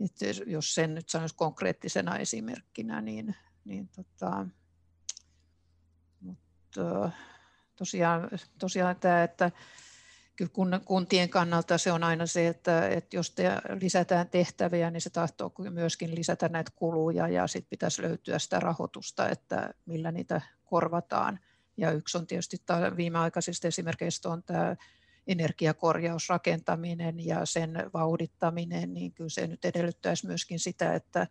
Että 0.00 0.26
jos 0.46 0.74
sen 0.74 0.94
nyt 0.94 1.08
sanoisi 1.08 1.34
konkreettisena 1.34 2.18
esimerkkinä, 2.18 3.00
niin, 3.00 3.36
niin 3.64 3.88
tota, 3.88 4.46
mutta 6.20 7.10
tosiaan, 7.76 8.30
tosiaan 8.58 8.96
tämä, 8.96 9.22
että 9.22 9.50
kyllä 10.36 10.80
kuntien 10.84 11.28
kannalta 11.28 11.78
se 11.78 11.92
on 11.92 12.04
aina 12.04 12.26
se, 12.26 12.48
että, 12.48 12.88
että 12.88 13.16
jos 13.16 13.30
te 13.30 13.50
lisätään 13.80 14.28
tehtäviä, 14.28 14.90
niin 14.90 15.00
se 15.00 15.10
tahtoo 15.10 15.52
myöskin 15.70 16.14
lisätä 16.14 16.48
näitä 16.48 16.72
kuluja 16.76 17.28
ja 17.28 17.46
sitten 17.46 17.70
pitäisi 17.70 18.02
löytyä 18.02 18.38
sitä 18.38 18.60
rahoitusta, 18.60 19.28
että 19.28 19.74
millä 19.86 20.12
niitä 20.12 20.40
korvataan. 20.64 21.40
Ja 21.76 21.90
yksi 21.90 22.18
on 22.18 22.26
tietysti 22.26 22.56
viimeaikaisista 22.96 23.68
esimerkkeistä 23.68 24.28
on 24.28 24.42
tämä 24.42 24.76
energiakorjausrakentaminen 25.26 27.26
ja 27.26 27.46
sen 27.46 27.90
vauhdittaminen, 27.94 28.94
niin 28.94 29.12
kyllä 29.12 29.30
se 29.30 29.46
nyt 29.46 29.64
edellyttäisi 29.64 30.26
myöskin 30.26 30.58
sitä, 30.58 30.94
että, 30.94 31.26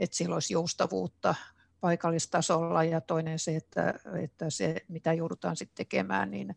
että 0.00 0.16
sillä 0.16 0.36
olisi 0.36 0.52
joustavuutta 0.52 1.34
paikallistasolla 1.80 2.84
ja 2.84 3.00
toinen 3.00 3.38
se, 3.38 3.56
että, 3.56 3.94
että 4.22 4.50
se 4.50 4.76
mitä 4.88 5.12
joudutaan 5.12 5.56
sitten 5.56 5.76
tekemään, 5.76 6.30
niin 6.30 6.56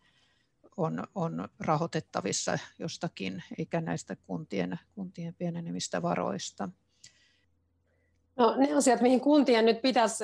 on, 0.77 1.03
on 1.15 1.49
rahoitettavissa 1.59 2.59
jostakin, 2.79 3.43
eikä 3.57 3.81
näistä 3.81 4.15
kuntien, 4.15 4.79
kuntien 4.95 5.35
pienenemistä 5.35 6.01
varoista. 6.01 6.69
No, 8.35 8.55
ne 8.57 8.73
asiat, 8.73 9.01
mihin 9.01 9.21
kuntien 9.21 9.65
nyt 9.65 9.81
pitäisi, 9.81 10.23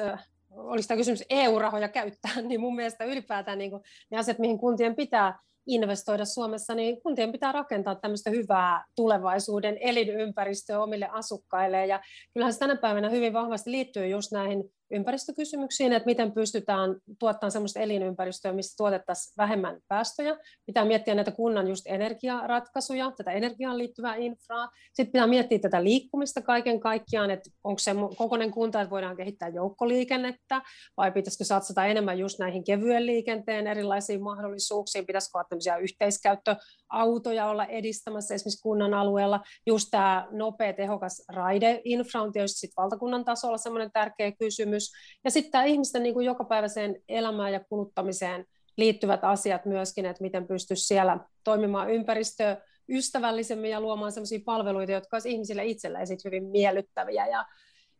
olisi 0.49 0.87
tämä 0.87 0.97
kysymys 0.97 1.23
EU-rahoja 1.29 1.89
käyttää, 1.89 2.41
niin 2.47 2.61
mun 2.61 2.75
mielestä 2.75 3.05
ylipäätään 3.05 3.57
niin 3.57 3.71
kuin, 3.71 3.83
ne 4.09 4.17
asiat, 4.17 4.39
mihin 4.39 4.57
kuntien 4.57 4.95
pitää 4.95 5.39
investoida 5.67 6.25
Suomessa, 6.25 6.75
niin 6.75 7.01
kuntien 7.01 7.31
pitää 7.31 7.51
rakentaa 7.51 7.95
tämmöistä 7.95 8.29
hyvää 8.29 8.85
tulevaisuuden 8.95 9.77
elinympäristöä 9.81 10.83
omille 10.83 11.09
asukkaille. 11.11 11.85
Ja 11.85 11.99
kyllähän 12.33 12.53
se 12.53 12.59
tänä 12.59 12.75
päivänä 12.75 13.09
hyvin 13.09 13.33
vahvasti 13.33 13.71
liittyy 13.71 14.07
just 14.07 14.31
näihin 14.31 14.63
ympäristökysymyksiin, 14.91 15.93
että 15.93 16.05
miten 16.05 16.31
pystytään 16.31 16.95
tuottamaan 17.19 17.51
sellaista 17.51 17.79
elinympäristöä, 17.79 18.53
missä 18.53 18.77
tuotettaisiin 18.77 19.33
vähemmän 19.37 19.79
päästöjä. 19.87 20.37
Pitää 20.65 20.85
miettiä 20.85 21.15
näitä 21.15 21.31
kunnan 21.31 21.67
just 21.67 21.85
energiaratkaisuja, 21.87 23.11
tätä 23.17 23.31
energiaan 23.31 23.77
liittyvää 23.77 24.15
infraa. 24.15 24.69
Sitten 24.93 25.11
pitää 25.11 25.27
miettiä 25.27 25.59
tätä 25.59 25.83
liikkumista 25.83 26.41
kaiken 26.41 26.79
kaikkiaan, 26.79 27.31
että 27.31 27.49
onko 27.63 27.79
se 27.79 27.91
kokoinen 28.17 28.51
kunta, 28.51 28.81
että 28.81 28.89
voidaan 28.89 29.17
kehittää 29.17 29.49
joukkoliikennettä, 29.49 30.61
vai 30.97 31.11
pitäisikö 31.11 31.43
satsata 31.43 31.85
enemmän 31.85 32.19
just 32.19 32.39
näihin 32.39 32.63
kevyen 32.63 33.05
liikenteen 33.05 33.67
erilaisiin 33.67 34.21
mahdollisuuksiin, 34.21 35.05
pitäisikö 35.05 35.37
olla 35.37 35.47
tämmöisiä 35.49 35.77
yhteiskäyttöautoja 35.77 37.45
olla 37.45 37.65
edistämässä 37.65 38.35
esimerkiksi 38.35 38.61
kunnan 38.61 38.93
alueella. 38.93 39.39
Just 39.65 39.87
tämä 39.91 40.27
nopea, 40.31 40.73
tehokas 40.73 41.23
raideinfra 41.29 42.21
on 42.21 42.31
tietysti 42.31 42.59
sit 42.59 42.71
valtakunnan 42.77 43.25
tasolla 43.25 43.57
semmoinen 43.57 43.91
tärkeä 43.91 44.31
kysymys, 44.31 44.76
kysymys. 44.77 44.91
Ja 45.23 45.31
sitten 45.31 45.51
tämä 45.51 45.63
ihmisten 45.63 46.03
niin 46.03 46.13
kuin 46.13 46.25
jokapäiväiseen 46.25 46.95
elämään 47.09 47.53
ja 47.53 47.59
kuluttamiseen 47.69 48.45
liittyvät 48.77 49.23
asiat 49.23 49.65
myöskin, 49.65 50.05
että 50.05 50.23
miten 50.23 50.47
pystyisi 50.47 50.85
siellä 50.85 51.19
toimimaan 51.43 51.91
ympäristöä 51.91 52.57
ystävällisemmin 52.89 53.71
ja 53.71 53.81
luomaan 53.81 54.11
sellaisia 54.11 54.39
palveluita, 54.45 54.91
jotka 54.91 55.15
olisivat 55.15 55.33
ihmisille 55.33 55.65
itselleen 55.65 56.07
sit 56.07 56.25
hyvin 56.25 56.43
miellyttäviä 56.43 57.27
ja 57.27 57.45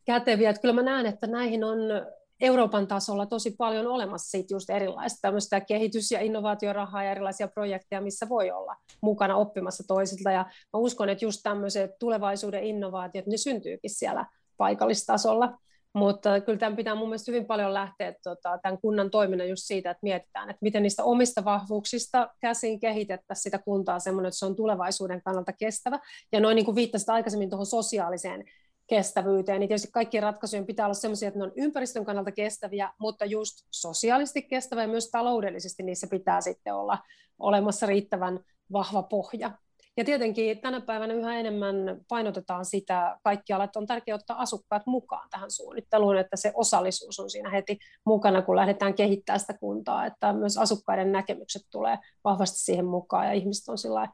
käteviä. 0.04 0.50
Että 0.50 0.62
kyllä 0.62 0.74
mä 0.74 0.82
näen, 0.82 1.06
että 1.06 1.26
näihin 1.26 1.64
on 1.64 1.78
Euroopan 2.40 2.86
tasolla 2.86 3.26
tosi 3.26 3.50
paljon 3.58 3.86
olemassa 3.86 4.30
siitä 4.30 4.54
just 4.54 4.70
erilaista 4.70 5.18
tämmöistä 5.22 5.60
kehitys- 5.60 6.10
ja 6.10 6.20
innovaatiorahaa 6.20 7.04
ja 7.04 7.10
erilaisia 7.10 7.48
projekteja, 7.48 8.00
missä 8.00 8.28
voi 8.28 8.50
olla 8.50 8.76
mukana 9.02 9.36
oppimassa 9.36 9.84
toisilta. 9.86 10.30
Ja 10.30 10.44
mä 10.44 10.80
uskon, 10.80 11.08
että 11.08 11.24
just 11.24 11.40
tämmöiset 11.42 11.90
tulevaisuuden 11.98 12.64
innovaatiot, 12.64 13.26
ne 13.26 13.36
syntyykin 13.36 13.90
siellä 13.90 14.26
paikallistasolla. 14.56 15.58
Mutta 15.94 16.40
kyllä 16.40 16.58
tämän 16.58 16.76
pitää 16.76 16.94
mun 16.94 17.08
mielestä 17.08 17.32
hyvin 17.32 17.46
paljon 17.46 17.74
lähteä 17.74 18.14
tota, 18.22 18.58
tämän 18.62 18.80
kunnan 18.80 19.10
toiminnan 19.10 19.48
just 19.48 19.62
siitä, 19.66 19.90
että 19.90 19.98
mietitään, 20.02 20.50
että 20.50 20.58
miten 20.62 20.82
niistä 20.82 21.04
omista 21.04 21.44
vahvuuksista 21.44 22.28
käsin 22.40 22.80
kehitettäisiin 22.80 23.42
sitä 23.42 23.58
kuntaa 23.58 23.98
semmoinen, 23.98 24.28
että 24.28 24.38
se 24.38 24.46
on 24.46 24.56
tulevaisuuden 24.56 25.22
kannalta 25.22 25.52
kestävä. 25.52 25.98
Ja 26.32 26.40
noin 26.40 26.54
niin 26.54 26.64
kuin 26.64 26.74
viittasit 26.74 27.08
aikaisemmin 27.08 27.50
tuohon 27.50 27.66
sosiaaliseen 27.66 28.44
kestävyyteen, 28.86 29.60
niin 29.60 29.68
tietysti 29.68 29.92
kaikkien 29.92 30.22
ratkaisujen 30.22 30.66
pitää 30.66 30.86
olla 30.86 30.94
sellaisia, 30.94 31.28
että 31.28 31.38
ne 31.38 31.44
on 31.44 31.52
ympäristön 31.56 32.04
kannalta 32.04 32.32
kestäviä, 32.32 32.92
mutta 33.00 33.24
just 33.24 33.66
sosiaalisesti 33.70 34.42
kestäviä 34.42 34.84
ja 34.84 34.88
myös 34.88 35.10
taloudellisesti 35.10 35.82
niissä 35.82 36.06
pitää 36.10 36.40
sitten 36.40 36.74
olla 36.74 36.98
olemassa 37.38 37.86
riittävän 37.86 38.40
vahva 38.72 39.02
pohja. 39.02 39.50
Ja 39.98 40.04
tietenkin 40.04 40.60
tänä 40.60 40.80
päivänä 40.80 41.14
yhä 41.14 41.40
enemmän 41.40 42.00
painotetaan 42.08 42.64
sitä 42.64 43.18
kaikkialla, 43.24 43.64
että 43.64 43.78
on 43.78 43.86
tärkeää 43.86 44.14
ottaa 44.14 44.40
asukkaat 44.42 44.86
mukaan 44.86 45.30
tähän 45.30 45.50
suunnitteluun, 45.50 46.18
että 46.18 46.36
se 46.36 46.52
osallisuus 46.54 47.20
on 47.20 47.30
siinä 47.30 47.50
heti 47.50 47.78
mukana, 48.04 48.42
kun 48.42 48.56
lähdetään 48.56 48.94
kehittämään 48.94 49.40
sitä 49.40 49.54
kuntaa, 49.54 50.06
että 50.06 50.32
myös 50.32 50.58
asukkaiden 50.58 51.12
näkemykset 51.12 51.62
tulee 51.70 51.98
vahvasti 52.24 52.58
siihen 52.58 52.84
mukaan 52.84 53.26
ja 53.26 53.32
ihmiset 53.32 53.68
on 53.68 54.08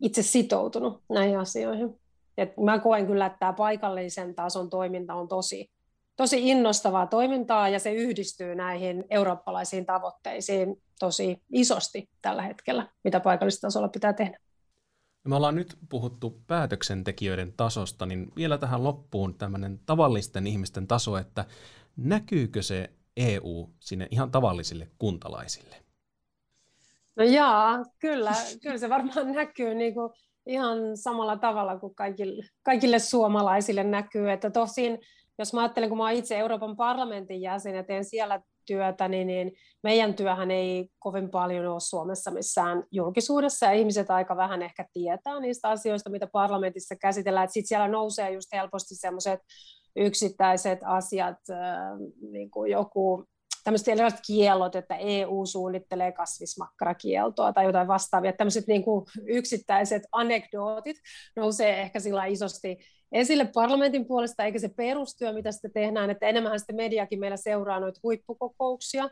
itse 0.00 0.22
sitoutunut 0.22 1.02
näihin 1.08 1.38
asioihin. 1.38 2.00
Et 2.38 2.56
mä 2.56 2.78
koen 2.78 3.06
kyllä, 3.06 3.26
että 3.26 3.38
tämä 3.38 3.52
paikallisen 3.52 4.34
tason 4.34 4.70
toiminta 4.70 5.14
on 5.14 5.28
tosi, 5.28 5.70
tosi 6.16 6.48
innostavaa 6.48 7.06
toimintaa 7.06 7.68
ja 7.68 7.78
se 7.78 7.92
yhdistyy 7.92 8.54
näihin 8.54 9.04
eurooppalaisiin 9.10 9.86
tavoitteisiin 9.86 10.82
tosi 10.98 11.42
isosti 11.52 12.08
tällä 12.22 12.42
hetkellä, 12.42 12.88
mitä 13.04 13.20
paikallistasolla 13.20 13.88
pitää 13.88 14.12
tehdä. 14.12 14.45
Me 15.26 15.36
ollaan 15.36 15.54
nyt 15.54 15.78
puhuttu 15.88 16.40
päätöksentekijöiden 16.46 17.52
tasosta, 17.56 18.06
niin 18.06 18.32
vielä 18.36 18.58
tähän 18.58 18.84
loppuun 18.84 19.34
tämmöinen 19.34 19.80
tavallisten 19.86 20.46
ihmisten 20.46 20.86
taso, 20.86 21.16
että 21.16 21.44
näkyykö 21.96 22.62
se 22.62 22.90
EU 23.16 23.70
sinne 23.80 24.08
ihan 24.10 24.30
tavallisille 24.30 24.88
kuntalaisille? 24.98 25.76
No 27.16 27.24
jaa, 27.24 27.84
kyllä, 27.98 28.32
kyllä 28.62 28.78
se 28.78 28.88
varmaan 28.88 29.32
näkyy 29.32 29.74
niin 29.74 29.94
kuin 29.94 30.12
ihan 30.46 30.96
samalla 30.96 31.36
tavalla 31.36 31.78
kuin 31.78 31.94
kaikille, 31.94 32.44
kaikille 32.62 32.98
suomalaisille 32.98 33.84
näkyy. 33.84 34.30
Että 34.30 34.50
tosin, 34.50 34.98
jos 35.38 35.54
mä 35.54 35.60
ajattelen, 35.60 35.88
kun 35.88 35.98
mä 35.98 36.10
itse 36.10 36.38
Euroopan 36.38 36.76
parlamentin 36.76 37.40
jäsen 37.40 37.74
ja 37.74 37.84
teen 37.84 38.04
siellä 38.04 38.40
työtä, 38.66 39.08
niin, 39.08 39.26
niin 39.26 39.52
meidän 39.82 40.14
työhän 40.14 40.50
ei 40.50 40.88
kovin 40.98 41.30
paljon 41.30 41.66
ole 41.66 41.80
Suomessa 41.80 42.30
missään 42.30 42.84
julkisuudessa, 42.90 43.66
ja 43.66 43.72
ihmiset 43.72 44.10
aika 44.10 44.36
vähän 44.36 44.62
ehkä 44.62 44.86
tietää 44.92 45.40
niistä 45.40 45.68
asioista, 45.68 46.10
mitä 46.10 46.26
parlamentissa 46.26 46.96
käsitellään. 46.96 47.48
Sitten 47.48 47.68
siellä 47.68 47.88
nousee 47.88 48.30
just 48.30 48.48
helposti 48.52 48.94
sellaiset 48.94 49.40
yksittäiset 49.96 50.78
asiat, 50.84 51.38
niin 52.30 52.50
kuin 52.50 52.70
joku 52.70 53.24
tämmöiset 53.66 53.88
erilaiset 53.88 54.20
kiellot, 54.26 54.76
että 54.76 54.96
EU 54.96 55.46
suunnittelee 55.46 56.12
kasvismakkarakieltoa 56.12 57.52
tai 57.52 57.64
jotain 57.64 57.88
vastaavia. 57.88 58.32
Tämmöiset 58.32 58.66
niin 58.66 58.84
kuin 58.84 59.06
yksittäiset 59.26 60.02
anekdootit 60.12 60.96
nousee 61.36 61.80
ehkä 61.80 62.00
sillä 62.00 62.26
isosti 62.26 62.78
esille 63.12 63.50
parlamentin 63.54 64.06
puolesta, 64.06 64.44
eikä 64.44 64.58
se 64.58 64.68
perustyö, 64.68 65.32
mitä 65.32 65.52
sitten 65.52 65.72
tehdään, 65.72 66.10
että 66.10 66.26
enemmän 66.26 66.58
sitten 66.58 66.76
mediakin 66.76 67.20
meillä 67.20 67.36
seuraa 67.36 67.80
noita 67.80 68.00
huippukokouksia, 68.02 69.10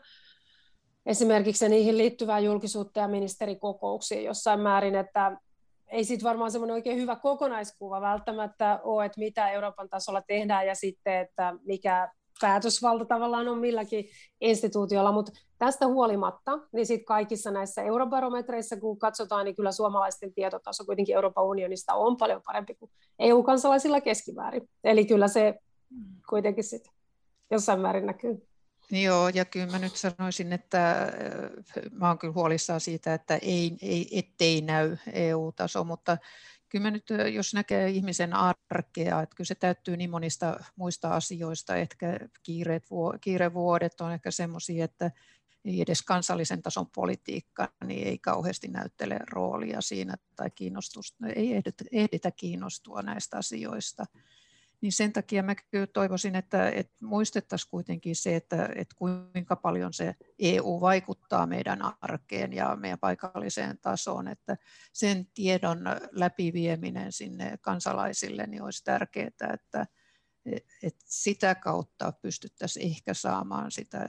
esimerkiksi 1.05 1.69
niihin 1.69 1.97
liittyvää 1.97 2.39
julkisuutta 2.39 2.99
ja 2.99 3.07
ministerikokouksia 3.07 4.21
jossain 4.21 4.59
määrin, 4.59 4.95
että 4.95 5.37
ei 5.87 6.03
siitä 6.03 6.23
varmaan 6.23 6.51
semmoinen 6.51 6.73
oikein 6.73 6.97
hyvä 6.97 7.15
kokonaiskuva 7.15 8.01
välttämättä 8.01 8.79
ole, 8.83 9.05
että 9.05 9.19
mitä 9.19 9.49
Euroopan 9.49 9.89
tasolla 9.89 10.21
tehdään 10.21 10.67
ja 10.67 10.75
sitten, 10.75 11.19
että 11.19 11.53
mikä 11.65 12.11
päätösvalta 12.41 13.05
tavallaan 13.05 13.47
on 13.47 13.57
milläkin 13.57 14.09
instituutiolla, 14.41 15.11
mutta 15.11 15.31
tästä 15.57 15.87
huolimatta, 15.87 16.59
niin 16.73 16.85
sitten 16.85 17.05
kaikissa 17.05 17.51
näissä 17.51 17.83
eurobarometreissa, 17.83 18.77
kun 18.77 18.99
katsotaan, 18.99 19.45
niin 19.45 19.55
kyllä 19.55 19.71
suomalaisten 19.71 20.33
tietotaso 20.33 20.85
kuitenkin 20.85 21.15
Euroopan 21.15 21.45
unionista 21.45 21.93
on 21.93 22.17
paljon 22.17 22.41
parempi 22.45 22.75
kuin 22.75 22.91
EU-kansalaisilla 23.19 24.01
keskimäärin. 24.01 24.69
Eli 24.83 25.05
kyllä 25.05 25.27
se 25.27 25.59
kuitenkin 26.29 26.63
sitten 26.63 26.93
jossain 27.51 27.79
määrin 27.79 28.05
näkyy. 28.05 28.47
Joo, 28.91 29.29
ja 29.29 29.45
kyllä 29.45 29.71
mä 29.71 29.79
nyt 29.79 29.95
sanoisin, 29.95 30.53
että 30.53 31.01
äh, 31.01 31.09
mä 31.91 32.07
oon 32.07 32.17
kyllä 32.17 32.33
huolissaan 32.33 32.81
siitä, 32.81 33.13
että 33.13 33.35
ei, 33.41 33.77
ei, 33.81 34.19
ettei 34.19 34.61
näy 34.61 34.97
EU-taso, 35.13 35.83
mutta 35.83 36.17
kyllä 36.69 36.91
nyt, 36.91 37.05
jos 37.33 37.53
näkee 37.53 37.89
ihmisen 37.89 38.33
arkea, 38.33 39.21
että 39.21 39.35
kyllä 39.35 39.47
se 39.47 39.55
täyttyy 39.55 39.97
niin 39.97 40.09
monista 40.09 40.59
muista 40.75 41.09
asioista, 41.09 41.75
ehkä 41.75 42.19
kiireet, 42.43 42.83
kiirevuodet 43.21 44.01
on 44.01 44.11
ehkä 44.11 44.31
semmoisia, 44.31 44.85
että 44.85 45.11
ei 45.65 45.81
edes 45.81 46.01
kansallisen 46.01 46.61
tason 46.61 46.87
politiikka 46.95 47.71
niin 47.85 48.07
ei 48.07 48.17
kauheasti 48.17 48.67
näyttele 48.67 49.19
roolia 49.31 49.81
siinä 49.81 50.15
tai 50.35 50.49
kiinnostusta, 50.51 51.27
ei 51.27 51.61
ehditä 51.91 52.31
kiinnostua 52.31 53.01
näistä 53.01 53.37
asioista 53.37 54.05
niin 54.85 54.93
sen 54.93 55.13
takia 55.13 55.43
mä 55.43 55.55
kyllä 55.55 55.87
toivoisin, 55.87 56.35
että, 56.35 56.69
että 56.69 56.93
muistettaisiin 57.05 57.69
kuitenkin 57.69 58.15
se, 58.15 58.35
että, 58.35 58.69
että 58.75 58.95
kuinka 58.95 59.55
paljon 59.55 59.93
se 59.93 60.15
EU 60.39 60.81
vaikuttaa 60.81 61.47
meidän 61.47 61.79
arkeen 62.01 62.53
ja 62.53 62.75
meidän 62.75 62.99
paikalliseen 62.99 63.77
tasoon, 63.77 64.27
että 64.27 64.57
sen 64.93 65.25
tiedon 65.33 65.79
läpivieminen 66.11 67.11
sinne 67.11 67.57
kansalaisille 67.61 68.47
niin 68.47 68.61
olisi 68.61 68.83
tärkeää, 68.83 69.27
että, 69.53 69.87
että 70.83 71.05
sitä 71.05 71.55
kautta 71.55 72.13
pystyttäisiin 72.21 72.85
ehkä 72.85 73.13
saamaan 73.13 73.71
sitä 73.71 74.07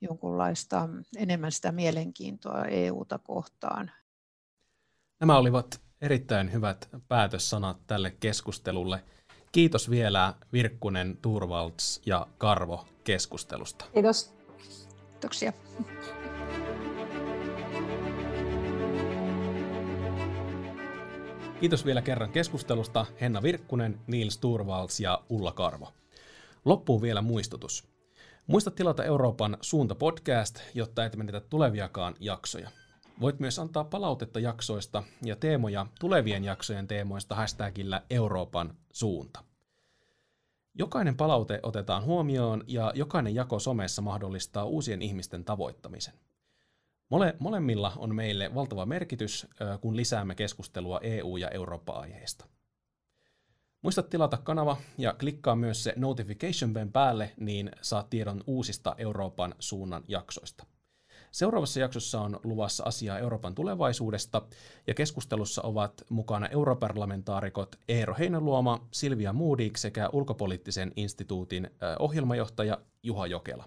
jonkunlaista 0.00 0.88
enemmän 1.16 1.52
sitä 1.52 1.72
mielenkiintoa 1.72 2.64
EUta 2.64 3.18
kohtaan. 3.18 3.90
Nämä 5.20 5.38
olivat 5.38 5.80
erittäin 6.00 6.52
hyvät 6.52 6.88
päätössanat 7.08 7.86
tälle 7.86 8.10
keskustelulle. 8.10 9.04
Kiitos 9.54 9.90
vielä 9.90 10.34
Virkkunen, 10.52 11.18
Turvalds 11.22 12.00
ja 12.06 12.26
Karvo 12.38 12.84
keskustelusta. 13.04 13.84
Kiitos. 13.94 14.34
Kiitoksia. 15.10 15.52
Kiitos 21.60 21.84
vielä 21.84 22.02
kerran 22.02 22.30
keskustelusta 22.30 23.06
Henna 23.20 23.42
Virkkunen, 23.42 24.00
Niels 24.06 24.38
Turvalds 24.38 25.00
ja 25.00 25.22
Ulla 25.28 25.52
Karvo. 25.52 25.92
Loppuun 26.64 27.02
vielä 27.02 27.22
muistutus. 27.22 27.88
Muista 28.46 28.70
tilata 28.70 29.04
Euroopan 29.04 29.56
suunta 29.60 29.94
podcast, 29.94 30.60
jotta 30.74 31.04
et 31.04 31.16
menetä 31.16 31.40
tuleviakaan 31.40 32.14
jaksoja. 32.20 32.70
Voit 33.20 33.40
myös 33.40 33.58
antaa 33.58 33.84
palautetta 33.84 34.40
jaksoista 34.40 35.02
ja 35.22 35.36
teemoja 35.36 35.86
tulevien 36.00 36.44
jaksojen 36.44 36.86
teemoista 36.86 37.34
hashtagillä 37.34 38.02
Euroopan 38.10 38.74
suunta. 38.92 39.44
Jokainen 40.74 41.16
palaute 41.16 41.60
otetaan 41.62 42.04
huomioon 42.04 42.64
ja 42.66 42.92
jokainen 42.94 43.34
jako 43.34 43.58
somessa 43.58 44.02
mahdollistaa 44.02 44.64
uusien 44.64 45.02
ihmisten 45.02 45.44
tavoittamisen. 45.44 46.14
Mole, 47.08 47.36
molemmilla 47.38 47.92
on 47.96 48.14
meille 48.14 48.54
valtava 48.54 48.86
merkitys, 48.86 49.46
kun 49.80 49.96
lisäämme 49.96 50.34
keskustelua 50.34 51.00
EU- 51.02 51.36
ja 51.36 51.50
Eurooppa-aiheista. 51.50 52.46
Muista 53.82 54.02
tilata 54.02 54.36
kanava 54.36 54.76
ja 54.98 55.12
klikkaa 55.12 55.56
myös 55.56 55.84
se 55.84 55.92
notification 55.96 56.72
bell 56.72 56.88
päälle, 56.92 57.32
niin 57.40 57.70
saat 57.82 58.10
tiedon 58.10 58.44
uusista 58.46 58.94
Euroopan 58.98 59.54
suunnan 59.58 60.04
jaksoista. 60.08 60.66
Seuraavassa 61.34 61.80
jaksossa 61.80 62.20
on 62.20 62.40
luvassa 62.44 62.84
asiaa 62.84 63.18
Euroopan 63.18 63.54
tulevaisuudesta, 63.54 64.42
ja 64.86 64.94
keskustelussa 64.94 65.62
ovat 65.62 66.04
mukana 66.10 66.48
europarlamentaarikot 66.48 67.76
Eero 67.88 68.14
Heinäluoma, 68.18 68.86
Silvia 68.90 69.32
Moodik 69.32 69.76
sekä 69.76 70.08
ulkopoliittisen 70.12 70.92
instituutin 70.96 71.70
ohjelmajohtaja 71.98 72.78
Juha 73.02 73.26
Jokela. 73.26 73.64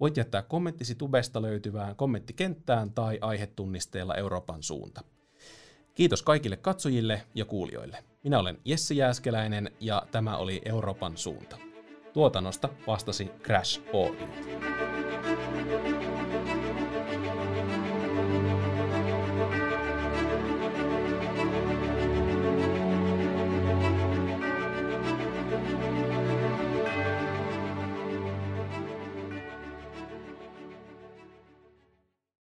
Voit 0.00 0.16
jättää 0.16 0.42
kommenttisi 0.42 0.94
tubesta 0.94 1.42
löytyvään 1.42 1.96
kommenttikenttään 1.96 2.92
tai 2.92 3.18
aihetunnisteella 3.20 4.14
Euroopan 4.14 4.62
suunta. 4.62 5.00
Kiitos 5.94 6.22
kaikille 6.22 6.56
katsojille 6.56 7.22
ja 7.34 7.44
kuulijoille. 7.44 8.04
Minä 8.24 8.38
olen 8.38 8.58
Jesse 8.64 8.94
Jääskeläinen 8.94 9.70
ja 9.80 10.06
tämä 10.12 10.36
oli 10.36 10.62
Euroopan 10.64 11.16
suunta. 11.16 11.56
Tuotannosta 12.12 12.68
vastasi 12.86 13.30
Crash 13.42 13.80
Audio. 13.94 14.28